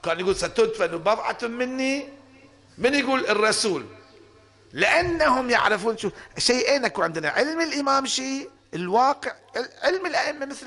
كان 0.02 0.20
يقول 0.20 0.36
ستدفن 0.36 0.86
بضعة 0.86 1.38
مني. 1.42 2.08
من 2.78 2.94
يقول 2.94 3.26
الرسول؟ 3.26 3.86
لأنهم 4.72 5.50
يعرفون 5.50 5.98
شو 5.98 6.10
شيئين 6.38 6.84
أكو 6.84 7.02
عندنا؟ 7.02 7.28
علم 7.28 7.60
الإمام 7.60 8.06
شيء 8.06 8.50
الواقع 8.74 9.32
علم 9.82 10.06
الأئمة 10.06 10.46
مثل 10.46 10.66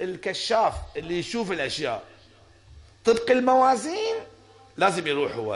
الكشاف 0.00 0.74
اللي 0.96 1.18
يشوف 1.18 1.52
الأشياء. 1.52 2.04
طبق 3.04 3.30
الموازين 3.30 4.14
لازم 4.76 5.06
يروح 5.06 5.32
هو. 5.32 5.54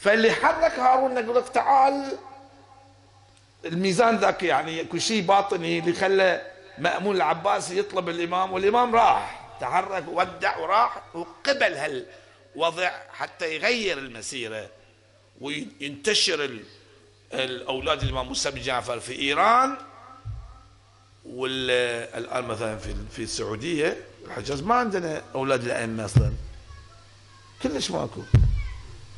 فاللي 0.00 0.32
حرك 0.32 0.78
هارون 0.78 1.18
يقول 1.18 1.36
لك 1.36 1.48
تعال. 1.48 2.18
الميزان 3.64 4.16
ذاك 4.16 4.42
يعني 4.42 4.84
كل 4.84 5.00
شيء 5.00 5.22
باطني 5.22 5.78
اللي 5.78 5.92
خلى 5.92 6.50
مأمون 6.78 7.16
العباسي 7.16 7.78
يطلب 7.78 8.08
الإمام 8.08 8.52
والإمام 8.52 8.94
راح 8.94 9.56
تحرك 9.60 10.04
ودع 10.08 10.56
وراح 10.58 11.02
وقبل 11.14 11.74
هالوضع 11.74 12.90
حتى 13.12 13.54
يغير 13.56 13.98
المسيرة 13.98 14.68
وينتشر 15.40 16.50
الأولاد 17.32 18.02
الإمام 18.02 18.26
موسى 18.26 18.50
بن 18.50 18.60
جعفر 18.60 19.00
في 19.00 19.18
إيران 19.18 19.76
والآن 21.24 22.44
مثلا 22.44 22.76
في 22.76 22.94
في 23.12 23.22
السعودية 23.22 23.96
الحجاز 24.26 24.62
ما 24.62 24.74
عندنا 24.74 25.22
أولاد 25.34 25.64
الأئمة 25.64 26.04
أصلا. 26.04 26.32
كلش 27.62 27.90
ماكو. 27.90 28.22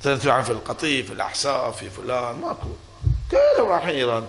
مثلا 0.01 0.43
في 0.43 0.51
القطيف 0.51 1.13
الأحساء 1.13 1.71
في 1.71 1.91
فلان 1.91 2.37
ماكو. 2.37 2.69
كلهم 3.33 3.69
رايحين 3.69 3.95
إيران 3.95 4.27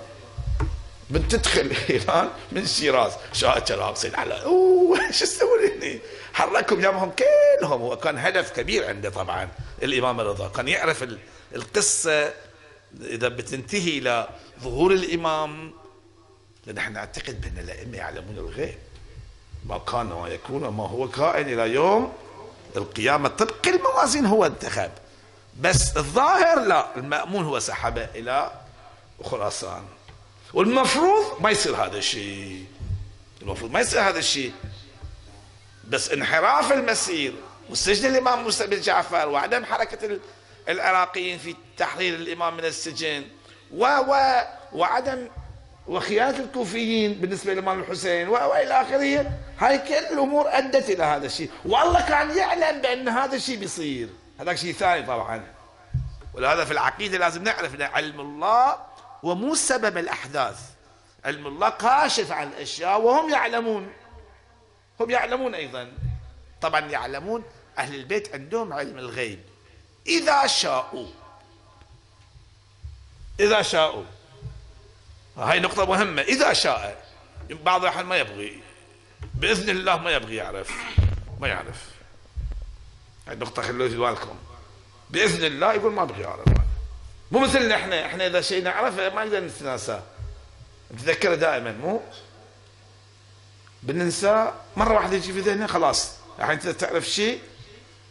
من 1.10 1.28
تدخل 1.28 1.72
إيران 1.90 2.30
من 2.52 2.66
شيراز. 2.66 3.12
شاكر 3.34 3.78
راقصين 3.78 4.16
على 4.16 4.44
أوه 4.44 5.00
شو 5.12 5.26
تسوون 5.26 5.60
هنا 5.60 6.00
حركهم 6.34 6.80
جابهم 6.82 7.12
كلهم. 7.12 7.82
هو 7.82 7.98
كان 7.98 8.18
هدف 8.18 8.52
كبير 8.52 8.88
عنده 8.88 9.10
طبعا 9.10 9.50
الإمام 9.84 10.20
الرضا. 10.20 10.48
كان 10.48 10.68
يعرف 10.68 11.06
القصة. 11.56 12.34
إذا 13.02 13.28
بتنتهي 13.28 13.98
إلى 13.98 14.30
ظهور 14.64 14.92
الإمام 14.92 15.74
إحنا 16.78 16.94
نعتقد 16.94 17.42
بأن 17.42 17.64
الأئمة 17.64 17.98
يعلمون 17.98 18.38
الغيب. 18.38 18.78
ما 19.66 19.78
كان 19.78 20.12
وما 20.12 20.28
يكون 20.28 20.64
وما 20.64 20.88
هو 20.88 21.10
كائن 21.10 21.54
إلى 21.54 21.74
يوم 21.74 22.14
القيامة. 22.76 23.30
طبق 23.30 23.68
الموازين 23.68 24.26
هو 24.26 24.46
انتخب 24.46 24.92
بس 25.62 25.98
الظاهر 25.98 26.60
لا 26.60 26.98
المأمون 26.98 27.46
هو 27.46 27.60
سحبه 27.60 28.04
إلى 28.16 28.52
خراسان. 29.24 29.84
والمفروض 30.54 31.42
ما 31.42 31.50
يصير 31.50 31.76
هذا 31.76 31.98
الشيء. 31.98 32.66
المفروض 33.42 33.72
ما 33.72 33.80
يصير 33.80 34.02
هذا 34.02 34.20
الشيء. 34.20 34.54
بس 35.90 36.12
انحراف 36.12 36.72
المسير 36.72 37.34
وسجن 37.70 38.10
الإمام 38.10 38.44
موسى 38.44 38.68
بن 38.68 38.82
جعفر 38.82 39.30
وعدم 39.30 39.66
حركة 39.66 40.20
العراقيين 40.70 41.38
في 41.38 41.56
تحرير 41.78 42.16
الإمام 42.16 42.58
من 42.58 42.66
السجن 42.66 43.24
و 43.72 43.86
و 43.86 44.42
وعدم 44.74 45.28
وخيانة 45.88 46.38
الكوفيين 46.38 47.14
بالنسبة 47.14 47.54
للإمام 47.54 47.80
الحسين 47.80 48.28
وإلى 48.28 48.82
آخره. 48.82 49.32
هاي 49.60 49.78
كل 49.78 49.94
الأمور 49.94 50.46
أدت 50.48 50.90
إلى 50.90 51.04
هذا 51.04 51.26
الشيء. 51.26 51.52
والله 51.66 52.02
كان 52.08 52.38
يعلم 52.38 52.82
بأن 52.82 53.10
هذا 53.10 53.36
الشيء 53.36 53.58
بيصير. 53.58 54.10
هذاك 54.40 54.58
شيء 54.58 54.74
ثاني 54.74 55.06
طبعا. 55.06 55.44
ولهذا 56.34 56.66
في 56.66 56.72
العقيدة 56.72 57.18
لازم 57.18 57.44
نعرف 57.44 57.76
إن 57.76 57.82
علم 57.82 58.22
الله 58.22 58.76
ومو 59.24 59.56
سبب 59.56 59.98
الأحداث. 59.98 60.60
علم 61.26 61.48
الله 61.48 61.70
كاشف 61.70 62.32
عن 62.32 62.48
الأشياء 62.48 63.02
وهم 63.02 63.30
يعلمون. 63.30 63.94
هم 65.00 65.10
يعلمون 65.10 65.56
أيضا. 65.56 65.92
طبعا 66.62 66.80
يعلمون 66.80 67.44
أهل 67.78 67.96
البيت 67.96 68.34
عندهم 68.34 68.74
علم 68.74 68.98
الغيب. 69.00 69.40
إذا 70.08 70.48
شاءوا. 70.48 71.08
إذا 73.40 73.62
شاءوا. 73.62 74.04
هاي 75.38 75.60
نقطة 75.60 75.86
مهمة. 75.86 76.22
إذا 76.22 76.54
شاء. 76.54 77.06
بعض 77.50 77.82
الأحيان 77.82 78.06
ما 78.06 78.18
يبغي. 78.18 78.62
بإذن 79.34 79.70
الله 79.70 79.98
ما 79.98 80.12
يبغي 80.12 80.36
يعرف. 80.36 80.72
ما 81.40 81.48
يعرف. 81.48 81.90
هاي 83.28 83.36
نقطة 83.36 83.62
خلوها 83.62 83.90
في 83.90 83.98
بالكم. 83.98 84.38
بإذن 85.10 85.46
الله 85.46 85.74
يقول 85.74 85.94
ما 85.94 86.04
أبغي 86.04 86.22
يعرف. 86.22 86.63
مو 87.34 87.40
مثلنا 87.40 87.76
إحنا 87.76 88.06
إحنا 88.06 88.28
إذا 88.28 88.42
شيء 88.42 88.64
نعرفه 88.64 89.10
ما 89.10 89.26
نقدر 89.26 89.40
نتناساه. 89.40 90.04
نتذكره 90.94 91.36
دائما 91.36 91.72
مو؟ 91.72 92.02
بننساه 93.84 94.54
مرة 94.76 94.94
واحدة 94.94 95.16
يجي 95.16 95.34
في 95.34 95.40
ذهننا 95.40 95.68
خلاص. 95.68 96.12
الحين 96.40 96.52
انت 96.52 96.68
تعرف 96.68 97.10
شيء 97.10 97.42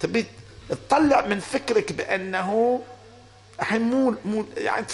تبي 0.01 0.27
تطلع 0.69 1.27
من 1.27 1.40
فكرك 1.40 1.93
بأنه 1.93 2.82
الحين 3.61 3.82
مو 3.82 4.15
مو 4.24 4.47
يعني 4.57 4.86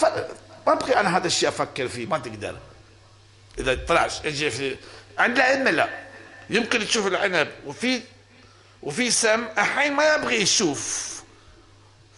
ما 0.67 0.73
أبغي 0.73 0.95
أنا 0.95 1.17
هذا 1.17 1.27
الشيء 1.27 1.49
أفكر 1.49 1.87
فيه 1.87 2.05
ما 2.05 2.17
تقدر. 2.17 2.57
إذا 3.59 3.85
طلع 3.85 4.07
يجي 4.23 4.51
في 4.51 4.75
عند 5.17 5.37
الأئمة 5.37 5.71
لا. 5.71 5.89
يمكن 6.49 6.79
تشوف 6.79 7.07
العنب 7.07 7.47
وفي 7.65 8.01
وفي 8.83 9.11
سم 9.11 9.47
الحين 9.57 9.93
ما 9.93 10.15
يبغي 10.15 10.41
يشوف. 10.41 11.09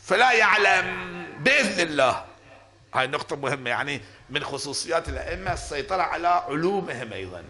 فلا 0.05 0.31
يعلم. 0.31 1.20
بإذن 1.43 1.79
الله. 1.79 2.23
هاي 2.93 3.07
نقطة 3.07 3.35
مهمة 3.35 3.69
يعني 3.69 4.01
من 4.29 4.43
خصوصيات 4.43 5.09
الأئمة 5.09 5.53
السيطرة 5.53 6.01
على 6.01 6.27
علومهم 6.27 7.13
أيضا. 7.13 7.43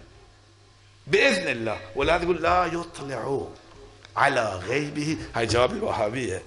بإذن 1.08 1.48
الله. 1.48 1.80
ولهذا 1.96 2.24
يقول 2.24 2.42
لا 2.42 2.66
يطلع 2.66 3.48
على 4.16 4.56
غيبه. 4.56 5.18
هاي 5.36 5.46
جواب 5.46 5.72
الوهابية. 5.72 6.42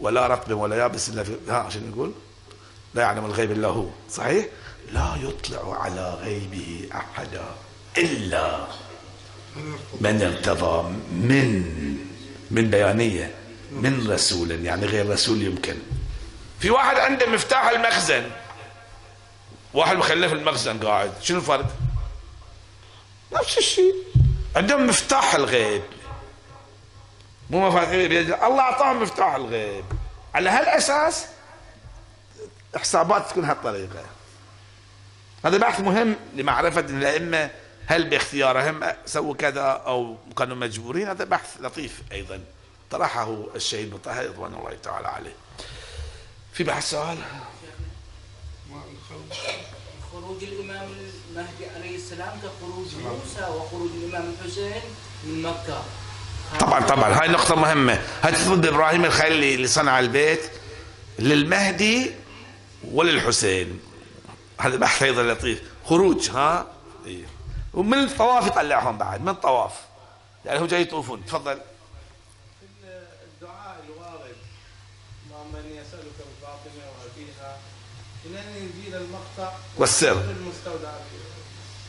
ولا 0.00 0.26
رطب 0.26 0.52
ولا 0.52 0.76
يابس 0.76 1.08
إلا 1.08 1.24
في 1.24 1.36
ها 1.48 1.56
عشان 1.56 1.90
نقول؟ 1.90 2.12
لا 2.94 3.02
يعلم 3.02 3.24
الغيب 3.24 3.52
إلا 3.52 3.68
هو. 3.68 3.88
صحيح؟ 4.10 4.46
لا 4.92 5.16
يطلع 5.22 5.82
على 5.82 6.14
غيبه 6.14 6.88
أحدا 6.94 7.44
إلا 7.98 8.66
من 10.00 10.22
ارتضى 10.22 10.88
من 11.12 11.62
من 12.50 12.70
بيانية. 12.70 13.34
من 13.72 14.10
رسول 14.10 14.64
يعني 14.64 14.86
غير 14.86 15.10
رسول 15.10 15.42
يمكن. 15.42 15.78
في 16.60 16.70
واحد 16.70 16.96
عنده 16.96 17.26
مفتاح 17.26 17.68
المخزن. 17.68 18.30
واحد 19.74 19.96
مخليه 19.96 20.28
في 20.28 20.34
المخزن 20.34 20.78
قاعد. 20.78 21.12
شنو 21.22 21.38
الفرق؟ 21.38 21.66
نفس 23.32 23.58
الشيء. 23.58 23.94
عندهم 24.56 24.86
مفتاح 24.86 25.34
الغيب. 25.34 25.82
مو 27.50 27.68
مفاتيح 27.68 28.44
الله 28.44 28.60
أعطاهم 28.60 29.02
مفتاح 29.02 29.34
الغيب. 29.34 29.84
على 30.34 30.50
هالأساس 30.50 31.26
حسابات 32.76 33.30
تكون 33.30 33.44
هالطريقة. 33.44 34.04
هذا 35.44 35.58
بحث 35.58 35.80
مهم 35.80 36.16
لمعرفة 36.34 36.80
الأئمة. 36.80 37.50
هل 37.86 38.10
باختيارهم 38.10 38.80
سووا 39.06 39.34
كذا 39.34 39.82
أو 39.86 40.16
كانوا 40.38 40.56
مجبورين؟ 40.56 41.08
هذا 41.08 41.24
بحث 41.24 41.56
لطيف 41.60 42.02
أيضا. 42.12 42.40
طرحه 42.92 43.36
الشهيد 43.54 43.94
مطهر 43.94 44.26
رضوان 44.26 44.54
الله 44.54 44.76
تعالى 44.82 45.08
عليه. 45.08 45.34
في 46.52 46.64
بحث 46.64 46.90
سؤال؟ 46.90 47.18
خروج 50.12 50.42
الإمام 50.44 50.88
المهدي 51.30 51.66
عليه 51.76 51.96
السلام 51.96 52.38
كخروج 52.38 52.86
موسى 52.94 53.50
وخروج 53.50 53.90
الإمام 53.90 54.34
الحسين 54.34 54.82
من 55.24 55.42
مكة. 55.42 55.82
طبعا 56.60 56.80
طبعا. 56.80 57.20
هاي 57.22 57.28
نقطة 57.28 57.54
مهمة. 57.54 58.02
هاي 58.22 58.32
تفضل 58.32 58.68
إبراهيم 58.68 59.04
الخليلي 59.04 59.54
اللي 59.54 59.66
صنع 59.66 60.00
البيت 60.00 60.50
للمهدي 61.18 62.12
وللحسين؟ 62.84 63.80
هذا 64.60 64.76
بحث 64.76 65.02
أيضا 65.02 65.22
لطيف. 65.22 65.62
خروج 65.86 66.30
ها؟ 66.30 66.66
إيه. 67.06 67.24
ومن 67.74 67.98
الطواف 67.98 68.46
يطلعهم 68.46 68.98
بعد. 68.98 69.20
من 69.20 69.28
الطواف؟ 69.28 69.72
يعني 70.44 70.60
هو 70.60 70.66
جاي 70.66 70.82
يطوفون. 70.82 71.26
تفضل. 71.26 71.60
والسر. 79.78 80.22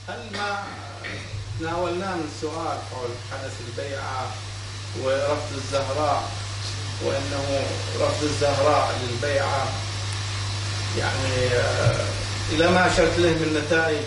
هل 0.08 0.20
ما 0.34 0.64
ناولناه 1.62 2.16
من 2.16 2.30
سؤال 2.42 2.78
حول 2.92 3.10
حدث 3.32 3.54
البيعة 3.70 4.28
ورفض 5.04 5.54
الزهراء 5.56 6.24
وإنه 7.06 7.64
رفض 8.02 8.24
الزهراء 8.24 8.96
للبيعة؟ 9.04 9.68
يعني 10.98 11.48
آه، 11.56 12.06
إلى 12.52 12.68
ما 12.72 12.88
أشرت 12.88 13.18
له 13.20 13.30
من 13.30 13.62
نتائج. 13.66 14.02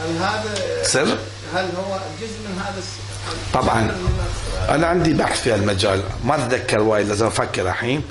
هل 0.00 0.16
هذا 0.16 0.82
سر؟ 0.82 1.18
هل 1.54 1.70
هو 1.76 1.98
جزء 2.20 2.38
من 2.48 2.62
هذا 2.66 2.78
الس- 2.78 3.52
طبعاً. 3.54 3.80
من- 3.80 4.20
أنا 4.68 4.86
عندي 4.86 5.12
بحث 5.12 5.40
في 5.42 5.54
المجال. 5.54 6.02
ما 6.24 6.34
أتذكر 6.46 6.80
وايد 6.80 7.08
لازم 7.08 7.26
أفكر 7.26 7.68
الحين. 7.68 8.02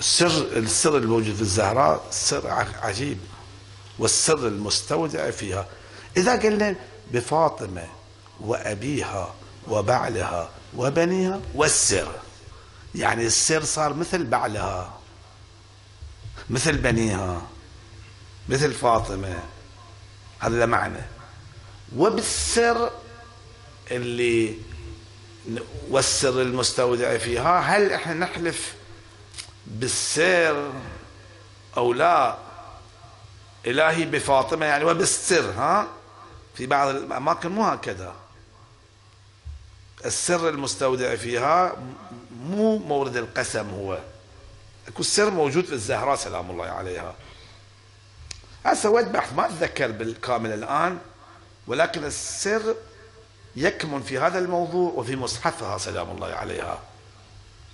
سر 0.00 0.46
السر 0.56 0.96
الموجود 0.96 1.34
في 1.34 1.40
الزهراء 1.42 2.02
سر 2.10 2.66
عجيب. 2.82 3.18
والسر 4.00 4.48
المستودع 4.48 5.30
فيها. 5.30 5.66
إذا 6.16 6.36
قلنا 6.36 6.74
بفاطمة 7.12 7.86
وأبيها 8.40 9.34
وبعلها 9.68 10.50
وبنيها 10.76 11.40
والسر. 11.54 12.12
يعني 12.94 13.26
السر 13.26 13.64
صار 13.64 13.94
مثل 13.94 14.24
بعلها 14.24 14.98
مثل 16.50 16.76
بنيها 16.76 17.42
مثل 18.48 18.72
فاطمة. 18.72 19.38
هذا 20.38 20.66
معنى. 20.66 21.02
وبالسر 21.96 22.90
اللي 23.90 24.54
والسر 25.90 26.42
المستودع 26.42 27.18
فيها 27.18 27.60
هل 27.60 27.92
إحنا 27.92 28.14
نحلف 28.14 28.74
بالسر 29.66 30.72
أو 31.76 31.92
لا؟ 31.92 32.49
إلهي 33.66 34.04
بفاطمة 34.04 34.66
يعني 34.66 34.84
وبالسر 34.84 35.50
ها؟ 35.50 35.86
في 36.54 36.66
بعض 36.66 36.88
الأماكن 36.88 37.48
مو 37.48 37.64
هكذا. 37.64 38.14
السر 40.04 40.48
المستودع 40.48 41.16
فيها 41.16 41.76
مو 42.42 42.78
مورد 42.78 43.16
القسم 43.16 43.70
هو. 43.70 43.98
أكو 44.88 45.00
السر 45.00 45.30
موجود 45.30 45.64
في 45.64 45.72
الزهراء 45.72 46.16
سلام 46.16 46.50
الله 46.50 46.66
عليها. 46.66 47.14
أنا 48.66 48.74
سويت 48.74 49.06
بحث 49.06 49.32
ما 49.32 49.46
أتذكر 49.46 49.90
بالكامل 49.90 50.52
الآن 50.52 50.98
ولكن 51.66 52.04
السر 52.04 52.74
يكمن 53.56 54.02
في 54.02 54.18
هذا 54.18 54.38
الموضوع 54.38 54.92
وفي 54.92 55.16
مصحفها 55.16 55.78
سلام 55.78 56.10
الله 56.10 56.26
عليها. 56.26 56.78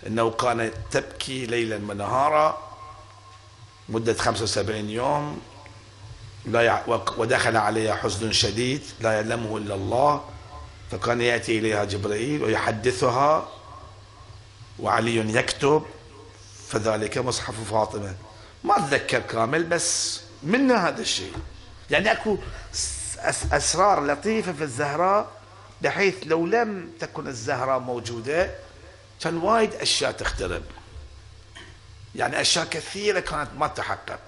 إنه 0.07 0.31
كانت 0.31 0.73
تبكي 0.91 1.47
ليلا 1.47 1.77
ونهارا 1.77 2.67
مدة 3.89 4.15
75 4.15 4.91
يوم 4.91 5.43
لا 6.47 6.61
يع... 6.63 6.83
ودخل 7.19 7.57
عليها 7.57 7.95
حزن 7.95 8.33
شديد 8.33 8.83
لا 9.01 9.13
يعلمه 9.13 9.57
إلا 9.57 9.75
الله. 9.75 10.25
فكان 10.91 11.21
يأتي 11.21 11.59
إليها 11.59 11.85
جبريل 11.85 12.43
ويحدثها 12.43 13.49
وعلي 14.79 15.17
يكتب 15.35 15.83
فذلك 16.69 17.19
مصحف 17.19 17.71
فاطمة. 17.71 18.15
ما 18.65 18.79
أتذكر 18.79 19.21
كامل 19.21 19.65
بس 19.65 20.21
منا 20.43 20.89
هذا 20.89 21.01
الشيء. 21.01 21.33
يعني 21.91 22.13
أكو 22.13 22.39
س- 22.73 23.17
أس- 23.17 23.53
أسرار 23.55 24.07
لطيفة 24.07 24.53
في 24.53 24.63
الزهراء 24.63 25.29
بحيث 25.83 26.15
لو 26.27 26.47
لم 26.47 26.91
تكن 27.01 27.27
الزهراء 27.27 27.79
موجودة 27.79 28.51
كان 29.21 29.37
وايد 29.37 29.75
أشياء 29.75 30.13
تخترب. 30.13 30.63
يعني 32.15 32.41
أشياء 32.41 32.65
كثيرة 32.65 33.21
كانت 33.21 33.49
ما 33.59 33.67
تحقق 33.67 34.21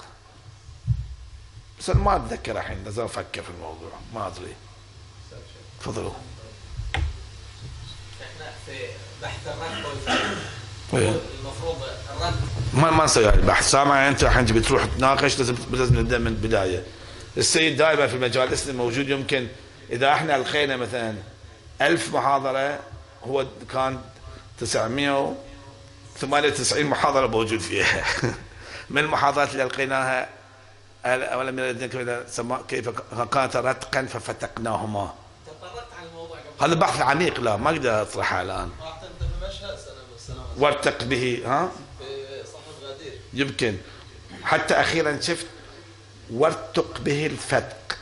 بس 1.81 1.91
أنا 1.91 2.01
ما 2.01 2.17
أتذكر 2.17 2.59
الحين 2.59 2.85
لازم 2.85 3.05
أفكر 3.05 3.43
في 3.43 3.51
الموضوع 3.51 3.91
ما 4.15 4.27
أدري. 4.27 4.55
تفضلوا. 5.81 6.13
إحنا 8.23 8.51
في 8.67 8.73
بحث 9.23 9.47
الرد 9.47 9.85
والفعل. 9.85 10.37
إيه. 10.95 11.21
المفروض 11.41 11.77
الرد 12.17 12.35
ما 12.75 12.91
ما 12.91 13.05
نسوي 13.05 13.29
هذا 13.29 13.35
البحث. 13.35 13.71
سامع 13.71 14.09
أنت 14.09 14.25
الحين 14.25 14.47
تبي 14.47 14.61
تروح 14.61 14.85
تناقش 14.85 15.39
لازم 15.39 15.57
لازم 15.71 15.99
نبدأ 15.99 16.19
من 16.19 16.27
البداية. 16.27 16.83
السيد 17.37 17.77
دائما 17.77 18.07
في 18.07 18.19
مجالسنا 18.19 18.73
موجود. 18.73 19.09
يمكن 19.09 19.47
إذا 19.91 20.13
إحنا 20.13 20.37
القينا 20.37 20.77
مثلا 20.77 21.15
ألف 21.83 22.15
محاضرة 22.15 22.79
هو 23.25 23.47
كان 23.73 24.01
998 24.61 26.87
محاضرة 26.87 27.27
موجود 27.27 27.61
فيها. 27.61 28.05
من 28.91 28.99
المحاضرات 28.99 29.53
اللي 29.53 29.63
القيناها 29.63 30.38
ولم 31.17 31.59
يردنكم 31.59 32.01
إلى 32.01 32.25
سماء 32.29 32.63
كيف 32.69 32.89
كانت 33.33 33.57
رتقا 33.57 34.03
ففتقناهما؟ 34.03 35.15
تطرقت 35.47 35.87
على 35.99 36.09
الموضوع 36.09 36.37
قبل. 36.39 36.65
هذا 36.65 36.75
بحث 36.75 37.01
عميق 37.01 37.41
لا 37.41 37.57
ما 37.57 37.71
سنة 39.77 39.95
من 39.95 40.15
السنوات. 40.17 40.47
وارتق 40.59 41.05
به 41.05 41.43
ها؟ 41.47 41.71
يمكن. 43.33 43.77
حتى 44.43 44.75
أخيرا 44.75 45.21
شفت 45.21 45.47
وارتق 46.31 47.01
به 47.01 47.27
الفتق. 47.27 47.99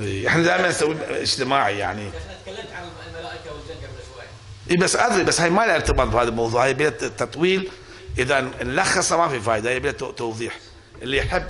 إيه، 0.00 0.28
إحنا 0.28 0.42
دائما 0.42 0.68
نسوي 0.68 0.96
اجتماعي 1.22 1.78
يعني. 1.78 2.08
إحنا 2.08 2.36
تكلمت 2.44 2.72
عن 2.72 2.88
الملائكة 3.08 3.52
والجن 3.52 3.74
قبل 3.74 4.02
شوي. 4.14 4.24
اي 4.70 4.76
بس 4.76 4.96
أدري 4.96 5.24
بس 5.24 5.40
هاي 5.40 5.50
ما 5.50 5.66
لها 5.66 5.74
ارتباط 5.74 6.08
بهذا 6.08 6.28
الموضوع. 6.28 6.64
هاي 6.64 6.74
تطويل 6.90 7.70
إذا 8.18 8.40
نلخصها 8.40 9.18
ما 9.18 9.28
في 9.28 9.38
بيها 9.80 9.92
تو- 9.92 10.10
توضيح. 10.10 10.58
اللي 11.02 11.16
يحب 11.16 11.46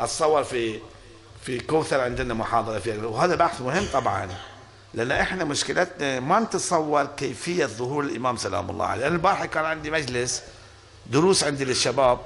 اتصور 0.00 0.44
في 0.44 0.78
في 1.46 1.60
كوثر 1.60 2.00
عندنا 2.00 2.34
محاضرة 2.34 2.78
فيها. 2.78 3.06
وهذا 3.06 3.34
بحث 3.34 3.60
مهم 3.60 3.86
طبعا 3.92 4.28
لأن 4.94 5.12
إحنا 5.12 5.44
مشكلتنا 5.44 6.20
ما 6.20 6.40
نتصور 6.40 7.04
كيفية 7.04 7.66
ظهور 7.66 8.04
الإمام 8.04 8.36
سلام 8.36 8.70
الله 8.70 8.86
عليه. 8.86 9.02
لأن 9.02 9.12
البارحة 9.12 9.46
كان 9.46 9.64
عندي 9.64 9.90
مجلس 9.90 10.42
دروس 11.06 11.44
عندي 11.44 11.64
للشباب 11.64 12.20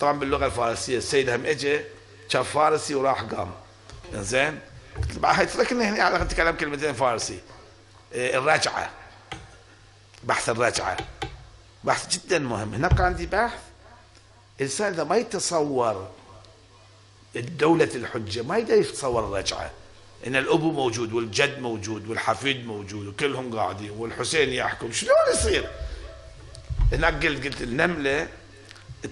طبعا 0.00 0.12
باللغة 0.18 0.46
الفارسية. 0.46 0.98
السيد 0.98 1.30
هم 1.30 1.46
اجى 1.46 1.80
شاف 2.28 2.50
فارسي 2.50 2.94
وراح 2.94 3.22
قام. 3.22 3.50
زين 4.14 4.58
قلت 4.96 5.14
له 5.14 5.20
اتركني 5.42 5.84
هنا 5.84 6.02
على 6.02 6.18
كلمتين 6.56 6.92
فارسي. 6.92 7.38
إيه، 8.12 8.38
الرجعة. 8.38 8.90
بحث 10.24 10.48
الرجعة. 10.48 10.96
بحث 11.86 12.18
جدا 12.18 12.38
مهم. 12.38 12.74
هناك 12.74 13.00
عندي 13.00 13.26
بحث. 13.26 13.58
الانسان 14.60 14.92
إذا 14.92 15.04
ما 15.04 15.16
يتصور 15.16 16.08
الدولة 17.36 17.88
الحجة 17.94 18.42
ما 18.42 18.56
يقدر 18.58 18.74
يتصور 18.74 19.24
الرجعة. 19.24 19.70
إن 20.26 20.36
الأبو 20.36 20.70
موجود 20.72 21.12
والجد 21.12 21.58
موجود 21.58 22.08
والحفيد 22.08 22.66
موجود 22.66 23.06
وكلهم 23.06 23.56
قاعدين 23.58 23.90
والحسين 23.90 24.52
يحكم. 24.52 24.92
شلون 24.92 25.16
يصير؟ 25.32 25.70
هناك 26.92 27.26
قلت 27.26 27.46
قلت 27.46 27.62
النملة 27.62 28.28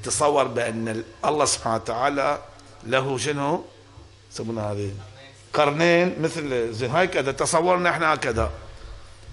تصور 0.02 0.44
بأن 0.44 0.88
ال- 0.88 1.04
الله 1.24 1.44
سبحانه 1.44 1.76
وتعالى 1.76 2.42
له 2.84 3.18
شنو؟ 3.18 3.64
يسمونها 4.32 4.72
هذه؟ 4.72 4.90
قرنين 5.52 6.22
مثل 6.22 6.72
زين. 6.72 6.90
هاي 6.90 7.06
كذا 7.06 7.32
تصورنا 7.32 7.90
إحنا 7.90 8.14
هكذا. 8.14 8.50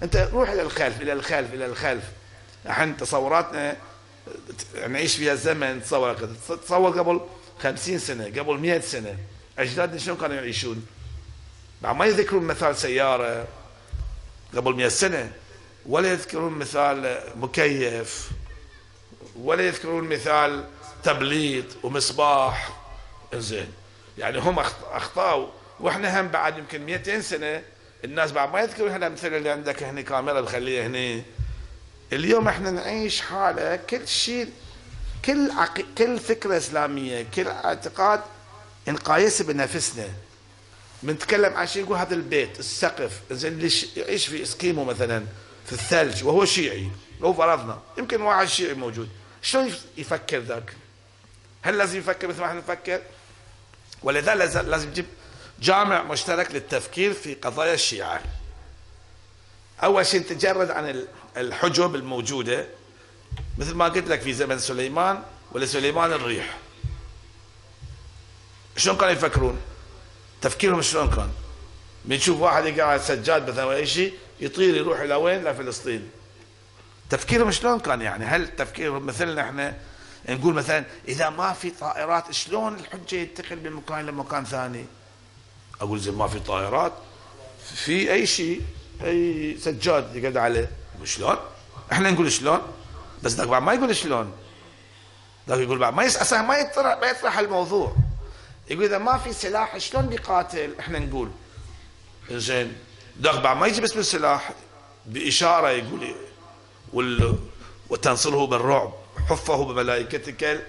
أنت 0.02 0.16
روح 0.32 0.50
إلى 0.50 0.62
الخلف 0.62 1.00
إلى 1.00 1.12
الخلف 1.12 1.54
إلى 1.54 1.66
الخلف. 1.66 2.04
الحين 2.66 2.96
تصوراتنا 2.96 3.76
نعيش 4.88 5.16
فيها 5.16 5.34
زمن 5.34 5.82
تصور 5.82 6.14
تصور 6.64 7.00
قبل 7.00 7.20
خمسين 7.62 7.98
سنة 7.98 8.24
قبل 8.24 8.58
مئة 8.58 8.80
سنة 8.80 9.16
أجدادنا 9.58 9.98
شلون 9.98 10.16
كانوا 10.16 10.36
يعيشون؟ 10.36 10.86
ما 11.82 12.06
يذكرون 12.06 12.44
مثال 12.44 12.76
سيارة 12.76 13.46
قبل 14.56 14.74
مئة 14.74 14.88
سنة 14.88 15.32
ولا 15.86 16.12
يذكرون 16.12 16.52
مثال 16.52 17.18
مكيف 17.36 18.30
ولا 19.36 19.66
يذكرون 19.66 20.04
مثال 20.08 20.64
تبليط 21.04 21.64
ومصباح. 21.82 22.82
زين 23.34 23.68
يعني 24.18 24.38
هم 24.38 24.58
اخطاوا 24.92 25.48
وإحنا 25.80 26.20
هم 26.20 26.28
بعد 26.28 26.58
يمكن 26.58 26.82
200 26.86 27.20
سنة 27.20 27.62
الناس 28.04 28.32
بعد 28.32 28.52
ما 28.52 28.60
يذكرون 28.60 28.90
هالامثله 28.90 29.36
اللي 29.36 29.50
عندك 29.50 29.82
هنا 29.82 30.00
كاميرا 30.00 30.40
بخليها 30.40 30.86
هنا 30.86 31.22
اليوم 32.12 32.48
إحنا 32.48 32.70
نعيش 32.70 33.20
حالة 33.20 33.76
كل 33.76 34.08
شيء 34.08 34.50
كل 35.24 35.50
عق... 35.50 35.80
كل 35.98 36.18
فكرة 36.18 36.56
إسلامية 36.56 37.26
كل 37.34 37.48
اعتقاد 37.48 38.20
نقايسه 38.88 39.44
بنفسنا 39.44 40.08
بنتكلم 41.02 41.54
عن 41.54 41.66
شيء 41.66 41.82
يقول 41.82 41.96
هذا 41.98 42.14
البيت 42.14 42.58
السقف 42.60 43.20
زين 43.30 43.52
اللي 43.52 43.70
يعيش 43.96 44.26
في 44.26 44.42
إسكيمو 44.42 44.84
مثلا 44.84 45.24
في 45.66 45.72
الثلج 45.72 46.24
وهو 46.24 46.44
شيعي 46.44 46.90
لو 47.20 47.34
فرضنا 47.34 47.80
يمكن 47.98 48.22
واحد 48.22 48.46
شيعي 48.46 48.74
موجود 48.74 49.08
شلون 49.42 49.66
يف- 49.66 49.84
يفكر 49.96 50.38
ذاك؟ 50.38 50.72
هل 51.62 51.78
لازم 51.78 51.98
يفكر 51.98 52.28
مثل 52.28 52.40
ما 52.40 52.46
إحنا 52.46 52.58
نفكر؟ 52.58 53.02
ولذا 54.02 54.34
لازم 54.34 54.88
يجيب 54.88 55.06
جامع 55.60 56.02
مشترك 56.02 56.50
للتفكير 56.54 57.12
في 57.12 57.34
قضايا 57.34 57.74
الشيعة 57.74 58.20
أول 59.82 60.06
شيء 60.06 60.20
تجرد 60.22 60.70
عن 60.70 61.04
الحجب 61.36 61.94
الموجودة 61.94 62.66
مثل 63.58 63.74
ما 63.74 63.84
قلت 63.84 64.08
لك 64.08 64.20
في 64.20 64.32
زمن 64.32 64.58
سليمان 64.58 65.22
ولسليمان 65.52 66.12
الريح. 66.12 66.58
شلون 68.76 68.96
كانوا 68.96 69.12
يفكرون؟ 69.12 69.60
تفكيرهم 70.42 70.82
شلون 70.82 71.10
كان؟ 71.10 71.30
بنشوف 72.04 72.40
واحد 72.40 72.66
يقرا 72.66 72.82
على 72.82 73.00
السجاد 73.00 73.50
مثلا 73.50 73.64
ولا 73.64 73.84
شيء 73.84 74.14
يطير 74.40 74.76
يروح 74.76 75.00
إلى 75.00 75.14
وين؟ 75.14 75.44
لفلسطين 75.44 76.10
تفكيرهم 77.10 77.50
شلون 77.50 77.80
كان 77.80 78.02
يعني؟ 78.02 78.24
هل 78.24 78.56
تفكيرهم 78.56 79.06
مثلنا 79.06 79.42
إحنا 79.42 79.78
نقول 80.28 80.54
مثلا 80.54 80.84
إذا 81.08 81.30
ما 81.30 81.52
في 81.52 81.70
طائرات 81.70 82.32
شلون 82.32 82.74
الحجة 82.74 83.16
ينتقل 83.16 83.56
من 83.56 83.72
مكان 83.72 84.06
لمكان 84.06 84.44
ثاني؟ 84.44 84.84
أقول 85.80 86.00
زين 86.00 86.14
ما 86.14 86.28
في 86.28 86.40
طائرات 86.40 86.92
في 87.74 88.12
أي 88.12 88.26
شيء 88.26 88.60
أي 89.04 89.56
سجاد 89.60 90.16
يقعد 90.16 90.36
عليه. 90.36 90.70
شلون؟ 91.06 91.36
إحنا 91.92 92.10
نقول 92.10 92.32
شلون؟ 92.32 92.60
بس 93.22 93.32
ذاك 93.32 93.48
بعد 93.48 93.62
ما 93.62 93.72
يقول 93.72 93.96
شلون. 93.96 94.32
ذاك 95.48 95.58
يقول 95.58 95.78
بعد 95.78 95.94
ما 95.94 96.04
يس... 96.04 96.32
ما 96.32 96.56
يطرح 96.58 96.98
ما 97.00 97.06
يطرح 97.06 97.38
الموضوع. 97.38 97.96
يقول 98.70 98.84
إذا 98.84 98.98
ما 98.98 99.18
في 99.18 99.32
سلاح 99.32 99.78
شلون 99.78 100.06
بيقاتل؟ 100.06 100.74
إحنا 100.80 100.98
نقول. 100.98 101.30
زين 102.30 102.76
ذاك 103.22 103.40
بعد 103.40 103.56
ما 103.56 103.66
يجي 103.66 103.80
باسم 103.80 103.98
السلاح 103.98 104.52
بإشارة 105.06 105.68
يقول 105.68 106.14
وال... 106.92 107.38
وتنصره 107.90 108.46
بالرعب 108.46 108.92
حفه 109.28 109.64
بملائكتك. 109.64 110.66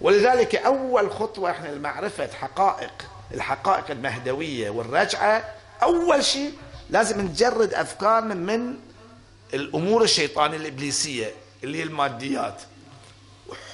ولذلك 0.00 0.54
أول 0.54 1.10
خطوة 1.10 1.50
إحنا 1.50 1.68
لمعرفة 1.68 2.28
حقائق 2.32 2.92
الحقائق 3.34 3.90
المهدوية 3.90 4.70
والرجعة 4.70 5.54
أول 5.82 6.24
شيء 6.24 6.52
لازم 6.90 7.20
نجرد 7.20 7.74
أفكارنا 7.74 8.34
من 8.34 8.74
الأمور 9.54 10.02
الشيطانيه 10.02 10.56
الإبليسية 10.56 11.34
اللي 11.64 11.78
هي 11.78 11.82
الماديات 11.82 12.62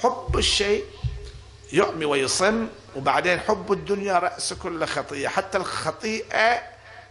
حب 0.03 0.39
الشيء 0.39 0.85
يعمي 1.73 2.05
ويصم 2.05 2.69
وبعدين 2.97 3.41
حب 3.41 3.73
الدنيا 3.73 4.19
رأس 4.19 4.53
كل 4.53 4.85
خطيه 4.87 5.29
حتى 5.29 5.59
الخطيئة 5.59 6.63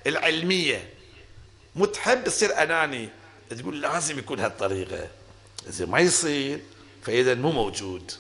العلمية 0.07 0.89
متحب 1.75 2.23
تصير 2.23 2.63
أناني. 2.63 3.09
تقول 3.49 3.81
لازم 3.81 4.19
يكون 4.19 4.39
هالطريقة. 4.39 5.07
إذا 5.67 5.85
ما 5.85 5.99
يصير 5.99 6.59
فإذا 7.03 7.33
مو 7.35 7.51
موجود. 7.51 8.11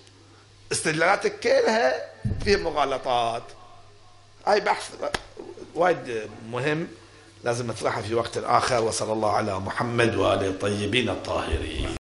استدلالاتك 0.71 1.39
كلها 1.39 2.11
فيها 2.43 2.57
مغالطات. 2.57 3.43
هاي 4.47 4.59
بحث 4.59 4.91
وايد 5.75 6.29
مهم. 6.49 6.87
لازم 7.45 7.67
نطرحه 7.67 8.01
في 8.01 8.15
وقت 8.15 8.37
آخر 8.37 8.83
وصلى 8.83 9.13
الله 9.13 9.31
على 9.31 9.59
محمد 9.59 10.15
وآله 10.15 10.47
الطيبين 10.47 11.09
الطاهرين. 11.09 11.89